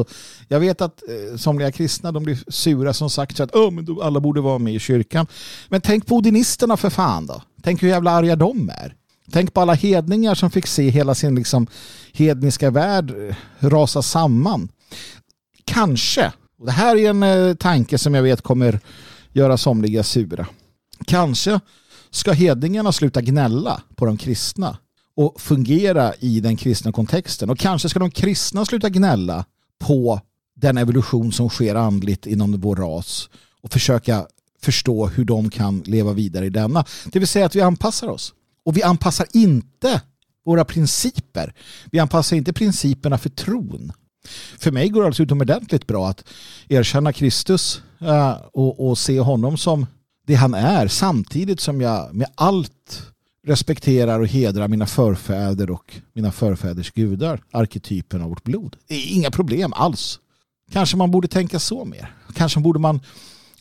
jag 0.49 0.61
vet 0.61 0.81
att 0.81 1.03
eh, 1.09 1.37
somliga 1.37 1.73
kristna 1.73 2.13
de 2.13 2.23
blir 2.23 2.39
sura 2.49 2.93
som 2.93 3.11
sagt 3.11 3.37
så 3.37 3.43
att 3.43 3.55
oh, 3.55 3.71
men 3.71 3.99
alla 4.03 4.21
borde 4.21 4.41
vara 4.41 4.59
med 4.59 4.75
i 4.75 4.79
kyrkan. 4.79 5.27
Men 5.69 5.81
tänk 5.81 6.07
på 6.07 6.15
odinisterna 6.15 6.77
för 6.77 6.91
fan 6.91 7.27
då. 7.27 7.43
Tänk 7.63 7.83
hur 7.83 7.89
jävla 7.89 8.11
arga 8.11 8.37
de 8.37 8.71
är. 8.71 8.95
Tänk 9.33 9.55
på 9.55 9.61
alla 9.61 9.75
hedningar 9.75 10.35
som 10.35 10.51
fick 10.51 10.67
se 10.67 10.91
hela 10.91 11.15
sin 11.15 11.35
liksom, 11.35 11.67
hedniska 12.13 12.71
värld 12.71 13.11
eh, 13.11 13.37
rasa 13.59 14.03
samman. 14.03 14.69
Kanske, 15.65 16.33
och 16.59 16.67
det 16.67 16.73
här 16.73 16.97
är 16.97 17.11
en 17.11 17.23
eh, 17.23 17.55
tanke 17.55 17.99
som 17.99 18.15
jag 18.15 18.23
vet 18.23 18.43
kommer 18.43 18.81
göra 19.37 19.57
somliga 19.57 20.03
sura. 20.03 20.47
Kanske 21.07 21.61
ska 22.11 22.33
hedningarna 22.33 22.93
sluta 22.93 23.21
gnälla 23.21 23.83
på 23.95 24.07
de 24.07 24.17
kristna 24.17 24.79
och 25.17 25.41
fungera 25.41 26.15
i 26.15 26.41
den 26.41 26.57
kristna 26.57 26.93
kontexten. 26.93 27.51
Och 27.51 27.59
kanske 27.59 27.89
ska 27.89 27.99
de 27.99 28.11
kristna 28.11 28.65
sluta 28.65 28.89
gnälla 28.89 29.45
på 29.79 30.21
den 30.55 30.79
evolution 30.79 31.33
som 31.33 31.49
sker 31.49 31.75
andligt 31.75 32.27
inom 32.27 32.61
vår 32.61 32.77
ras 32.77 33.29
och 33.63 33.73
försöka 33.73 34.27
förstå 34.63 35.07
hur 35.07 35.25
de 35.25 35.51
kan 35.51 35.81
leva 35.81 36.13
vidare 36.13 36.47
i 36.47 36.51
denna. 36.51 36.85
Det 37.13 37.19
vill 37.19 37.29
säga 37.29 37.47
att 37.47 37.57
vi 37.57 37.61
anpassar 37.61 38.09
oss. 38.09 38.35
Och 38.65 38.77
vi 38.77 38.83
anpassar 38.83 39.27
inte 39.33 40.03
våra 40.45 40.65
principer. 40.65 41.55
Vi 41.91 41.99
anpassar 41.99 42.37
inte 42.37 42.53
principerna 42.53 43.19
för 43.19 43.31
tron. 43.31 43.93
För 44.59 44.71
mig 44.71 44.89
går 44.89 45.01
det 45.01 45.07
alltså 45.07 45.23
utomordentligt 45.23 45.87
bra 45.87 46.09
att 46.09 46.25
erkänna 46.69 47.13
Kristus 47.13 47.83
Eh, 48.01 48.37
och, 48.53 48.89
och 48.89 48.99
se 48.99 49.21
honom 49.21 49.57
som 49.57 49.87
det 50.27 50.35
han 50.35 50.55
är 50.55 50.89
samtidigt 50.89 51.61
som 51.61 51.81
jag 51.81 52.15
med 52.15 52.29
allt 52.35 53.03
respekterar 53.47 54.21
och 54.21 54.27
hedrar 54.27 54.69
mina 54.69 54.87
förfäder 54.87 55.71
och 55.71 55.95
mina 56.13 56.33
förfäders 56.33 56.91
gudar, 56.91 57.43
arketypen 57.51 58.23
av 58.23 58.29
vårt 58.29 58.45
blod. 58.45 58.77
Det 58.89 58.95
är 58.95 59.13
Inga 59.13 59.31
problem 59.31 59.73
alls. 59.73 60.21
Kanske 60.73 60.97
man 60.97 61.11
borde 61.11 61.29
tänka 61.29 61.59
så 61.59 61.85
mer. 61.85 62.15
Kanske 62.35 62.61
borde 62.61 62.79
man 62.79 63.01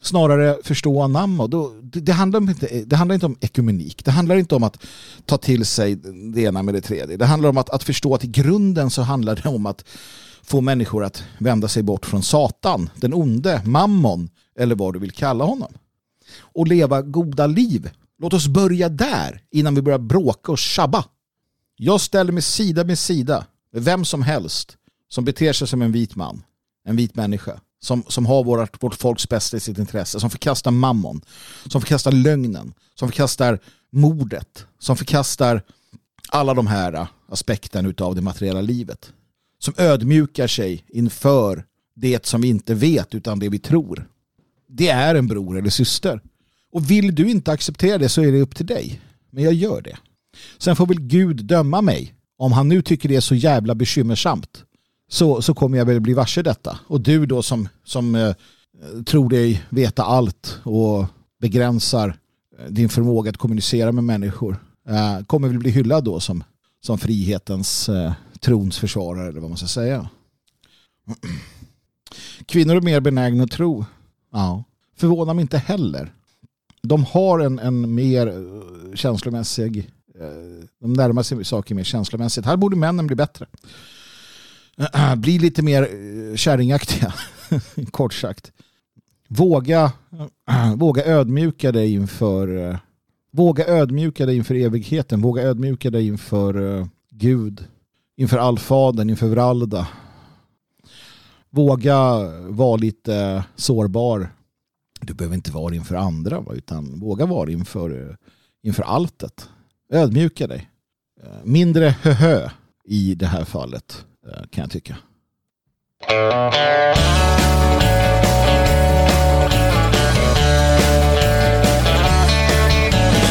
snarare 0.01 0.57
förstå 0.63 1.01
anamma. 1.01 1.47
Då, 1.47 1.73
det, 1.81 1.99
det, 1.99 2.11
handlar 2.13 2.41
inte, 2.41 2.83
det 2.85 2.95
handlar 2.95 3.13
inte 3.13 3.25
om 3.25 3.37
ekumenik. 3.41 4.05
Det 4.05 4.11
handlar 4.11 4.35
inte 4.35 4.55
om 4.55 4.63
att 4.63 4.77
ta 5.25 5.37
till 5.37 5.65
sig 5.65 5.95
det 6.33 6.41
ena 6.41 6.63
med 6.63 6.73
det 6.73 6.81
tredje. 6.81 7.17
Det 7.17 7.25
handlar 7.25 7.49
om 7.49 7.57
att, 7.57 7.69
att 7.69 7.83
förstå 7.83 8.15
att 8.15 8.23
i 8.23 8.27
grunden 8.27 8.89
så 8.89 9.01
handlar 9.01 9.35
det 9.35 9.49
om 9.49 9.65
att 9.65 9.85
få 10.45 10.61
människor 10.61 11.03
att 11.03 11.23
vända 11.39 11.67
sig 11.67 11.83
bort 11.83 12.05
från 12.05 12.23
Satan, 12.23 12.89
den 12.95 13.13
onde, 13.13 13.61
mammon 13.65 14.29
eller 14.59 14.75
vad 14.75 14.93
du 14.93 14.99
vill 14.99 15.11
kalla 15.11 15.43
honom. 15.43 15.73
Och 16.39 16.67
leva 16.67 17.01
goda 17.01 17.47
liv. 17.47 17.89
Låt 18.17 18.33
oss 18.33 18.47
börja 18.47 18.89
där 18.89 19.41
innan 19.51 19.75
vi 19.75 19.81
börjar 19.81 19.99
bråka 19.99 20.51
och 20.51 20.57
tjabba. 20.57 21.05
Jag 21.75 22.01
ställer 22.01 22.31
mig 22.31 22.41
sida 22.41 22.83
med 22.83 22.99
sida 22.99 23.45
med 23.71 23.83
vem 23.83 24.05
som 24.05 24.21
helst 24.21 24.77
som 25.09 25.25
beter 25.25 25.53
sig 25.53 25.67
som 25.67 25.81
en 25.81 25.91
vit 25.91 26.15
man, 26.15 26.43
en 26.85 26.95
vit 26.95 27.15
människa 27.15 27.59
som, 27.85 28.03
som 28.07 28.25
har 28.25 28.43
vårt, 28.43 28.83
vårt 28.83 28.95
folks 28.95 29.29
bästa 29.29 29.57
i 29.57 29.59
sitt 29.59 29.77
intresse, 29.77 30.19
som 30.19 30.29
förkastar 30.29 30.71
mammon, 30.71 31.21
som 31.65 31.81
förkastar 31.81 32.11
lögnen, 32.11 32.73
som 32.95 33.09
förkastar 33.09 33.59
mordet, 33.91 34.65
som 34.79 34.97
förkastar 34.97 35.61
alla 36.29 36.53
de 36.53 36.67
här 36.67 37.07
aspekterna 37.29 37.93
av 37.97 38.15
det 38.15 38.21
materiella 38.21 38.61
livet. 38.61 39.13
Som 39.59 39.73
ödmjukar 39.77 40.47
sig 40.47 40.85
inför 40.87 41.65
det 41.95 42.25
som 42.25 42.41
vi 42.41 42.47
inte 42.47 42.73
vet 42.73 43.15
utan 43.15 43.39
det 43.39 43.49
vi 43.49 43.59
tror. 43.59 44.07
Det 44.67 44.89
är 44.89 45.15
en 45.15 45.27
bror 45.27 45.57
eller 45.57 45.69
syster. 45.69 46.21
Och 46.71 46.91
vill 46.91 47.15
du 47.15 47.29
inte 47.29 47.51
acceptera 47.51 47.97
det 47.97 48.09
så 48.09 48.21
är 48.21 48.31
det 48.31 48.41
upp 48.41 48.55
till 48.55 48.65
dig. 48.65 49.01
Men 49.31 49.43
jag 49.43 49.53
gör 49.53 49.81
det. 49.81 49.97
Sen 50.57 50.75
får 50.75 50.87
väl 50.87 51.01
Gud 51.01 51.45
döma 51.45 51.81
mig 51.81 52.13
om 52.37 52.51
han 52.51 52.69
nu 52.69 52.81
tycker 52.81 53.09
det 53.09 53.15
är 53.15 53.21
så 53.21 53.35
jävla 53.35 53.75
bekymmersamt 53.75 54.63
så, 55.07 55.41
så 55.41 55.53
kommer 55.53 55.77
jag 55.77 55.85
väl 55.85 56.01
bli 56.01 56.13
varse 56.13 56.41
detta. 56.41 56.79
Och 56.87 57.01
du 57.01 57.25
då 57.25 57.41
som, 57.41 57.69
som 57.83 58.15
eh, 58.15 58.35
tror 59.05 59.29
dig 59.29 59.63
veta 59.69 60.03
allt 60.03 60.59
och 60.63 61.05
begränsar 61.41 62.17
eh, 62.59 62.65
din 62.71 62.89
förmåga 62.89 63.29
att 63.29 63.37
kommunicera 63.37 63.91
med 63.91 64.03
människor 64.03 64.57
eh, 64.89 65.25
kommer 65.25 65.47
väl 65.47 65.59
bli 65.59 65.71
hyllad 65.71 66.03
då 66.03 66.19
som, 66.19 66.43
som 66.81 66.97
frihetens 66.97 67.89
eh, 67.89 68.13
trons 68.39 68.77
försvarare 68.77 69.27
eller 69.27 69.39
vad 69.39 69.49
man 69.49 69.57
ska 69.57 69.67
säga. 69.67 70.09
Kvinnor 72.45 72.75
är 72.75 72.81
mer 72.81 72.99
benägna 72.99 73.43
att 73.43 73.51
tro. 73.51 73.85
Ja. 74.31 74.63
Förvånar 74.95 75.33
mig 75.33 75.41
inte 75.41 75.57
heller. 75.57 76.13
De 76.81 77.05
har 77.05 77.39
en, 77.39 77.59
en 77.59 77.95
mer 77.95 78.27
eh, 78.27 78.95
känslomässig 78.95 79.77
eh, 80.19 80.67
de 80.81 80.93
närmar 80.93 81.23
sig 81.23 81.45
saker 81.45 81.75
mer 81.75 81.83
känslomässigt. 81.83 82.45
Här 82.45 82.57
borde 82.57 82.75
männen 82.75 83.07
bli 83.07 83.15
bättre. 83.15 83.45
bli 85.17 85.39
lite 85.39 85.61
mer 85.61 85.81
eh, 85.81 86.35
kärringaktiga, 86.35 87.13
kort 87.91 88.13
sagt. 88.13 88.51
Våga, 89.27 89.91
våga 90.75 91.05
ödmjuka 91.05 91.71
dig 91.71 91.93
inför 91.93 92.79
våga 93.31 93.67
ödmjuka 93.67 94.25
dig 94.25 94.35
inför 94.35 94.55
evigheten, 94.55 95.21
våga 95.21 95.41
ödmjuka 95.41 95.91
dig 95.91 96.07
inför 96.07 96.87
Gud, 97.09 97.67
inför 98.17 98.37
allfadern, 98.37 99.09
inför 99.09 99.27
Vralda. 99.27 99.87
Våga 101.49 101.99
vara 102.49 102.75
lite 102.75 103.43
sårbar. 103.55 104.29
Du 105.01 105.13
behöver 105.13 105.35
inte 105.35 105.51
vara 105.51 105.75
inför 105.75 105.95
andra, 105.95 106.43
utan 106.53 106.99
våga 106.99 107.25
vara 107.25 107.51
inför, 107.51 108.09
eh, 108.09 108.15
inför 108.63 108.83
alltet. 108.83 109.49
Ödmjuka 109.93 110.47
dig. 110.47 110.69
Eh, 111.23 111.29
mindre 111.43 111.95
höhö 112.01 112.49
i 112.85 113.15
det 113.15 113.27
här 113.27 113.45
fallet 113.45 114.05
eh, 114.27 114.47
kan 114.49 114.61
jag 114.61 114.71
tycka. 114.71 114.97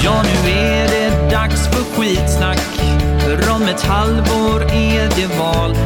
Ja, 0.05 0.22
nu 0.22 0.51
är 0.51 0.89
det 0.89 1.30
dags 1.30 1.68
för 1.68 1.85
skitsnack. 1.85 2.53
Om 3.55 3.62
ett 3.62 3.82
halvår 3.82 4.62
är 4.62 5.09
det 5.16 5.38
val. 5.38 5.76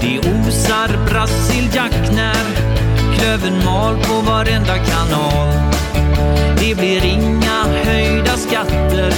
Det 0.00 0.18
osar 0.18 1.06
brassiljack 1.08 2.12
när 2.12 2.44
klöven 3.14 3.64
mal 3.64 3.96
på 3.96 4.30
varenda 4.30 4.74
kanal. 4.78 5.48
Det 6.58 6.74
blir 6.74 7.04
inga 7.04 7.64
höjda 7.84 8.36
skatter. 8.36 9.12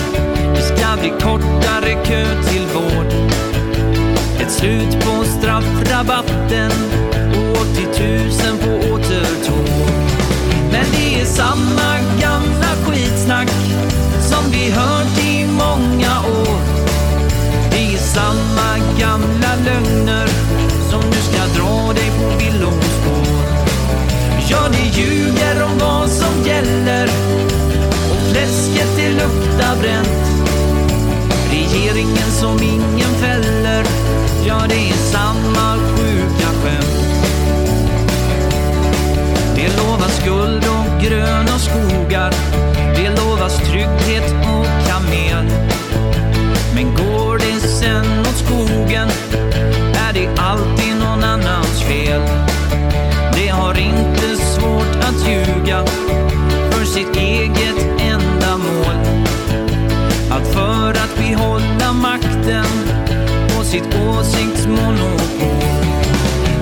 Det 0.55 0.62
ska 0.62 1.01
bli 1.01 1.11
kortare 1.11 2.05
kö 2.05 2.43
till 2.43 2.66
vård. 2.74 3.12
Ett 4.41 4.53
slut 4.53 5.05
på 5.05 5.24
straffrabatten 5.24 6.70
och 7.34 7.61
80 7.61 7.87
000 8.49 8.59
på 8.59 8.95
återtåg. 8.95 9.91
Men 10.72 10.84
det 10.93 11.20
är 11.20 11.24
samma 11.24 11.99
gamla 12.20 12.70
skitsnack 12.87 13.51
som 14.20 14.51
vi 14.51 14.70
hört 14.70 15.18
i 15.18 15.47
många 15.47 16.20
år 16.20 16.76
samma 18.17 18.79
gamla 18.99 19.55
lögner 19.64 20.29
som 20.91 21.01
du 21.11 21.17
ska 21.17 21.61
dra 21.61 21.93
dig 21.93 22.11
på 22.19 22.39
villospår. 22.39 23.45
Ja, 24.51 24.69
ni 24.71 25.01
ljuger 25.01 25.64
om 25.64 25.79
vad 25.79 26.11
som 26.11 26.47
gäller 26.47 27.09
och 28.11 28.33
fläsket 28.33 28.97
det 28.97 29.11
luktar 29.11 29.77
bränt. 29.81 30.27
Regeringen 31.51 32.31
som 32.41 32.62
ingen 32.62 33.14
fäller, 33.21 33.85
ja 34.47 34.62
det 34.69 34.91
är 34.91 34.97
sant. 35.12 35.36
Sitt 63.77 63.95
åsiktsmonopol. 63.95 65.62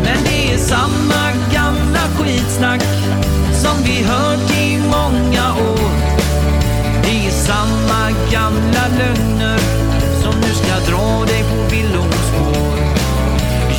Men 0.05 0.25
det 0.25 0.53
är 0.53 0.59
samma 0.59 1.23
gamla 1.53 2.01
skitsnack 2.19 2.83
som 3.53 3.83
vi 3.85 4.03
hört 4.03 4.51
i 4.59 4.79
många 4.79 5.55
år. 5.73 5.91
Det 7.03 7.27
är 7.27 7.31
samma 7.31 8.11
gamla 8.33 8.85
lögner 8.99 9.59
som 10.23 10.41
nu 10.41 10.55
ska 10.55 10.93
dra 10.93 11.25
dig 11.25 11.43
på 11.43 11.75
villospår. 11.75 12.79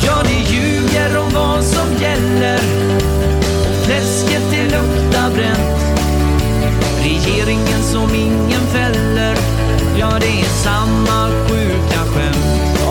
Ja, 0.06 0.16
det 0.22 0.54
ljuger 0.54 1.18
om 1.18 1.30
vad 1.34 1.64
som 1.64 1.88
gäller. 2.02 2.60
Och 3.68 3.86
fläsket 3.86 4.42
det 4.50 4.64
luktar 4.64 5.30
bränt. 5.34 5.80
Regeringen 7.02 7.82
som 7.82 8.14
ingen 8.14 8.66
fäller. 8.72 9.36
Ja, 9.98 10.10
det 10.20 10.40
är 10.40 10.48
samma 10.64 11.30
sjuka 11.48 12.00
skämt. 12.14 12.35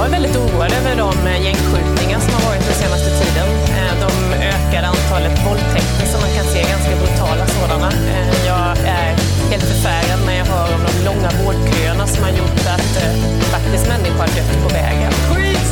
Jag 0.05 0.13
är 0.13 0.21
väldigt 0.21 0.37
oroad 0.37 0.71
över 0.79 0.95
de 0.95 1.13
gängskjutningar 1.45 2.19
som 2.19 2.33
har 2.33 2.43
varit 2.49 2.65
den 2.69 2.77
senaste 2.83 3.09
tiden. 3.19 3.47
Eh, 3.77 3.93
de 4.05 4.11
ökade 4.53 4.87
antalet 4.87 5.35
våldtäkter 5.45 6.05
som 6.11 6.19
man 6.21 6.31
kan 6.37 6.45
se, 6.53 6.59
ganska 6.73 6.93
brutala 7.01 7.45
sådana. 7.47 7.89
Eh, 8.13 8.45
jag 8.51 8.67
är 9.01 9.09
helt 9.51 9.65
förfärad 9.71 10.19
när 10.25 10.35
jag 10.41 10.45
hör 10.45 10.69
om 10.75 10.81
de 10.87 10.93
långa 11.07 11.29
vårdköerna 11.41 12.07
som 12.07 12.23
har 12.23 12.31
gjort 12.39 12.65
att 12.75 12.93
eh, 13.03 13.13
faktiskt 13.53 13.87
människor 13.87 14.19
har 14.25 14.31
dött 14.37 14.53
på 14.63 14.69
vägen. 14.79 15.13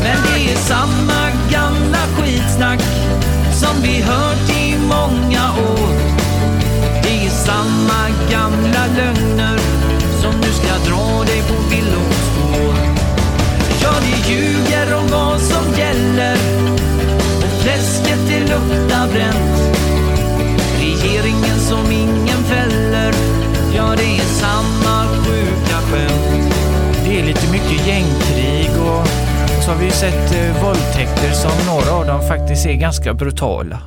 Men 0.06 0.18
det 0.26 0.52
är 0.52 0.58
samma 0.74 1.22
gamla 1.56 2.04
skitsnack 2.16 2.82
som 3.62 3.76
vi 3.82 4.02
hört 4.02 4.48
i 4.64 4.78
många 4.96 5.44
år 5.74 5.94
Det 7.04 7.26
är 7.26 7.30
samma 7.30 8.02
gamla 8.32 8.84
lögner 8.98 9.58
som 10.22 10.34
nu 10.42 10.50
ska 10.60 10.74
dra 10.90 11.23
vi 14.04 14.34
ljuger 14.34 14.96
om 14.96 15.08
vad 15.08 15.42
som 15.42 15.74
gäller. 15.80 16.38
Och 17.38 17.62
fläsket 17.62 18.20
det 18.28 18.40
luktar 18.40 19.08
bränt. 19.08 19.78
Regeringen 20.80 21.60
som 21.60 21.92
ingen 21.92 22.44
fäller. 22.44 23.14
Ja, 23.76 23.96
det 23.98 24.18
är 24.18 24.26
samma 24.26 25.08
sjuka 25.08 25.78
skämt. 25.78 26.54
Det 27.06 27.20
är 27.20 27.26
lite 27.26 27.52
mycket 27.52 27.88
gängkrig 27.88 28.70
och 28.82 29.08
så 29.64 29.72
har 29.72 29.80
vi 29.80 29.86
ju 29.86 29.92
sett 29.92 30.36
eh, 30.36 30.64
våldtäkter 30.64 31.32
som 31.32 31.66
några 31.68 31.92
av 31.92 32.06
dem 32.06 32.28
faktiskt 32.28 32.66
är 32.66 32.74
ganska 32.74 33.14
brutala. 33.14 33.82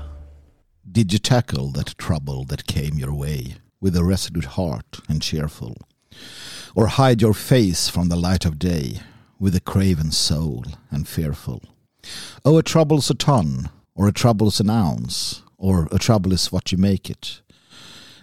Did 0.83 1.13
you 1.13 1.19
tackle 1.19 1.73
that 1.75 1.97
trouble 1.99 2.47
that 2.49 2.67
came 2.67 3.01
your 3.01 3.21
way 3.21 3.57
with 3.81 3.99
a 3.99 4.03
resolute 4.03 4.49
heart 4.49 5.01
and 5.09 5.23
cheerful? 5.23 5.77
Or 6.75 6.87
hide 6.87 7.23
your 7.23 7.35
face 7.35 7.91
from 7.91 8.09
the 8.09 8.17
light 8.17 8.47
of 8.47 8.55
day? 8.59 9.03
With 9.39 9.55
a 9.55 9.61
craven 9.61 10.11
soul 10.11 10.65
and 10.91 11.07
fearful? 11.07 11.63
Oh, 12.45 12.59
a 12.59 12.63
trouble's 12.63 13.11
a 13.11 13.15
ton, 13.15 13.71
or 13.95 14.09
a 14.09 14.13
trouble's 14.13 14.61
an 14.61 14.71
ounce, 14.71 15.43
or 15.59 15.89
a 15.91 15.99
trouble 15.99 16.33
is 16.33 16.53
what 16.53 16.73
you 16.73 16.79
make 16.79 17.11
it. 17.11 17.41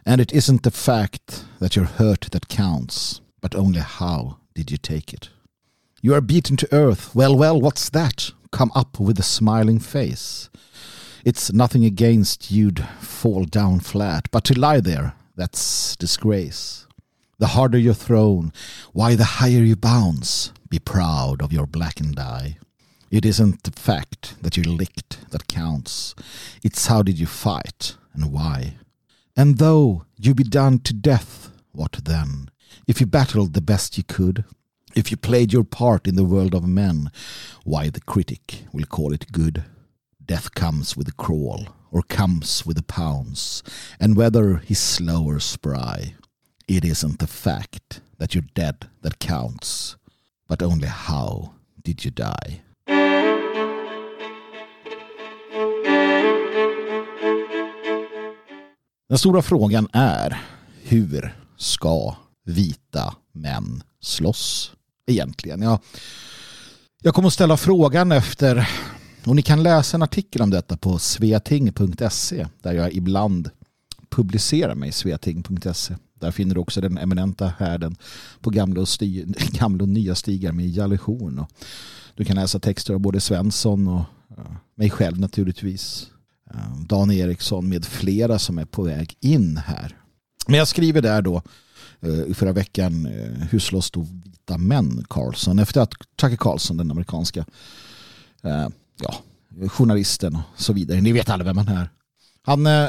And 0.06 0.20
it 0.20 0.34
isn't 0.34 0.64
the 0.64 0.72
fact 0.72 1.46
that 1.60 1.76
you're 1.76 1.86
hurt 1.86 2.30
that 2.32 2.48
counts, 2.48 3.22
but 3.42 3.56
only 3.56 3.80
how 3.80 4.38
did 4.54 4.72
you 4.72 4.78
take 4.78 5.14
it. 5.14 5.30
You 6.02 6.14
are 6.14 6.22
beaten 6.22 6.58
to 6.58 6.74
earth. 6.74 7.16
Well, 7.16 7.36
well, 7.36 7.60
what's 7.60 7.90
that? 7.92 8.32
Come 8.52 8.72
up 8.76 9.00
with 9.00 9.18
a 9.20 9.24
smiling 9.24 9.80
face. 9.80 10.50
It's 11.24 11.54
nothing 11.54 11.86
against 11.86 12.52
you'd 12.52 12.86
fall 13.00 13.46
down 13.46 13.80
flat, 13.80 14.28
but 14.30 14.44
to 14.46 14.60
lie 14.60 14.82
there, 14.82 15.14
that's 15.36 15.96
disgrace. 15.96 16.86
The 17.40 17.48
harder 17.48 17.78
you're 17.78 17.94
thrown, 17.94 18.52
why 18.92 19.16
the 19.16 19.24
higher 19.24 19.64
you 19.64 19.78
bounce. 19.78 20.52
Be 20.74 20.80
proud 20.80 21.44
of 21.44 21.54
your 21.54 21.68
blackened 21.68 22.20
eye. 22.20 22.58
It 23.12 23.26
isn't 23.26 23.62
the 23.62 23.80
fact 23.80 24.42
that 24.42 24.58
you 24.58 24.64
licked 24.64 25.30
that 25.30 25.48
counts. 25.48 26.16
It's 26.64 26.88
how 26.88 27.04
did 27.04 27.20
you 27.20 27.28
fight 27.28 27.96
and 28.16 28.32
why. 28.32 28.78
And 29.38 29.60
though 29.60 30.06
you 30.18 30.34
be 30.34 30.44
done 30.44 30.80
to 30.80 30.94
death, 30.96 31.52
what 31.74 32.00
then? 32.06 32.50
If 32.88 33.00
you 33.00 33.06
battled 33.06 33.54
the 33.54 33.62
best 33.62 34.00
you 34.00 34.04
could, 34.04 34.46
if 34.96 35.12
you 35.12 35.16
played 35.16 35.54
your 35.54 35.64
part 35.64 36.08
in 36.08 36.16
the 36.16 36.26
world 36.26 36.56
of 36.56 36.68
men, 36.68 37.12
why 37.64 37.92
the 37.92 38.02
critic 38.02 38.64
will 38.74 38.86
call 38.86 39.14
it 39.14 39.32
good. 39.32 39.66
Death 40.26 40.56
comes 40.56 40.98
with 40.98 41.08
a 41.08 41.12
crawl, 41.14 41.68
or 41.92 42.02
comes 42.02 42.66
with 42.66 42.80
a 42.80 42.84
pounce, 42.84 43.62
and 44.00 44.18
whether 44.18 44.58
he's 44.58 44.80
slow 44.80 45.24
or 45.24 45.40
spry, 45.40 46.16
it 46.68 46.84
isn't 46.84 47.20
the 47.20 47.28
fact 47.28 48.02
that 48.18 48.34
you're 48.34 48.56
dead 48.56 48.90
that 49.04 49.20
counts, 49.20 49.98
but 50.54 50.62
only 50.62 50.88
how 50.88 51.50
did 51.84 52.06
you 52.06 52.14
die. 52.16 52.62
Den 59.10 59.18
stora 59.18 59.42
frågan 59.42 59.88
är 59.94 60.42
hur 60.84 61.36
ska 61.58 62.16
vita 62.46 63.16
män 63.32 63.84
slåss 64.02 64.72
egentligen? 65.08 65.62
Jag, 65.62 65.80
jag 67.02 67.14
kommer 67.14 67.28
att 67.28 67.34
ställa 67.34 67.58
frågan 67.58 68.12
efter 68.12 68.70
och 69.26 69.36
ni 69.36 69.42
kan 69.42 69.64
läsa 69.64 69.98
en 69.98 70.04
artikel 70.04 70.42
om 70.42 70.50
detta 70.50 70.78
på 70.78 71.00
sveating.se 71.00 72.48
där 72.62 72.74
jag 72.74 72.94
ibland 72.94 73.50
publicerar 74.10 74.76
mig, 74.76 74.92
sveating.se. 74.92 75.96
Där 76.24 76.32
finner 76.32 76.56
du 76.56 76.62
också 76.62 76.82
den 76.82 76.98
eminenta 76.98 77.54
härden 77.58 77.96
på 78.42 78.50
gamla 78.50 78.82
och, 78.82 78.90
sti, 78.90 79.26
gamla 79.52 79.84
och 79.84 79.90
nya 79.90 80.16
stigar 80.16 80.52
med 80.52 80.70
Jalle 80.70 80.98
Horn. 81.04 81.40
Och 81.40 81.50
du 82.16 82.26
kan 82.26 82.36
läsa 82.36 82.60
texter 82.60 82.94
av 82.94 83.00
både 83.00 83.20
Svensson 83.20 83.88
och 83.88 84.04
eh, 84.38 84.56
mig 84.76 84.90
själv 84.90 85.20
naturligtvis. 85.20 86.08
Eh, 86.54 86.78
Dan 86.88 87.12
Eriksson 87.12 87.70
med 87.70 87.86
flera 87.86 88.40
som 88.40 88.58
är 88.58 88.66
på 88.66 88.84
väg 88.84 89.18
in 89.20 89.58
här. 89.58 89.98
Men 90.48 90.58
jag 90.58 90.68
skriver 90.68 91.02
där 91.02 91.22
då 91.22 91.42
eh, 92.02 92.22
i 92.22 92.34
förra 92.34 92.52
veckan 92.52 93.06
hur 93.52 93.60
slåss 93.60 93.92
då 93.92 94.02
vita 94.02 94.58
män 94.58 95.06
Carlson 95.10 95.60
efter 95.60 95.82
att 95.82 95.94
Tucker 96.16 96.38
Carlson, 96.38 96.78
den 96.78 96.92
amerikanska 96.92 97.46
ja, 99.02 99.16
journalisten 99.68 100.36
och 100.36 100.62
så 100.62 100.74
vidare. 100.74 101.02
Ni 101.02 101.12
vet 101.12 101.30
alla 101.30 101.44
vem 101.44 101.58
han 101.58 101.68
är. 101.68 101.90
Han 102.46 102.66
eh, 102.68 102.88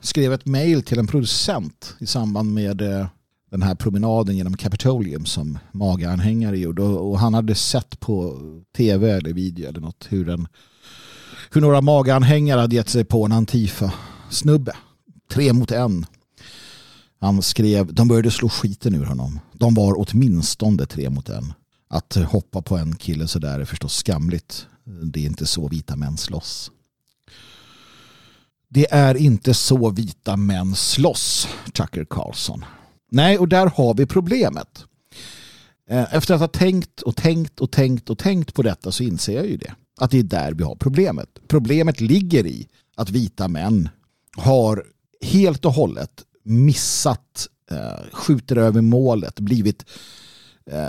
skrev 0.00 0.32
ett 0.32 0.46
mejl 0.46 0.82
till 0.82 0.98
en 0.98 1.06
producent 1.06 1.94
i 1.98 2.06
samband 2.06 2.54
med 2.54 2.82
eh, 2.82 3.06
den 3.50 3.62
här 3.62 3.74
promenaden 3.74 4.36
genom 4.36 4.56
Capitolium 4.56 5.26
som 5.26 5.58
MAGA-anhängare 5.72 6.58
gjorde. 6.58 6.82
Och, 6.82 7.10
och, 7.10 7.18
han 7.18 7.34
hade 7.34 7.54
sett 7.54 8.00
på 8.00 8.40
tv 8.76 9.10
eller 9.10 9.32
video 9.32 9.68
eller 9.68 9.80
något 9.80 10.06
hur, 10.08 10.28
en, 10.28 10.48
hur 11.50 11.60
några 11.60 11.80
MAGA-anhängare 11.80 12.60
hade 12.60 12.76
gett 12.76 12.88
sig 12.88 13.04
på 13.04 13.24
en 13.24 13.32
Antifa-snubbe. 13.32 14.72
Tre 15.30 15.52
mot 15.52 15.70
en. 15.70 16.06
Han 17.20 17.42
skrev, 17.42 17.94
de 17.94 18.08
började 18.08 18.30
slå 18.30 18.48
skiten 18.48 18.94
ur 18.94 19.04
honom. 19.04 19.40
De 19.52 19.74
var 19.74 19.94
åtminstone 19.96 20.86
tre 20.86 21.10
mot 21.10 21.28
en. 21.28 21.52
Att 21.88 22.14
hoppa 22.14 22.62
på 22.62 22.76
en 22.76 22.96
kille 22.96 23.28
sådär 23.28 23.60
är 23.60 23.64
förstås 23.64 23.94
skamligt. 23.94 24.66
Det 24.84 25.20
är 25.20 25.26
inte 25.26 25.46
så 25.46 25.68
vita 25.68 25.96
män 25.96 26.16
slåss. 26.16 26.70
Det 28.72 28.86
är 28.90 29.16
inte 29.16 29.54
så 29.54 29.90
vita 29.90 30.36
män 30.36 30.74
slåss, 30.74 31.48
Tucker 31.72 32.04
Carlson. 32.10 32.64
Nej, 33.10 33.38
och 33.38 33.48
där 33.48 33.66
har 33.66 33.94
vi 33.94 34.06
problemet. 34.06 34.84
Eh, 35.88 36.14
efter 36.14 36.34
att 36.34 36.40
ha 36.40 36.48
tänkt 36.48 37.02
och 37.02 37.16
tänkt 37.16 37.60
och 37.60 37.70
tänkt 37.70 38.10
och 38.10 38.18
tänkt 38.18 38.54
på 38.54 38.62
detta 38.62 38.92
så 38.92 39.02
inser 39.02 39.34
jag 39.34 39.46
ju 39.46 39.56
det. 39.56 39.74
Att 40.00 40.10
det 40.10 40.18
är 40.18 40.22
där 40.22 40.52
vi 40.52 40.64
har 40.64 40.74
problemet. 40.74 41.28
Problemet 41.48 42.00
ligger 42.00 42.46
i 42.46 42.68
att 42.96 43.10
vita 43.10 43.48
män 43.48 43.88
har 44.36 44.84
helt 45.24 45.64
och 45.64 45.72
hållet 45.72 46.22
missat, 46.44 47.48
eh, 47.70 48.04
skjuter 48.12 48.56
över 48.56 48.80
målet, 48.80 49.40
blivit 49.40 49.84
eh, 50.70 50.88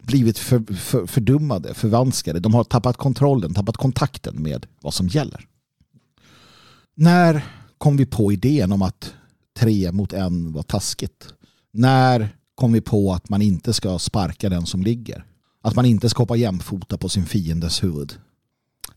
blivit 0.00 0.38
för, 0.38 0.74
för, 0.74 1.06
fördummade, 1.06 1.74
förvanskade. 1.74 2.40
De 2.40 2.54
har 2.54 2.64
tappat 2.64 2.96
kontrollen, 2.96 3.54
tappat 3.54 3.76
kontakten 3.76 4.42
med 4.42 4.66
vad 4.80 4.94
som 4.94 5.08
gäller. 5.08 5.46
När 7.00 7.44
kom 7.78 7.96
vi 7.96 8.06
på 8.06 8.32
idén 8.32 8.72
om 8.72 8.82
att 8.82 9.14
tre 9.58 9.92
mot 9.92 10.12
en 10.12 10.52
var 10.52 10.62
taskigt? 10.62 11.26
När 11.72 12.28
kom 12.54 12.72
vi 12.72 12.80
på 12.80 13.12
att 13.12 13.28
man 13.28 13.42
inte 13.42 13.72
ska 13.72 13.98
sparka 13.98 14.48
den 14.48 14.66
som 14.66 14.82
ligger? 14.82 15.24
att 15.62 15.74
man 15.74 15.84
inte 15.84 16.08
ska 16.08 16.22
hoppa 16.22 16.36
jämfota 16.36 16.98
på 16.98 17.08
sin 17.08 17.26
fiendes 17.26 17.84
huvud. 17.84 18.12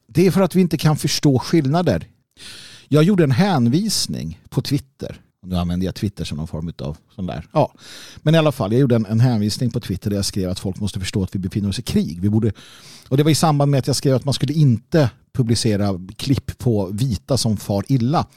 Det 0.08 0.28
är 0.28 0.32
för 0.32 0.42
att 0.42 0.56
vi 0.56 0.62
inte 0.62 0.78
kan 0.78 0.98
förstå 0.98 1.40
skillnader. 1.40 2.08
Jag 2.88 3.04
gjorde 3.04 3.24
en 3.24 3.32
hänvisning 3.32 4.42
på 4.50 4.62
Twitter. 4.62 5.22
Nu 5.46 5.56
använder 5.56 5.86
jag 5.86 5.96
Twitter 5.96 6.26
som 6.26 6.38
någon 6.38 6.48
form 6.48 6.74
av 6.80 6.98
sån 7.16 7.26
där. 7.26 7.48
Ja. 7.52 7.74
Men 8.18 8.36
i 8.36 8.38
alla 8.38 8.52
fall, 8.52 8.72
jag 8.72 8.82
gjorde 8.82 8.96
en, 8.96 9.06
en 9.06 9.20
hänvisning 9.20 9.72
på 9.72 9.80
Twitter 9.80 10.10
där 10.10 10.18
jag 10.18 10.26
skrev 10.26 10.50
att 10.50 10.60
folk 10.60 10.80
måste 10.80 11.00
förstå 11.00 11.24
att 11.24 11.36
vi 11.36 11.40
befinner 11.40 11.70
oss 11.70 11.80
i 11.80 11.82
krig. 11.82 12.22
Vi 12.22 12.30
borde, 12.30 12.52
och 13.10 13.18
det 13.18 13.24
var 13.24 13.32
i 13.32 13.36
samband 13.36 13.72
med 13.72 13.80
att 13.80 13.88
jag 13.88 13.96
skrev 13.96 14.16
att 14.16 14.26
man 14.26 14.34
skulle 14.34 14.54
inte 14.54 15.10
publicera 15.34 16.00
klipp 16.18 16.58
på 16.58 16.90
vita 16.94 17.38
som 17.38 17.58
far 17.58 17.86
illa. 17.88 18.28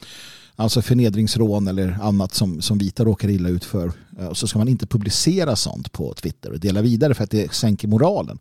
Alltså 0.55 0.81
förnedringsrån 0.81 1.67
eller 1.67 1.99
annat 2.01 2.33
som, 2.33 2.61
som 2.61 2.77
vita 2.77 3.05
råkar 3.05 3.29
illa 3.29 3.49
ut 3.49 3.65
för. 3.65 3.91
Eh, 4.19 4.33
så 4.33 4.47
ska 4.47 4.59
man 4.59 4.67
inte 4.67 4.87
publicera 4.87 5.55
sånt 5.55 5.91
på 5.91 6.13
Twitter 6.13 6.51
och 6.51 6.59
dela 6.59 6.81
vidare 6.81 7.13
för 7.13 7.23
att 7.23 7.31
det 7.31 7.53
sänker 7.53 7.87
moralen. 7.87 8.37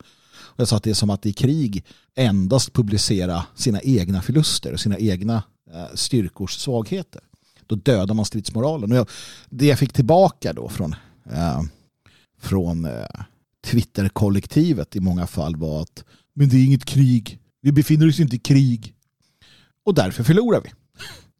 Och 0.57 0.61
jag 0.61 0.69
sa 0.69 0.77
att 0.77 0.83
det 0.83 0.91
är 0.91 0.95
som 0.95 1.11
att 1.11 1.27
i 1.27 1.33
krig 1.33 1.85
endast 2.15 2.73
publicera 2.73 3.45
sina 3.55 3.81
egna 3.83 4.23
förluster 4.23 4.73
och 4.73 4.81
sina 4.81 4.99
egna 4.99 5.43
eh, 5.75 5.95
styrkors 5.95 6.57
svagheter. 6.57 7.23
Då 7.67 7.75
dödar 7.75 8.15
man 8.15 8.25
stridsmoralen. 8.25 8.93
Och 8.93 8.99
jag, 8.99 9.09
det 9.49 9.67
jag 9.67 9.79
fick 9.79 9.93
tillbaka 9.93 10.53
då 10.53 10.69
från, 10.69 10.95
eh, 11.31 11.63
från 12.41 12.85
eh, 12.85 13.07
Twitter-kollektivet 13.65 14.97
i 14.97 15.01
många 15.01 15.27
fall 15.27 15.57
var 15.57 15.83
att 15.83 16.05
men 16.35 16.49
det 16.49 16.57
är 16.57 16.65
inget 16.65 16.85
krig. 16.85 17.39
Vi 17.67 17.73
befinner 17.73 18.09
oss 18.09 18.21
inte 18.21 18.37
i 18.37 18.39
krig. 18.39 18.95
Och 19.85 19.95
därför 19.95 20.25
förlorar 20.25 20.61
vi. 20.61 20.73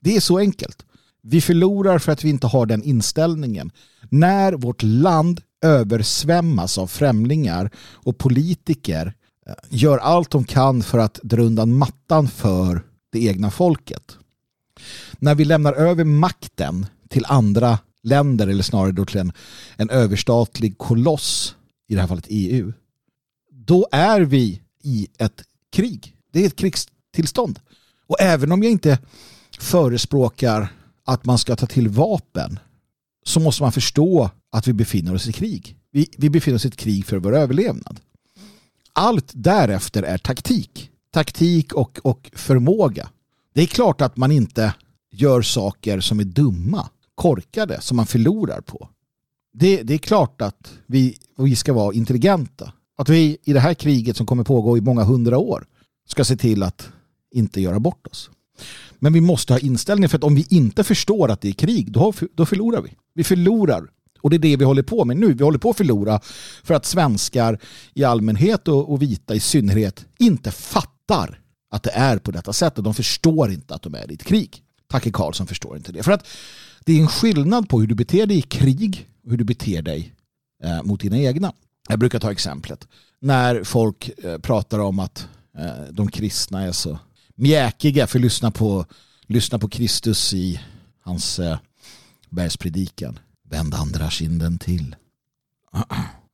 Det 0.01 0.17
är 0.17 0.21
så 0.21 0.39
enkelt. 0.39 0.87
Vi 1.23 1.41
förlorar 1.41 1.99
för 1.99 2.13
att 2.13 2.25
vi 2.25 2.29
inte 2.29 2.47
har 2.47 2.67
den 2.67 2.83
inställningen. 2.83 3.71
När 4.11 4.53
vårt 4.53 4.83
land 4.83 5.41
översvämmas 5.63 6.79
av 6.79 6.87
främlingar 6.87 7.71
och 7.79 8.19
politiker 8.19 9.15
eh, 9.47 9.55
gör 9.69 9.99
allt 9.99 10.31
de 10.31 10.45
kan 10.45 10.83
för 10.83 10.99
att 10.99 11.21
dra 11.23 11.43
undan 11.43 11.77
mattan 11.77 12.29
för 12.29 12.83
det 13.13 13.25
egna 13.25 13.51
folket. 13.51 14.19
När 15.19 15.35
vi 15.35 15.45
lämnar 15.45 15.73
över 15.73 16.05
makten 16.05 16.87
till 17.09 17.25
andra 17.29 17.79
länder 18.03 18.49
eller 18.49 18.63
snarare 18.63 18.93
då 18.93 19.05
till 19.05 19.21
en, 19.21 19.33
en 19.77 19.91
överstatlig 19.91 20.79
koloss, 20.79 21.57
i 21.89 21.95
det 21.95 22.01
här 22.01 22.09
fallet 22.09 22.27
EU, 22.29 22.73
då 23.51 23.89
är 23.93 24.21
vi 24.21 24.61
i 24.83 25.09
ett 25.19 25.43
krig. 25.73 26.16
Det 26.37 26.43
är 26.43 26.47
ett 26.47 26.57
krigstillstånd. 26.57 27.61
Och 28.07 28.21
även 28.21 28.53
om 28.53 28.63
jag 28.63 28.73
inte 28.73 28.99
förespråkar 29.59 30.69
att 31.05 31.25
man 31.25 31.39
ska 31.39 31.57
ta 31.57 31.67
till 31.67 31.89
vapen 31.89 32.59
så 33.25 33.41
måste 33.41 33.63
man 33.63 33.73
förstå 33.73 34.31
att 34.53 34.69
vi 34.69 34.73
befinner 34.73 35.15
oss 35.15 35.29
i 35.29 35.33
krig. 35.33 35.77
Vi, 35.91 36.09
vi 36.17 36.31
befinner 36.31 36.57
oss 36.57 36.65
i 36.65 36.69
ett 36.69 36.77
krig 36.77 37.07
för 37.07 37.17
vår 37.17 37.37
överlevnad. 37.37 38.01
Allt 38.93 39.31
därefter 39.35 40.03
är 40.03 40.19
taktik. 40.19 40.91
Taktik 41.11 41.73
och, 41.73 41.99
och 42.03 42.31
förmåga. 42.35 43.09
Det 43.55 43.63
är 43.63 43.67
klart 43.67 44.01
att 44.01 44.17
man 44.17 44.33
inte 44.33 44.75
gör 45.13 45.43
saker 45.43 46.01
som 46.01 46.21
är 46.21 46.25
dumma, 46.25 46.89
korkade, 47.15 47.81
som 47.81 47.97
man 47.97 48.07
förlorar 48.07 48.61
på. 48.61 48.89
Det, 49.53 49.83
det 49.83 49.95
är 49.95 49.99
klart 49.99 50.43
att 50.43 50.73
vi, 50.87 51.17
vi 51.37 51.57
ska 51.57 51.73
vara 51.73 51.95
intelligenta. 51.95 52.73
Att 52.99 53.09
vi 53.09 53.39
i 53.45 53.53
det 53.53 53.61
här 53.61 53.75
kriget 53.75 54.17
som 54.17 54.27
kommer 54.27 54.45
pågå 54.45 54.79
i 54.79 54.81
många 54.81 55.05
hundra 55.05 55.39
år 55.39 55.67
ska 56.07 56.25
se 56.25 56.37
till 56.37 56.63
att 56.63 56.89
inte 57.31 57.61
göra 57.61 57.81
bort 57.81 58.07
oss. 58.07 58.31
Men 58.99 59.13
vi 59.13 59.21
måste 59.21 59.53
ha 59.53 59.61
inställning 59.61 60.09
för 60.09 60.19
att 60.19 60.25
om 60.25 60.35
vi 60.35 60.47
inte 60.51 60.85
förstår 60.85 61.31
att 61.31 61.41
det 61.41 61.49
är 61.49 61.53
krig, 61.53 61.93
då, 61.93 62.13
då 62.35 62.47
förlorar 62.47 62.83
vi. 62.83 62.95
Vi 63.15 63.25
förlorar. 63.25 63.91
Och 64.21 64.31
det 64.31 64.37
är 64.37 64.39
det 64.39 64.57
vi 64.57 64.65
håller 64.65 64.83
på 64.83 65.05
med 65.05 65.17
nu. 65.17 65.33
Vi 65.33 65.45
håller 65.45 65.59
på 65.59 65.71
att 65.71 65.77
förlora 65.77 66.21
för 66.63 66.75
att 66.75 66.85
svenskar 66.87 67.59
i 67.95 68.05
allmänhet 68.05 68.69
och, 68.69 68.93
och 68.93 69.03
vita 69.03 69.35
i 69.35 69.41
synnerhet 69.41 70.07
inte 70.19 70.51
fattar 70.51 71.41
att 71.71 71.83
det 71.83 71.91
är 71.91 72.19
på 72.19 72.31
detta 72.31 72.53
sättet. 72.53 72.85
De 72.85 72.95
förstår 72.95 73.51
inte 73.53 73.75
att 73.75 73.83
de 73.83 73.95
är 73.95 74.11
i 74.11 74.15
ett 74.15 74.25
krig. 74.25 74.63
Tacke 74.89 75.11
Karlsson 75.11 75.47
förstår 75.47 75.77
inte 75.77 75.93
det. 75.93 76.03
För 76.03 76.13
att 76.13 76.27
det 76.85 76.93
är 76.93 77.01
en 77.01 77.09
skillnad 77.09 77.69
på 77.69 77.81
hur 77.81 77.87
du 77.87 77.95
beter 77.95 78.27
dig 78.27 78.39
i 78.39 78.43
krig 78.43 79.09
och 79.25 79.31
hur 79.31 79.39
du 79.39 79.45
beter 79.45 79.83
dig 79.83 80.15
eh, 80.65 80.83
mot 80.83 81.01
dina 81.01 81.19
egna. 81.19 81.53
Jag 81.89 81.99
brukar 81.99 82.19
ta 82.19 82.33
exemplet 82.33 82.89
när 83.21 83.65
folk 83.65 84.11
eh, 84.25 84.39
pratar 84.39 84.79
om 84.79 84.99
att 84.99 85.29
Eh, 85.59 85.93
de 85.93 86.11
kristna 86.11 86.63
är 86.63 86.73
så 86.73 86.99
mjäkiga 87.35 88.07
för 88.07 88.19
att 88.19 88.23
lyssna 88.23 88.51
på, 88.51 88.87
lyssna 89.27 89.59
på 89.59 89.69
Kristus 89.69 90.35
i 90.35 90.61
hans 91.01 91.39
eh, 91.39 91.59
bergspredikan. 92.31 93.19
Vänd 93.51 93.75
andra 93.75 94.11
kinden 94.11 94.59
till. 94.59 94.97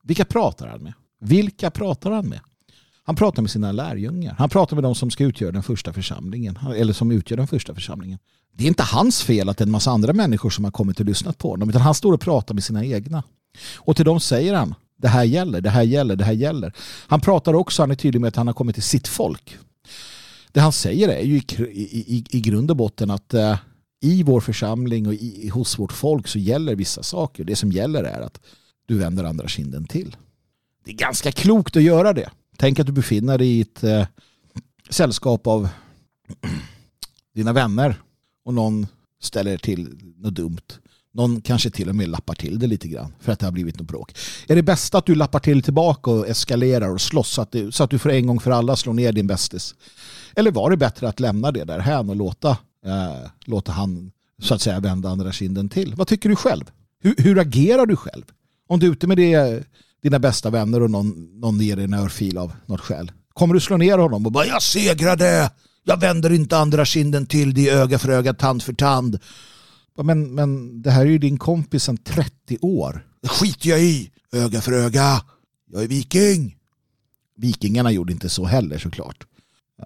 Vilka 0.03 0.25
pratar 0.25 0.67
han 0.67 0.83
med? 0.83 0.93
Vilka 1.19 1.71
pratar 1.71 2.11
han 2.11 2.29
med? 2.29 2.39
Han 3.05 3.15
pratar 3.15 3.41
med 3.41 3.51
sina 3.51 3.71
lärjungar. 3.71 4.35
Han 4.37 4.49
pratar 4.49 4.75
med 4.75 4.83
de 4.83 4.95
som 4.95 5.11
ska 5.11 5.23
utgöra 5.23 5.51
den 5.51 5.63
första 5.63 5.93
församlingen. 5.93 6.59
Eller 6.75 6.93
som 6.93 7.11
utgör 7.11 7.37
den 7.37 7.47
första 7.47 7.73
församlingen. 7.73 8.19
Det 8.53 8.63
är 8.63 8.67
inte 8.67 8.83
hans 8.83 9.23
fel 9.23 9.49
att 9.49 9.57
det 9.57 9.61
är 9.61 9.65
en 9.65 9.71
massa 9.71 9.91
andra 9.91 10.13
människor 10.13 10.49
som 10.49 10.63
har 10.63 10.71
kommit 10.71 10.99
och 10.99 11.05
lyssnat 11.05 11.37
på 11.37 11.49
honom. 11.49 11.69
Utan 11.69 11.81
han 11.81 11.93
står 11.93 12.13
och 12.13 12.21
pratar 12.21 12.53
med 12.53 12.63
sina 12.63 12.85
egna. 12.85 13.23
Och 13.75 13.95
till 13.95 14.05
dem 14.05 14.19
säger 14.19 14.53
han 14.53 14.75
det 15.03 15.09
här 15.09 15.23
gäller, 15.23 15.61
det 15.61 15.69
här 15.69 15.83
gäller, 15.83 16.15
det 16.15 16.23
här 16.23 16.33
gäller. 16.33 16.73
Han 17.07 17.21
pratar 17.21 17.53
också, 17.53 17.81
han 17.81 17.91
är 17.91 17.95
tydlig 17.95 18.21
med 18.21 18.27
att 18.27 18.35
han 18.35 18.47
har 18.47 18.53
kommit 18.53 18.75
till 18.75 18.83
sitt 18.83 19.07
folk. 19.07 19.57
Det 20.51 20.59
han 20.59 20.71
säger 20.71 21.09
är 21.09 21.21
ju 21.23 21.37
i, 21.37 22.15
i, 22.17 22.23
i 22.29 22.41
grund 22.41 22.71
och 22.71 22.77
botten 22.77 23.11
att 23.11 23.33
eh, 23.33 23.57
i 24.01 24.23
vår 24.23 24.41
församling 24.41 25.07
och 25.07 25.13
i, 25.13 25.49
hos 25.49 25.79
vårt 25.79 25.91
folk 25.91 26.27
så 26.27 26.39
gäller 26.39 26.75
vissa 26.75 27.03
saker. 27.03 27.43
Det 27.43 27.55
som 27.55 27.71
gäller 27.71 28.03
är 28.03 28.21
att 28.21 28.39
du 28.85 28.97
vänder 28.97 29.23
andra 29.23 29.47
kinden 29.47 29.85
till. 29.85 30.15
Det 30.85 30.91
är 30.91 30.95
ganska 30.95 31.31
klokt 31.31 31.75
att 31.75 31.83
göra 31.83 32.13
det. 32.13 32.29
Tänk 32.57 32.79
att 32.79 32.85
du 32.85 32.91
befinner 32.91 33.37
dig 33.37 33.47
i 33.47 33.61
ett 33.61 33.83
eh, 33.83 34.07
sällskap 34.89 35.47
av 35.47 35.69
dina 37.35 37.53
vänner 37.53 37.95
och 38.45 38.53
någon 38.53 38.87
ställer 39.21 39.57
till 39.57 40.13
något 40.17 40.35
dumt. 40.35 40.67
Någon 41.13 41.41
kanske 41.41 41.69
till 41.69 41.89
och 41.89 41.95
med 41.95 42.09
lappar 42.09 42.33
till 42.33 42.59
det 42.59 42.67
lite 42.67 42.87
grann 42.87 43.13
för 43.19 43.31
att 43.31 43.39
det 43.39 43.45
har 43.45 43.51
blivit 43.51 43.79
något 43.79 43.87
bråk. 43.87 44.15
Är 44.47 44.55
det 44.55 44.63
bästa 44.63 44.97
att 44.97 45.05
du 45.05 45.15
lappar 45.15 45.39
till 45.39 45.63
tillbaka 45.63 46.11
och 46.11 46.27
eskalerar 46.27 46.89
och 46.89 47.01
slåss 47.01 47.29
så 47.29 47.41
att, 47.41 47.51
du, 47.51 47.71
så 47.71 47.83
att 47.83 47.89
du 47.89 47.99
för 47.99 48.09
en 48.09 48.27
gång 48.27 48.39
för 48.39 48.51
alla 48.51 48.75
slår 48.75 48.93
ner 48.93 49.11
din 49.11 49.27
bästis? 49.27 49.75
Eller 50.35 50.51
var 50.51 50.69
det 50.69 50.77
bättre 50.77 51.09
att 51.09 51.19
lämna 51.19 51.51
det 51.51 51.63
där 51.63 51.79
här 51.79 52.09
och 52.09 52.15
låta, 52.15 52.49
eh, 52.85 53.29
låta 53.45 53.71
han 53.71 54.11
så 54.41 54.53
att 54.53 54.61
säga 54.61 54.79
vända 54.79 55.09
andra 55.09 55.31
kinden 55.31 55.69
till? 55.69 55.93
Vad 55.95 56.07
tycker 56.07 56.29
du 56.29 56.35
själv? 56.35 56.63
Hur, 56.99 57.15
hur 57.17 57.39
agerar 57.39 57.85
du 57.85 57.95
själv? 57.95 58.23
Om 58.67 58.79
du 58.79 58.87
är 58.87 58.91
ute 58.91 59.07
med 59.07 59.17
det, 59.17 59.63
dina 60.03 60.19
bästa 60.19 60.49
vänner 60.49 60.81
och 60.81 60.91
någon, 60.91 61.39
någon 61.39 61.59
ger 61.59 61.75
dig 61.75 61.85
en 61.85 61.93
örfil 61.93 62.37
av 62.37 62.53
något 62.65 62.81
skäl. 62.81 63.11
Kommer 63.33 63.53
du 63.53 63.59
slå 63.59 63.77
ner 63.77 63.97
honom 63.97 64.25
och 64.25 64.31
bara 64.31 64.45
jag 64.45 64.61
segrade, 64.61 65.51
jag 65.83 65.99
vänder 65.99 66.31
inte 66.31 66.57
andra 66.57 66.85
kinden 66.85 67.25
till, 67.25 67.53
det 67.53 67.69
är 67.69 67.77
öga 67.77 67.99
för 67.99 68.09
öga, 68.09 68.33
tand 68.33 68.63
för 68.63 68.73
tand. 68.73 69.19
Men, 69.95 70.35
men 70.35 70.81
det 70.81 70.91
här 70.91 71.01
är 71.01 71.09
ju 71.09 71.17
din 71.17 71.37
kompis 71.37 71.83
sedan 71.83 71.97
30 71.97 72.57
år. 72.61 73.07
Det 73.21 73.27
skiter 73.27 73.69
jag 73.69 73.83
i, 73.83 74.11
öga 74.31 74.61
för 74.61 74.71
öga. 74.71 75.21
Jag 75.71 75.83
är 75.83 75.87
viking. 75.87 76.57
Vikingarna 77.35 77.91
gjorde 77.91 78.13
inte 78.13 78.29
så 78.29 78.45
heller 78.45 78.77
såklart. 78.77 79.23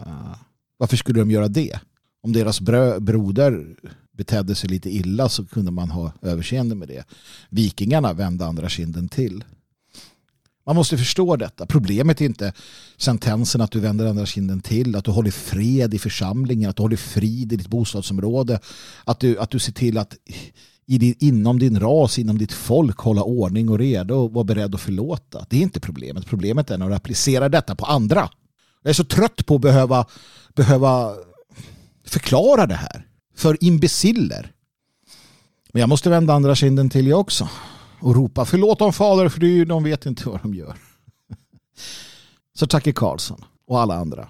Uh, 0.02 0.36
varför 0.78 0.98
skulle 0.98 1.20
de 1.20 1.32
göra 1.32 1.48
det? 1.48 1.80
Om 2.22 2.34
deras 2.34 2.62
brö, 2.62 3.00
broder 3.00 3.76
betedde 4.12 4.56
sig 4.56 4.70
lite 4.70 4.90
illa 4.90 5.30
så 5.30 5.46
kunde 5.46 5.72
man 5.72 5.92
ha 5.92 6.14
överseende 6.22 6.76
med 6.76 6.88
det. 6.88 7.06
Vikingarna 7.50 8.14
vände 8.14 8.46
andra 8.46 8.70
kinden 8.70 9.10
till. 9.10 9.44
Man 10.68 10.76
måste 10.76 10.98
förstå 10.98 11.36
detta. 11.36 11.66
Problemet 11.66 12.22
är 12.22 12.26
inte 12.26 12.54
sentensen 12.98 13.62
att 13.62 13.72
du 13.72 13.80
vänder 13.80 14.06
andra 14.06 14.26
kinden 14.26 14.62
till, 14.62 14.96
att 14.96 15.06
du 15.06 15.12
håller 15.12 15.32
fred 15.32 15.94
i 15.94 16.00
församlingen, 16.00 16.70
att 16.70 16.76
du 16.76 16.82
håller 16.82 16.98
frid 16.98 17.54
i 17.54 17.56
ditt 17.56 17.68
bostadsområde, 17.68 18.60
att 19.04 19.20
du, 19.20 19.40
att 19.40 19.50
du 19.50 19.60
ser 19.60 19.72
till 19.72 19.98
att 19.98 20.16
i 20.86 20.98
din, 20.98 21.16
inom 21.20 21.60
din 21.60 21.80
ras, 21.80 22.20
inom 22.20 22.38
ditt 22.38 22.54
folk 22.54 22.98
hålla 22.98 23.24
ordning 23.24 23.70
och 23.70 23.80
reda 23.80 24.16
och 24.16 24.34
vara 24.34 24.44
beredd 24.44 24.76
att 24.76 24.82
förlåta. 24.82 25.46
Det 25.50 25.58
är 25.58 25.62
inte 25.62 25.80
problemet. 25.80 26.26
Problemet 26.26 26.72
är 26.72 26.78
när 26.78 26.90
du 26.90 26.96
applicerar 26.96 27.50
detta 27.50 27.76
på 27.76 27.86
andra. 27.86 28.30
Jag 28.84 28.90
är 28.90 28.94
så 28.94 29.04
trött 29.04 29.46
på 29.46 29.56
att 29.56 29.62
behöva, 29.62 30.06
behöva 30.56 31.14
förklara 32.06 32.66
det 32.66 32.76
här 32.76 33.08
för 33.36 33.64
imbeciller. 33.64 34.52
Men 35.74 35.80
jag 35.80 35.90
måste 35.90 36.10
vända 36.10 36.34
andra 36.34 36.56
kinden 36.56 36.90
till 36.90 37.08
jag 37.08 37.20
också 37.20 37.50
och 38.00 38.16
ropa 38.16 38.46
förlåt 38.46 38.80
dem 38.80 38.94
fader 38.94 39.30
för 39.30 39.66
de 39.66 39.84
vet 39.84 40.06
inte 40.06 40.30
vad 40.30 40.42
de 40.42 40.54
gör. 40.54 40.78
Så 42.56 42.68
Tacke 42.68 42.92
Karlsson 42.92 43.46
och 43.68 43.82
alla 43.82 43.96
andra. 43.96 44.28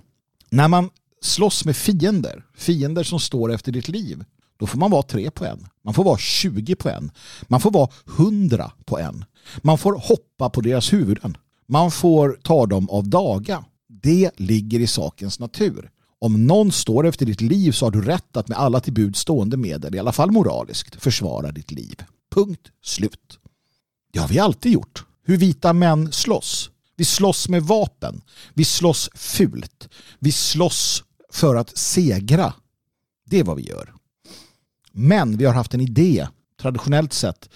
När 0.49 0.67
man 0.67 0.89
slåss 1.21 1.65
med 1.65 1.75
fiender, 1.75 2.45
fiender 2.55 3.03
som 3.03 3.19
står 3.19 3.53
efter 3.53 3.71
ditt 3.71 3.87
liv, 3.87 4.23
då 4.59 4.67
får 4.67 4.77
man 4.79 4.91
vara 4.91 5.03
tre 5.03 5.31
på 5.31 5.45
en. 5.45 5.67
Man 5.83 5.93
får 5.93 6.03
vara 6.03 6.17
20 6.17 6.75
på 6.75 6.89
en. 6.89 7.11
Man 7.47 7.61
får 7.61 7.71
vara 7.71 7.89
100 8.17 8.71
på 8.85 8.99
en. 8.99 9.25
Man 9.61 9.77
får 9.77 9.93
hoppa 9.93 10.49
på 10.49 10.61
deras 10.61 10.93
huvuden. 10.93 11.37
Man 11.67 11.91
får 11.91 12.39
ta 12.43 12.65
dem 12.65 12.89
av 12.89 13.09
daga. 13.09 13.65
Det 13.87 14.31
ligger 14.39 14.79
i 14.79 14.87
sakens 14.87 15.39
natur. 15.39 15.89
Om 16.19 16.47
någon 16.47 16.71
står 16.71 17.07
efter 17.07 17.25
ditt 17.25 17.41
liv 17.41 17.71
så 17.71 17.85
har 17.85 17.91
du 17.91 18.01
rätt 18.01 18.37
att 18.37 18.47
med 18.47 18.57
alla 18.57 18.79
till 18.79 18.93
bud 18.93 19.15
stående 19.15 19.57
medel, 19.57 19.95
i 19.95 19.99
alla 19.99 20.11
fall 20.11 20.31
moraliskt, 20.31 20.95
försvara 20.95 21.51
ditt 21.51 21.71
liv. 21.71 21.95
Punkt 22.35 22.71
slut. 22.83 23.39
Det 24.11 24.19
har 24.19 24.27
vi 24.27 24.39
alltid 24.39 24.71
gjort. 24.71 25.05
Hur 25.23 25.37
vita 25.37 25.73
män 25.73 26.11
slåss. 26.11 26.69
Vi 26.95 27.05
slåss 27.05 27.49
med 27.49 27.63
vapen. 27.63 28.21
Vi 28.53 28.65
slåss 28.65 29.09
fult. 29.15 29.89
Vi 30.19 30.31
slåss 30.31 31.03
för 31.33 31.55
att 31.55 31.77
segra. 31.77 32.53
Det 33.25 33.39
är 33.39 33.43
vad 33.43 33.57
vi 33.57 33.63
gör. 33.63 33.93
Men 34.91 35.37
vi 35.37 35.45
har 35.45 35.53
haft 35.53 35.73
en 35.73 35.81
idé, 35.81 36.27
traditionellt 36.61 37.13
sett, 37.13 37.49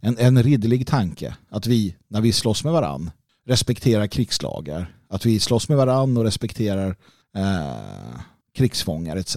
en, 0.00 0.18
en 0.18 0.42
ridderlig 0.42 0.86
tanke, 0.86 1.36
att 1.50 1.66
vi, 1.66 1.96
när 2.08 2.20
vi 2.20 2.32
slåss 2.32 2.64
med 2.64 2.72
varann, 2.72 3.10
respekterar 3.46 4.06
krigslagar. 4.06 4.94
Att 5.08 5.26
vi 5.26 5.40
slåss 5.40 5.68
med 5.68 5.78
varann 5.78 6.16
och 6.16 6.24
respekterar 6.24 6.96
eh, 7.36 8.20
krigsfångar 8.56 9.16
etc. 9.16 9.36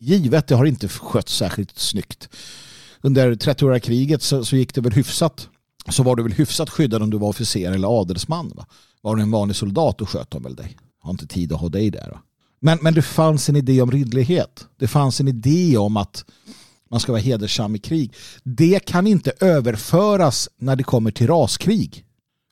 Givet, 0.00 0.46
det 0.46 0.54
har 0.54 0.64
inte 0.64 0.88
skötts 0.88 1.36
särskilt 1.36 1.78
snyggt. 1.78 2.28
Under 3.00 3.34
30-åriga 3.34 3.80
kriget 3.80 4.22
så, 4.22 4.44
så 4.44 4.56
gick 4.56 4.74
det 4.74 4.80
väl 4.80 4.92
hyfsat 4.92 5.48
så 5.90 6.02
var 6.02 6.16
du 6.16 6.22
väl 6.22 6.32
hyfsat 6.32 6.70
skyddad 6.70 7.02
om 7.02 7.10
du 7.10 7.18
var 7.18 7.28
officer 7.28 7.72
eller 7.72 8.00
adelsman. 8.00 8.52
Va? 8.56 8.66
Var 9.00 9.16
du 9.16 9.22
en 9.22 9.30
vanlig 9.30 9.56
soldat 9.56 10.00
och 10.00 10.08
sköt 10.08 10.30
de 10.30 10.42
väl 10.42 10.56
dig. 10.56 10.76
Har 11.00 11.10
inte 11.10 11.26
tid 11.26 11.52
att 11.52 11.60
ha 11.60 11.68
dig 11.68 11.90
där. 11.90 12.10
Va? 12.10 12.22
Men, 12.60 12.78
men 12.82 12.94
det 12.94 13.02
fanns 13.02 13.48
en 13.48 13.56
idé 13.56 13.82
om 13.82 13.90
ridderlighet. 13.90 14.66
Det 14.76 14.88
fanns 14.88 15.20
en 15.20 15.28
idé 15.28 15.76
om 15.76 15.96
att 15.96 16.24
man 16.90 17.00
ska 17.00 17.12
vara 17.12 17.22
hedersam 17.22 17.74
i 17.74 17.78
krig. 17.78 18.14
Det 18.42 18.84
kan 18.86 19.06
inte 19.06 19.32
överföras 19.40 20.48
när 20.56 20.76
det 20.76 20.84
kommer 20.84 21.10
till 21.10 21.26
raskrig. 21.26 22.04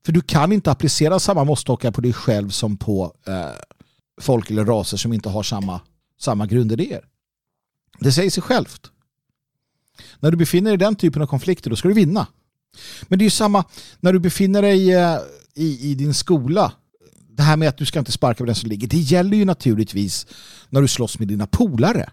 För 0.06 0.12
du 0.12 0.20
kan 0.20 0.52
inte 0.52 0.70
applicera 0.70 1.20
samma 1.20 1.44
måttstockar 1.44 1.90
på 1.90 2.00
dig 2.00 2.12
själv 2.12 2.48
som 2.48 2.76
på 2.76 3.12
eh, 3.26 3.46
folk 4.20 4.50
eller 4.50 4.64
raser 4.64 4.96
som 4.96 5.12
inte 5.12 5.28
har 5.28 5.42
samma, 5.42 5.80
samma 6.20 6.46
grundidéer. 6.46 7.04
Det 8.00 8.12
säger 8.12 8.30
sig 8.30 8.42
självt. 8.42 8.90
När 10.20 10.30
du 10.30 10.36
befinner 10.36 10.70
dig 10.70 10.74
i 10.74 10.76
den 10.76 10.96
typen 10.96 11.22
av 11.22 11.26
konflikter 11.26 11.70
då 11.70 11.76
ska 11.76 11.88
du 11.88 11.94
vinna. 11.94 12.26
Men 13.02 13.18
det 13.18 13.22
är 13.22 13.26
ju 13.26 13.30
samma 13.30 13.64
när 14.00 14.12
du 14.12 14.18
befinner 14.18 14.62
dig 14.62 14.94
eh, 14.94 15.18
i, 15.54 15.90
i 15.90 15.94
din 15.94 16.14
skola. 16.14 16.72
Det 17.30 17.42
här 17.42 17.56
med 17.56 17.68
att 17.68 17.78
du 17.78 17.86
ska 17.86 17.98
inte 17.98 18.12
sparka 18.12 18.38
på 18.38 18.44
den 18.44 18.54
som 18.54 18.68
ligger. 18.68 18.88
Det 18.88 18.98
gäller 18.98 19.36
ju 19.36 19.44
naturligtvis 19.44 20.26
när 20.68 20.80
du 20.80 20.88
slåss 20.88 21.18
med 21.18 21.28
dina 21.28 21.46
polare. 21.46 22.10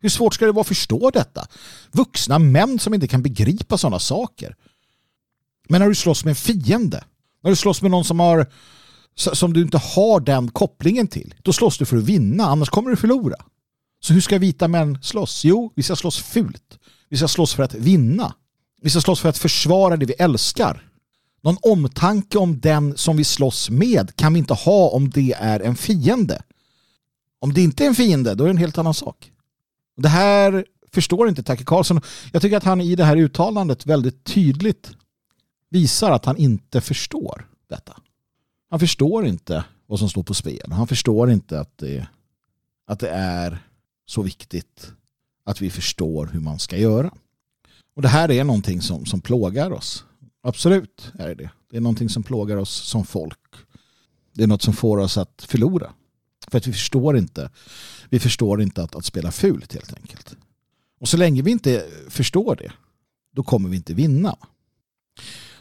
Hur 0.00 0.08
svårt 0.08 0.34
ska 0.34 0.46
det 0.46 0.52
vara 0.52 0.60
att 0.60 0.68
förstå 0.68 1.10
detta? 1.10 1.46
Vuxna 1.92 2.38
män 2.38 2.78
som 2.78 2.94
inte 2.94 3.08
kan 3.08 3.22
begripa 3.22 3.78
sådana 3.78 3.98
saker. 3.98 4.56
Men 5.68 5.80
när 5.80 5.88
du 5.88 5.94
slåss 5.94 6.24
med 6.24 6.30
en 6.30 6.36
fiende, 6.36 7.04
när 7.42 7.50
du 7.50 7.56
slåss 7.56 7.82
med 7.82 7.90
någon 7.90 8.04
som, 8.04 8.20
har, 8.20 8.46
som 9.14 9.52
du 9.52 9.62
inte 9.62 9.78
har 9.78 10.20
den 10.20 10.50
kopplingen 10.50 11.06
till, 11.06 11.34
då 11.42 11.52
slåss 11.52 11.78
du 11.78 11.84
för 11.84 11.96
att 11.96 12.04
vinna, 12.04 12.44
annars 12.44 12.68
kommer 12.68 12.90
du 12.90 12.96
förlora. 12.96 13.36
Så 14.00 14.12
hur 14.12 14.20
ska 14.20 14.38
vita 14.38 14.68
män 14.68 14.98
slåss? 15.02 15.44
Jo, 15.44 15.72
vi 15.76 15.82
ska 15.82 15.96
slåss 15.96 16.18
fult. 16.18 16.78
Vi 17.08 17.16
ska 17.16 17.28
slåss 17.28 17.54
för 17.54 17.62
att 17.62 17.74
vinna. 17.74 18.34
Vi 18.82 18.90
ska 18.90 19.00
slåss 19.00 19.20
för 19.20 19.28
att 19.28 19.38
försvara 19.38 19.96
det 19.96 20.06
vi 20.06 20.12
älskar. 20.12 20.82
Någon 21.42 21.56
omtanke 21.62 22.38
om 22.38 22.60
den 22.60 22.96
som 22.96 23.16
vi 23.16 23.24
slåss 23.24 23.70
med 23.70 24.16
kan 24.16 24.32
vi 24.32 24.38
inte 24.38 24.54
ha 24.54 24.88
om 24.88 25.10
det 25.10 25.32
är 25.32 25.60
en 25.60 25.76
fiende. 25.76 26.42
Om 27.38 27.54
det 27.54 27.62
inte 27.62 27.84
är 27.84 27.88
en 27.88 27.94
fiende, 27.94 28.34
då 28.34 28.44
är 28.44 28.48
det 28.48 28.52
en 28.52 28.56
helt 28.56 28.78
annan 28.78 28.94
sak. 28.94 29.32
Det 29.96 30.08
här 30.08 30.64
förstår 30.92 31.28
inte 31.28 31.42
Tacke 31.42 31.64
Karlsson. 31.64 32.00
Jag 32.32 32.42
tycker 32.42 32.56
att 32.56 32.64
han 32.64 32.80
i 32.80 32.94
det 32.96 33.04
här 33.04 33.16
uttalandet 33.16 33.86
väldigt 33.86 34.24
tydligt 34.24 34.90
visar 35.70 36.10
att 36.10 36.24
han 36.24 36.36
inte 36.36 36.80
förstår 36.80 37.48
detta. 37.68 37.96
Han 38.70 38.80
förstår 38.80 39.26
inte 39.26 39.64
vad 39.86 39.98
som 39.98 40.08
står 40.08 40.22
på 40.22 40.34
spel. 40.34 40.72
Han 40.72 40.86
förstår 40.86 41.30
inte 41.30 41.60
att 41.60 41.78
det, 41.78 42.06
att 42.86 43.00
det 43.00 43.08
är 43.10 43.58
så 44.06 44.22
viktigt 44.22 44.92
att 45.44 45.60
vi 45.60 45.70
förstår 45.70 46.26
hur 46.26 46.40
man 46.40 46.58
ska 46.58 46.76
göra. 46.76 47.10
Och 47.96 48.02
det 48.02 48.08
här 48.08 48.30
är 48.30 48.44
någonting 48.44 48.82
som, 48.82 49.06
som 49.06 49.20
plågar 49.20 49.70
oss. 49.70 50.04
Absolut 50.42 51.12
är 51.18 51.28
det 51.28 51.34
det. 51.70 51.76
är 51.76 51.80
någonting 51.80 52.08
som 52.08 52.22
plågar 52.22 52.56
oss 52.56 52.70
som 52.70 53.04
folk. 53.06 53.38
Det 54.32 54.42
är 54.42 54.46
något 54.46 54.62
som 54.62 54.74
får 54.74 54.98
oss 54.98 55.18
att 55.18 55.46
förlora. 55.48 55.92
För 56.48 56.58
att 56.58 56.66
vi 56.66 56.72
förstår 56.72 57.16
inte, 57.16 57.50
vi 58.08 58.20
förstår 58.20 58.62
inte 58.62 58.82
att, 58.82 58.94
att 58.94 59.04
spela 59.04 59.32
fult 59.32 59.74
helt 59.74 59.94
enkelt. 59.94 60.36
Och 61.00 61.08
så 61.08 61.16
länge 61.16 61.42
vi 61.42 61.50
inte 61.50 61.86
förstår 62.08 62.56
det, 62.56 62.72
då 63.32 63.42
kommer 63.42 63.68
vi 63.68 63.76
inte 63.76 63.94
vinna. 63.94 64.36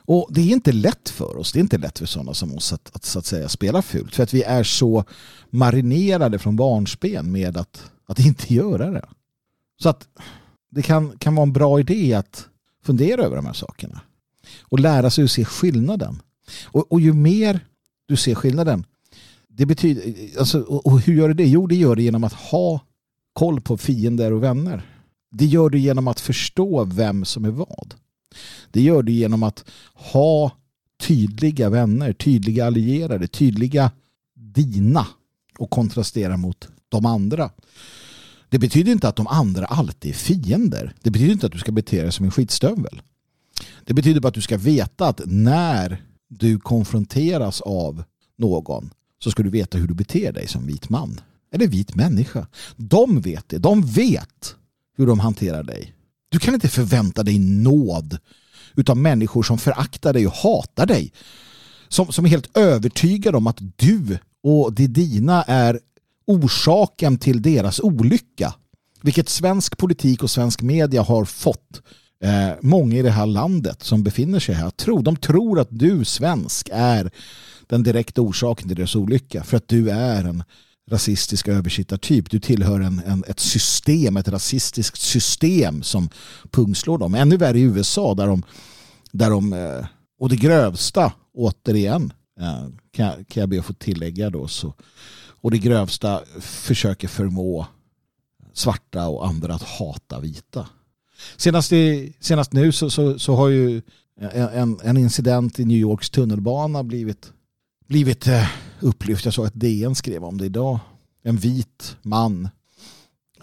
Och 0.07 0.27
det 0.31 0.41
är 0.41 0.51
inte 0.51 0.71
lätt 0.71 1.09
för 1.09 1.38
oss, 1.38 1.51
det 1.51 1.59
är 1.59 1.61
inte 1.61 1.77
lätt 1.77 1.99
för 1.99 2.05
sådana 2.05 2.33
som 2.33 2.55
oss 2.55 2.73
att, 2.73 2.95
att, 2.95 3.05
så 3.05 3.19
att 3.19 3.25
säga 3.25 3.49
spela 3.49 3.81
fult. 3.81 4.15
För 4.15 4.23
att 4.23 4.33
vi 4.33 4.43
är 4.43 4.63
så 4.63 5.03
marinerade 5.49 6.39
från 6.39 6.55
barnsben 6.55 7.31
med 7.31 7.57
att, 7.57 7.91
att 8.05 8.19
inte 8.19 8.53
göra 8.53 8.91
det. 8.91 9.09
Så 9.81 9.89
att 9.89 10.07
det 10.70 10.82
kan, 10.82 11.18
kan 11.18 11.36
vara 11.36 11.43
en 11.43 11.53
bra 11.53 11.80
idé 11.80 12.13
att 12.13 12.47
fundera 12.84 13.24
över 13.24 13.36
de 13.36 13.45
här 13.45 13.53
sakerna. 13.53 14.01
Och 14.61 14.80
lära 14.80 15.09
sig 15.09 15.24
att 15.24 15.32
se 15.32 15.45
skillnaden. 15.45 16.22
Och, 16.63 16.91
och 16.91 17.01
ju 17.01 17.13
mer 17.13 17.59
du 18.05 18.16
ser 18.16 18.36
skillnaden, 18.36 18.86
det 19.47 19.66
betyder, 19.66 20.13
alltså, 20.39 20.59
och, 20.61 20.86
och 20.86 20.99
hur 20.99 21.13
gör 21.13 21.28
du 21.28 21.34
det? 21.34 21.47
Jo, 21.47 21.68
det 21.68 21.76
gör 21.76 21.95
du 21.95 22.03
genom 22.03 22.24
att 22.24 22.34
ha 22.34 22.80
koll 23.34 23.61
på 23.61 23.78
fiender 23.78 24.32
och 24.34 24.43
vänner. 24.43 24.89
Det 25.32 25.45
gör 25.45 25.70
du 25.70 25.80
genom 25.80 26.07
att 26.07 26.20
förstå 26.20 26.84
vem 26.84 27.26
som 27.26 27.45
är 27.45 27.49
vad. 27.49 27.93
Det 28.72 28.82
gör 28.82 29.03
du 29.03 29.11
genom 29.11 29.43
att 29.43 29.66
ha 29.93 30.51
tydliga 30.99 31.70
vänner, 31.70 32.13
tydliga 32.13 32.66
allierade, 32.66 33.28
tydliga 33.28 33.91
dina 34.34 35.07
och 35.57 35.70
kontrastera 35.70 36.38
mot 36.38 36.68
de 36.89 37.05
andra. 37.05 37.49
Det 38.56 38.60
betyder 38.60 38.91
inte 38.91 39.08
att 39.08 39.16
de 39.16 39.28
andra 39.28 39.66
alltid 39.66 40.12
är 40.12 40.16
fiender. 40.16 40.93
Det 41.01 41.12
betyder 41.12 41.32
inte 41.34 41.45
att 41.45 41.51
du 41.51 41.60
ska 41.60 41.72
bete 41.72 42.01
dig 42.01 42.12
som 42.12 42.26
en 42.26 42.32
skitstövel. 42.32 43.01
Det 43.84 43.93
betyder 43.93 44.22
bara 44.22 44.28
att 44.28 44.34
du 44.34 44.41
ska 44.41 44.58
veta 44.58 45.08
att 45.08 45.22
när 45.26 46.03
du 46.30 46.60
konfronteras 46.60 47.62
av 47.62 48.03
någon 48.38 48.89
så 49.24 49.32
ska 49.32 49.43
du 49.43 49.49
veta 49.49 49.78
hur 49.78 49.88
du 49.88 49.93
beter 49.93 50.32
dig 50.32 50.47
som 50.47 50.68
vit 50.68 50.89
man. 50.89 51.22
Eller 51.51 51.68
vit 51.68 51.95
människa. 51.95 52.47
De 52.76 53.22
vet 53.22 53.49
det. 53.49 53.58
De 53.58 53.82
vet 53.82 54.56
hur 54.97 55.08
de 55.08 55.20
hanterar 55.20 55.64
dig. 55.64 55.93
Du 56.30 56.39
kan 56.39 56.53
inte 56.53 56.70
förvänta 56.70 57.24
dig 57.24 57.39
nåd 57.39 58.18
utav 58.76 58.97
människor 58.97 59.43
som 59.43 59.58
föraktar 59.58 60.14
dig 60.14 60.28
och 60.28 60.34
hatar 60.34 60.86
dig. 60.86 61.14
Som, 61.88 62.12
som 62.12 62.26
är 62.26 62.30
helt 62.30 62.58
övertygade 62.58 63.38
om 63.38 63.47
att 63.47 63.60
du 63.76 64.18
och 64.43 64.74
det 64.74 64.88
dina 64.88 65.43
är 65.43 65.80
orsaken 66.28 67.17
till 67.17 67.41
deras 67.41 67.80
olycka. 67.80 68.53
Vilket 69.01 69.30
svensk 69.30 69.78
politik 69.78 70.23
och 70.23 70.32
svensk 70.32 70.61
media 70.61 71.01
har 71.01 71.26
fått 71.26 71.82
eh, 72.23 72.49
många 72.61 72.95
i 72.95 73.01
det 73.01 73.11
här 73.11 73.26
landet 73.26 73.84
som 73.84 74.03
befinner 74.03 74.39
sig 74.39 74.55
här 74.55 74.69
tro. 74.69 75.01
De 75.01 75.15
tror 75.15 75.59
att 75.59 75.67
du 75.71 76.05
svensk 76.05 76.69
är 76.71 77.11
den 77.67 77.84
direkta 77.84 78.21
orsaken 78.21 78.67
till 78.67 78.78
deras 78.78 78.95
olycka 78.95 79.43
för 79.43 79.57
att 79.57 79.67
du 79.67 79.89
är 79.89 80.23
en 80.23 80.43
rasistisk 80.91 81.47
översittartyp. 81.47 82.30
Du 82.30 82.39
tillhör 82.39 82.80
en, 82.80 83.01
en, 83.05 83.23
ett 83.28 83.39
system, 83.39 84.17
ett 84.17 84.28
rasistiskt 84.28 85.01
system 85.01 85.84
som 85.84 86.09
pungslår 86.51 86.97
dem. 86.97 87.15
Ännu 87.15 87.38
värre 87.38 87.59
i 87.59 87.61
USA 87.61 88.13
där 88.13 88.28
de, 88.28 88.43
där 89.11 89.30
de 89.30 89.53
eh, 89.53 89.86
och 90.19 90.30
det 90.30 90.36
grövsta 90.36 91.13
återigen 91.34 92.13
eh, 92.39 92.67
kan, 92.91 93.26
kan 93.26 93.41
jag 93.41 93.49
be 93.49 93.59
att 93.59 93.65
få 93.65 93.73
tillägga 93.73 94.30
då 94.30 94.47
så 94.47 94.73
och 95.45 95.51
det 95.51 95.57
grövsta 95.57 96.23
försöker 96.39 97.07
förmå 97.07 97.67
svarta 98.53 99.07
och 99.07 99.27
andra 99.27 99.55
att 99.55 99.63
hata 99.63 100.19
vita. 100.19 100.67
Senast, 101.37 101.73
i, 101.73 102.13
senast 102.19 102.53
nu 102.53 102.71
så, 102.71 102.89
så, 102.89 103.19
så 103.19 103.35
har 103.35 103.49
ju 103.49 103.81
en, 104.31 104.79
en, 104.83 104.97
incident 104.97 105.59
i 105.59 105.65
New 105.65 105.77
Yorks 105.77 106.09
tunnelbana 106.09 106.83
blivit, 106.83 107.33
blivit 107.87 108.27
eh, 108.27 108.47
upplyft. 108.79 109.25
Jag 109.25 109.33
såg 109.33 109.45
att 109.45 109.53
DN 109.53 109.95
skrev 109.95 110.23
om 110.23 110.37
det 110.37 110.45
idag. 110.45 110.79
En 111.23 111.37
vit 111.37 111.97
man 112.01 112.49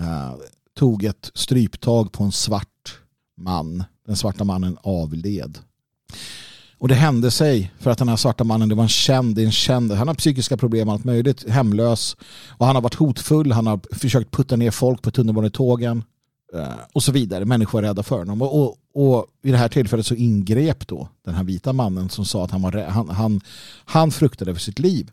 uh, 0.00 0.34
tog 0.74 1.04
ett 1.04 1.30
stryptag 1.34 2.12
på 2.12 2.24
en 2.24 2.32
svart 2.32 2.98
man. 3.36 3.84
Den 4.06 4.16
svarta 4.16 4.44
mannen 4.44 4.78
avled. 4.82 5.58
Och 6.82 6.88
det 6.88 6.94
hände 6.94 7.30
sig 7.30 7.72
för 7.78 7.90
att 7.90 7.98
den 7.98 8.08
här 8.08 8.16
svarta 8.16 8.44
mannen, 8.44 8.68
det 8.68 8.74
var 8.74 8.82
en 8.82 8.88
känd, 8.88 9.38
en 9.38 9.52
känd, 9.52 9.92
han 9.92 10.08
har 10.08 10.14
psykiska 10.14 10.56
problem, 10.56 10.88
allt 10.88 11.04
möjligt, 11.04 11.48
hemlös. 11.48 12.16
Och 12.48 12.66
han 12.66 12.74
har 12.74 12.82
varit 12.82 12.94
hotfull, 12.94 13.52
han 13.52 13.66
har 13.66 13.80
försökt 13.94 14.30
putta 14.30 14.56
ner 14.56 14.70
folk 14.70 15.02
på 15.02 15.10
tunnelbanetågen 15.10 16.04
eh, 16.54 16.74
och 16.92 17.02
så 17.02 17.12
vidare. 17.12 17.44
Människor 17.44 17.78
är 17.78 17.82
rädda 17.82 18.02
för 18.02 18.18
honom. 18.18 18.42
Och, 18.42 18.62
och, 18.62 18.76
och 18.94 19.26
vid 19.42 19.54
det 19.54 19.58
här 19.58 19.68
tillfället 19.68 20.06
så 20.06 20.14
ingrep 20.14 20.88
då 20.88 21.08
den 21.24 21.34
här 21.34 21.44
vita 21.44 21.72
mannen 21.72 22.08
som 22.08 22.24
sa 22.24 22.44
att 22.44 22.50
han, 22.50 22.62
var, 22.62 22.72
han, 22.72 23.08
han, 23.08 23.40
han 23.84 24.10
fruktade 24.10 24.54
för 24.54 24.60
sitt 24.60 24.78
liv. 24.78 25.10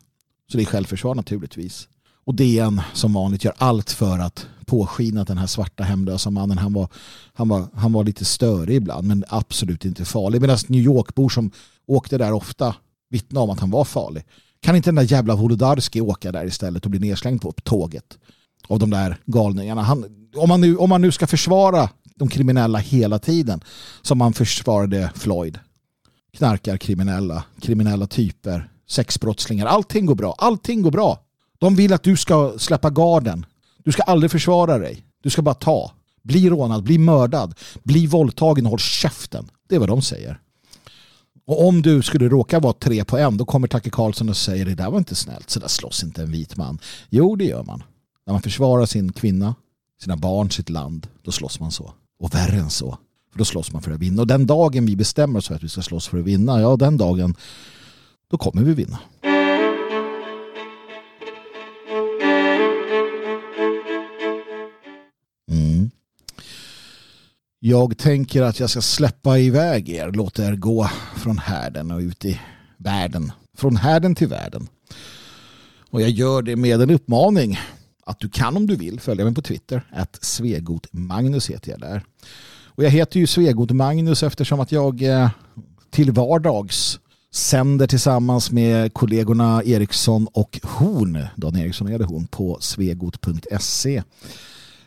Så 0.52 0.56
det 0.56 0.62
är 0.62 0.66
självförsvar 0.66 1.14
naturligtvis. 1.14 1.88
Och 2.30 2.36
DN 2.36 2.80
som 2.92 3.12
vanligt 3.12 3.44
gör 3.44 3.54
allt 3.58 3.90
för 3.90 4.18
att 4.18 4.46
påskina 4.66 5.22
att 5.22 5.28
den 5.28 5.38
här 5.38 5.46
svarta 5.46 5.82
hemlösa 5.82 6.30
mannen 6.30 6.58
han 6.58 6.72
var, 6.72 6.88
han 7.34 7.48
var, 7.48 7.68
han 7.74 7.92
var 7.92 8.04
lite 8.04 8.24
störig 8.24 8.76
ibland 8.76 9.06
men 9.06 9.24
absolut 9.28 9.84
inte 9.84 10.04
farlig. 10.04 10.40
Medan 10.40 10.58
New 10.66 10.80
York-bor 10.80 11.28
som 11.28 11.50
åkte 11.86 12.18
där 12.18 12.32
ofta 12.32 12.74
vittnade 13.08 13.44
om 13.44 13.50
att 13.50 13.60
han 13.60 13.70
var 13.70 13.84
farlig. 13.84 14.24
Kan 14.60 14.76
inte 14.76 14.88
den 14.88 14.94
där 14.94 15.12
jävla 15.12 15.34
Wolodarski 15.34 16.00
åka 16.00 16.32
där 16.32 16.46
istället 16.46 16.84
och 16.84 16.90
bli 16.90 17.00
nedslängd 17.00 17.42
på 17.42 17.52
tåget 17.52 18.18
av 18.68 18.78
de 18.78 18.90
där 18.90 19.16
galningarna? 19.26 19.82
Han, 19.82 20.04
om, 20.36 20.48
man 20.48 20.60
nu, 20.60 20.76
om 20.76 20.88
man 20.88 21.00
nu 21.00 21.12
ska 21.12 21.26
försvara 21.26 21.88
de 22.14 22.28
kriminella 22.28 22.78
hela 22.78 23.18
tiden 23.18 23.60
som 24.02 24.18
man 24.18 24.32
försvarade 24.32 25.12
Floyd. 25.14 25.58
Knarkar 26.36 26.76
kriminella, 26.76 27.44
kriminella 27.60 28.06
typer 28.06 28.70
sexbrottslingar. 28.88 29.66
Allting 29.66 30.06
går 30.06 30.14
bra. 30.14 30.34
Allting 30.38 30.82
går 30.82 30.90
bra. 30.90 31.18
De 31.60 31.74
vill 31.74 31.92
att 31.92 32.02
du 32.02 32.16
ska 32.16 32.54
släppa 32.58 32.90
garden. 32.90 33.46
Du 33.84 33.92
ska 33.92 34.02
aldrig 34.02 34.30
försvara 34.30 34.78
dig. 34.78 35.04
Du 35.22 35.30
ska 35.30 35.42
bara 35.42 35.54
ta. 35.54 35.92
Bli 36.22 36.50
rånad, 36.50 36.82
bli 36.82 36.98
mördad, 36.98 37.54
bli 37.82 38.06
våldtagen 38.06 38.66
och 38.66 38.70
håll 38.70 38.78
käften. 38.78 39.50
Det 39.68 39.74
är 39.74 39.78
vad 39.78 39.88
de 39.88 40.02
säger. 40.02 40.40
Och 41.46 41.68
om 41.68 41.82
du 41.82 42.02
skulle 42.02 42.28
råka 42.28 42.60
vara 42.60 42.72
tre 42.72 43.04
på 43.04 43.18
en 43.18 43.36
då 43.36 43.44
kommer 43.44 43.68
Tacke 43.68 43.90
Karlsson 43.90 44.28
och 44.28 44.36
säger 44.36 44.64
det 44.64 44.74
där 44.74 44.90
var 44.90 44.98
inte 44.98 45.14
snällt. 45.14 45.50
Så 45.50 45.60
där 45.60 45.68
slåss 45.68 46.02
inte 46.02 46.22
en 46.22 46.32
vit 46.32 46.56
man. 46.56 46.78
Jo, 47.08 47.36
det 47.36 47.44
gör 47.44 47.64
man. 47.64 47.82
När 48.26 48.34
man 48.34 48.42
försvarar 48.42 48.86
sin 48.86 49.12
kvinna, 49.12 49.54
sina 50.02 50.16
barn, 50.16 50.50
sitt 50.50 50.68
land, 50.68 51.06
då 51.22 51.32
slåss 51.32 51.60
man 51.60 51.70
så. 51.70 51.92
Och 52.20 52.34
värre 52.34 52.56
än 52.56 52.70
så. 52.70 52.98
För 53.32 53.38
då 53.38 53.44
slåss 53.44 53.72
man 53.72 53.82
för 53.82 53.90
att 53.90 54.00
vinna. 54.00 54.22
Och 54.22 54.26
den 54.26 54.46
dagen 54.46 54.86
vi 54.86 54.96
bestämmer 54.96 55.38
oss 55.38 55.48
för 55.48 55.54
att 55.54 55.62
vi 55.62 55.68
ska 55.68 55.82
slåss 55.82 56.08
för 56.08 56.18
att 56.18 56.24
vinna, 56.24 56.60
ja 56.60 56.76
den 56.76 56.96
dagen, 56.96 57.34
då 58.30 58.38
kommer 58.38 58.62
vi 58.62 58.74
vinna. 58.74 58.98
Jag 67.62 67.98
tänker 67.98 68.42
att 68.42 68.60
jag 68.60 68.70
ska 68.70 68.80
släppa 68.80 69.38
iväg 69.38 69.88
er, 69.88 70.12
låta 70.12 70.44
er 70.44 70.56
gå 70.56 70.90
från 71.16 71.38
härden 71.38 71.90
och 71.90 72.00
ut 72.00 72.24
i 72.24 72.40
världen. 72.76 73.32
Från 73.56 73.76
härden 73.76 74.14
till 74.14 74.28
världen. 74.28 74.68
Och 75.90 76.02
jag 76.02 76.10
gör 76.10 76.42
det 76.42 76.56
med 76.56 76.80
en 76.80 76.90
uppmaning 76.90 77.58
att 78.06 78.20
du 78.20 78.28
kan 78.28 78.56
om 78.56 78.66
du 78.66 78.76
vill 78.76 79.00
följa 79.00 79.24
mig 79.24 79.34
på 79.34 79.42
Twitter. 79.42 79.82
Att 79.92 80.24
Svegot 80.24 80.86
Magnus 80.92 81.50
heter 81.50 81.70
jag 81.70 81.80
där. 81.80 82.04
Och 82.64 82.84
jag 82.84 82.90
heter 82.90 83.20
ju 83.20 83.26
Svegot 83.26 83.70
Magnus 83.70 84.22
eftersom 84.22 84.60
att 84.60 84.72
jag 84.72 85.02
eh, 85.02 85.30
till 85.90 86.12
vardags 86.12 87.00
sänder 87.32 87.86
tillsammans 87.86 88.50
med 88.50 88.94
kollegorna 88.94 89.62
Eriksson 89.64 90.26
och 90.32 90.60
Horn, 90.62 91.26
Dan 91.36 91.56
Eriksson 91.56 91.86
och 91.86 91.92
Horn, 91.92 92.08
hon, 92.08 92.26
på 92.26 92.58
svegot.se. 92.60 94.02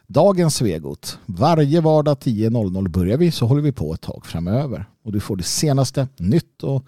Dagens 0.07 0.55
Svegot. 0.55 1.17
Varje 1.25 1.81
vardag 1.81 2.17
10.00 2.17 2.89
börjar 2.89 3.17
vi 3.17 3.31
så 3.31 3.45
håller 3.45 3.61
vi 3.61 3.71
på 3.71 3.93
ett 3.93 4.01
tag 4.01 4.25
framöver. 4.25 4.85
Och 5.03 5.11
du 5.11 5.19
får 5.19 5.35
det 5.35 5.43
senaste 5.43 6.07
nytt 6.17 6.63
och 6.63 6.85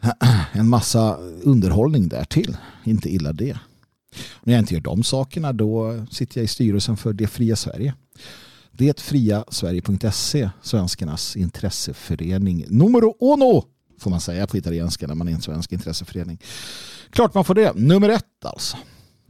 en 0.52 0.68
massa 0.68 1.16
underhållning 1.42 2.08
därtill. 2.08 2.56
Inte 2.84 3.08
illa 3.14 3.32
det. 3.32 3.58
När 4.42 4.52
jag 4.54 4.62
inte 4.62 4.74
gör 4.74 4.80
de 4.80 5.02
sakerna 5.02 5.52
då 5.52 6.06
sitter 6.10 6.38
jag 6.38 6.44
i 6.44 6.48
styrelsen 6.48 6.96
för 6.96 7.12
Det 7.12 7.26
fria 7.26 7.56
Sverige. 7.56 7.94
Detfriasverige.se, 8.72 10.50
svenskarnas 10.62 11.36
intresseförening 11.36 12.64
numero 12.68 13.16
uno 13.20 13.64
får 13.98 14.10
man 14.10 14.20
säga 14.20 14.46
på 14.46 14.56
italienska 14.56 15.06
när 15.06 15.14
man 15.14 15.28
är 15.28 15.32
en 15.32 15.42
svensk 15.42 15.72
intresseförening. 15.72 16.38
Klart 17.10 17.34
man 17.34 17.44
får 17.44 17.54
det. 17.54 17.72
Nummer 17.74 18.08
ett 18.08 18.44
alltså. 18.44 18.76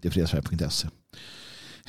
Detfriasverige.se. 0.02 0.88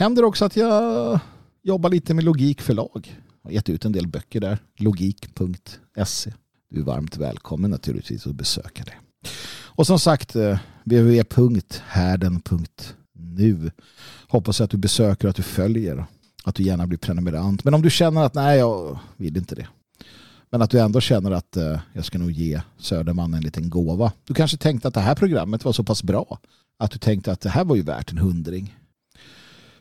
Händer 0.01 0.23
också 0.23 0.45
att 0.45 0.57
jag 0.57 1.19
jobbar 1.63 1.89
lite 1.89 2.13
med 2.13 2.23
Logik 2.23 2.61
förlag. 2.61 3.21
Jag 3.41 3.49
har 3.49 3.53
gett 3.53 3.69
ut 3.69 3.85
en 3.85 3.91
del 3.91 4.07
böcker 4.07 4.39
där. 4.39 4.59
Logik.se. 4.77 6.33
Du 6.69 6.79
är 6.79 6.83
varmt 6.83 7.17
välkommen 7.17 7.71
naturligtvis 7.71 8.27
att 8.27 8.35
besöka 8.35 8.83
det. 8.83 8.93
Och 9.51 9.87
som 9.87 9.99
sagt 9.99 10.35
eh, 10.35 10.59
www.härden.nu 10.83 13.71
Hoppas 14.27 14.61
att 14.61 14.69
du 14.69 14.77
besöker 14.77 15.27
och 15.27 15.29
att 15.29 15.35
du 15.35 15.43
följer. 15.43 16.05
Att 16.43 16.55
du 16.55 16.63
gärna 16.63 16.87
blir 16.87 16.97
prenumerant. 16.97 17.63
Men 17.63 17.73
om 17.73 17.81
du 17.81 17.89
känner 17.89 18.23
att 18.23 18.33
nej, 18.33 18.59
jag 18.59 18.99
vill 19.17 19.37
inte 19.37 19.55
det. 19.55 19.67
Men 20.49 20.61
att 20.61 20.69
du 20.69 20.79
ändå 20.79 21.01
känner 21.01 21.31
att 21.31 21.57
eh, 21.57 21.79
jag 21.93 22.05
ska 22.05 22.17
nog 22.17 22.31
ge 22.31 22.61
Söderman 22.77 23.33
en 23.33 23.43
liten 23.43 23.69
gåva. 23.69 24.11
Du 24.27 24.33
kanske 24.33 24.57
tänkte 24.57 24.87
att 24.87 24.93
det 24.93 25.01
här 25.01 25.15
programmet 25.15 25.65
var 25.65 25.73
så 25.73 25.83
pass 25.83 26.03
bra. 26.03 26.39
Att 26.79 26.91
du 26.91 26.97
tänkte 26.97 27.31
att 27.31 27.41
det 27.41 27.49
här 27.49 27.65
var 27.65 27.75
ju 27.75 27.81
värt 27.81 28.11
en 28.11 28.17
hundring. 28.17 28.75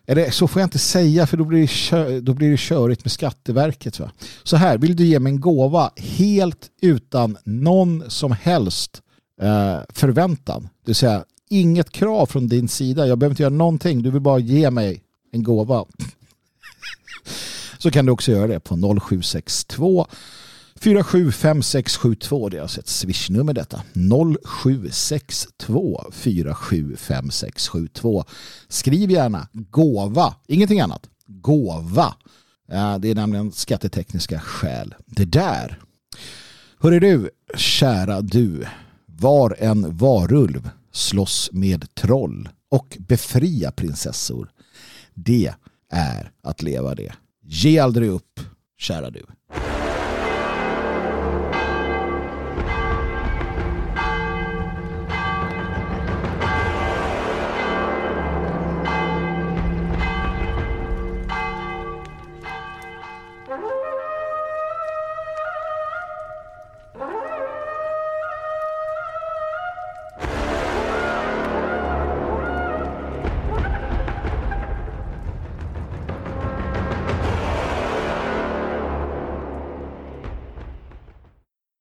Eller 0.07 0.30
så 0.30 0.48
får 0.48 0.61
jag 0.61 0.66
inte 0.66 0.78
säga 0.78 1.26
för 1.26 1.36
då 1.36 1.44
blir 1.44 1.61
det, 1.61 1.66
kö, 1.66 2.20
då 2.20 2.34
blir 2.34 2.51
det 2.51 2.59
körigt 2.59 3.05
med 3.05 3.12
Skatteverket. 3.12 4.01
Va? 4.01 4.11
Så 4.42 4.57
här, 4.57 4.78
vill 4.78 4.96
du 4.96 5.05
ge 5.05 5.18
mig 5.18 5.32
en 5.32 5.40
gåva 5.40 5.90
helt 5.96 6.70
utan 6.80 7.36
någon 7.44 8.11
som 8.11 8.32
helst 8.32 9.03
eh, 9.42 9.78
förväntan. 9.88 10.62
Det 10.62 10.88
vill 10.88 10.94
säga 10.94 11.24
inget 11.51 11.90
krav 11.90 12.26
från 12.26 12.48
din 12.48 12.68
sida. 12.68 13.07
Jag 13.07 13.18
behöver 13.18 13.32
inte 13.32 13.42
göra 13.42 13.55
någonting. 13.55 14.03
Du 14.03 14.11
vill 14.11 14.20
bara 14.20 14.38
ge 14.38 14.70
mig 14.70 15.03
en 15.32 15.42
gåva. 15.42 15.84
så 17.78 17.90
kan 17.90 18.07
du 18.07 18.12
också 18.12 18.32
göra 18.32 18.46
det 18.46 18.61
på 18.61 18.98
0762 19.01 20.07
475672. 20.83 22.49
Det 22.49 22.57
är 22.57 22.62
alltså 22.62 22.81
ett 22.81 22.89
swishnummer 22.89 23.53
detta. 23.53 23.83
0762 24.55 26.05
475672. 26.12 28.24
Skriv 28.68 29.11
gärna 29.11 29.49
gåva, 29.53 30.35
ingenting 30.47 30.81
annat. 30.81 31.09
Gåva. 31.26 32.14
Det 33.01 33.11
är 33.11 33.14
nämligen 33.14 33.53
skattetekniska 33.53 34.41
skäl. 34.41 34.95
Det 35.07 35.24
där. 35.24 35.78
Hörru 36.78 37.01
du, 37.01 37.31
kära 37.57 38.20
du. 38.20 38.66
Var 39.07 39.57
en 39.59 39.97
varulv 39.97 40.70
slåss 40.93 41.51
med 41.53 41.95
troll 41.95 42.49
och 42.70 42.97
befria 43.01 43.72
prinsessor. 43.72 44.51
Det 45.14 45.53
är 45.93 46.31
att 46.43 46.62
leva 46.62 46.95
det. 46.95 47.12
Ge 47.43 47.78
aldrig 47.78 48.11
upp, 48.11 48.41
kära 48.78 49.11
du. 49.11 49.22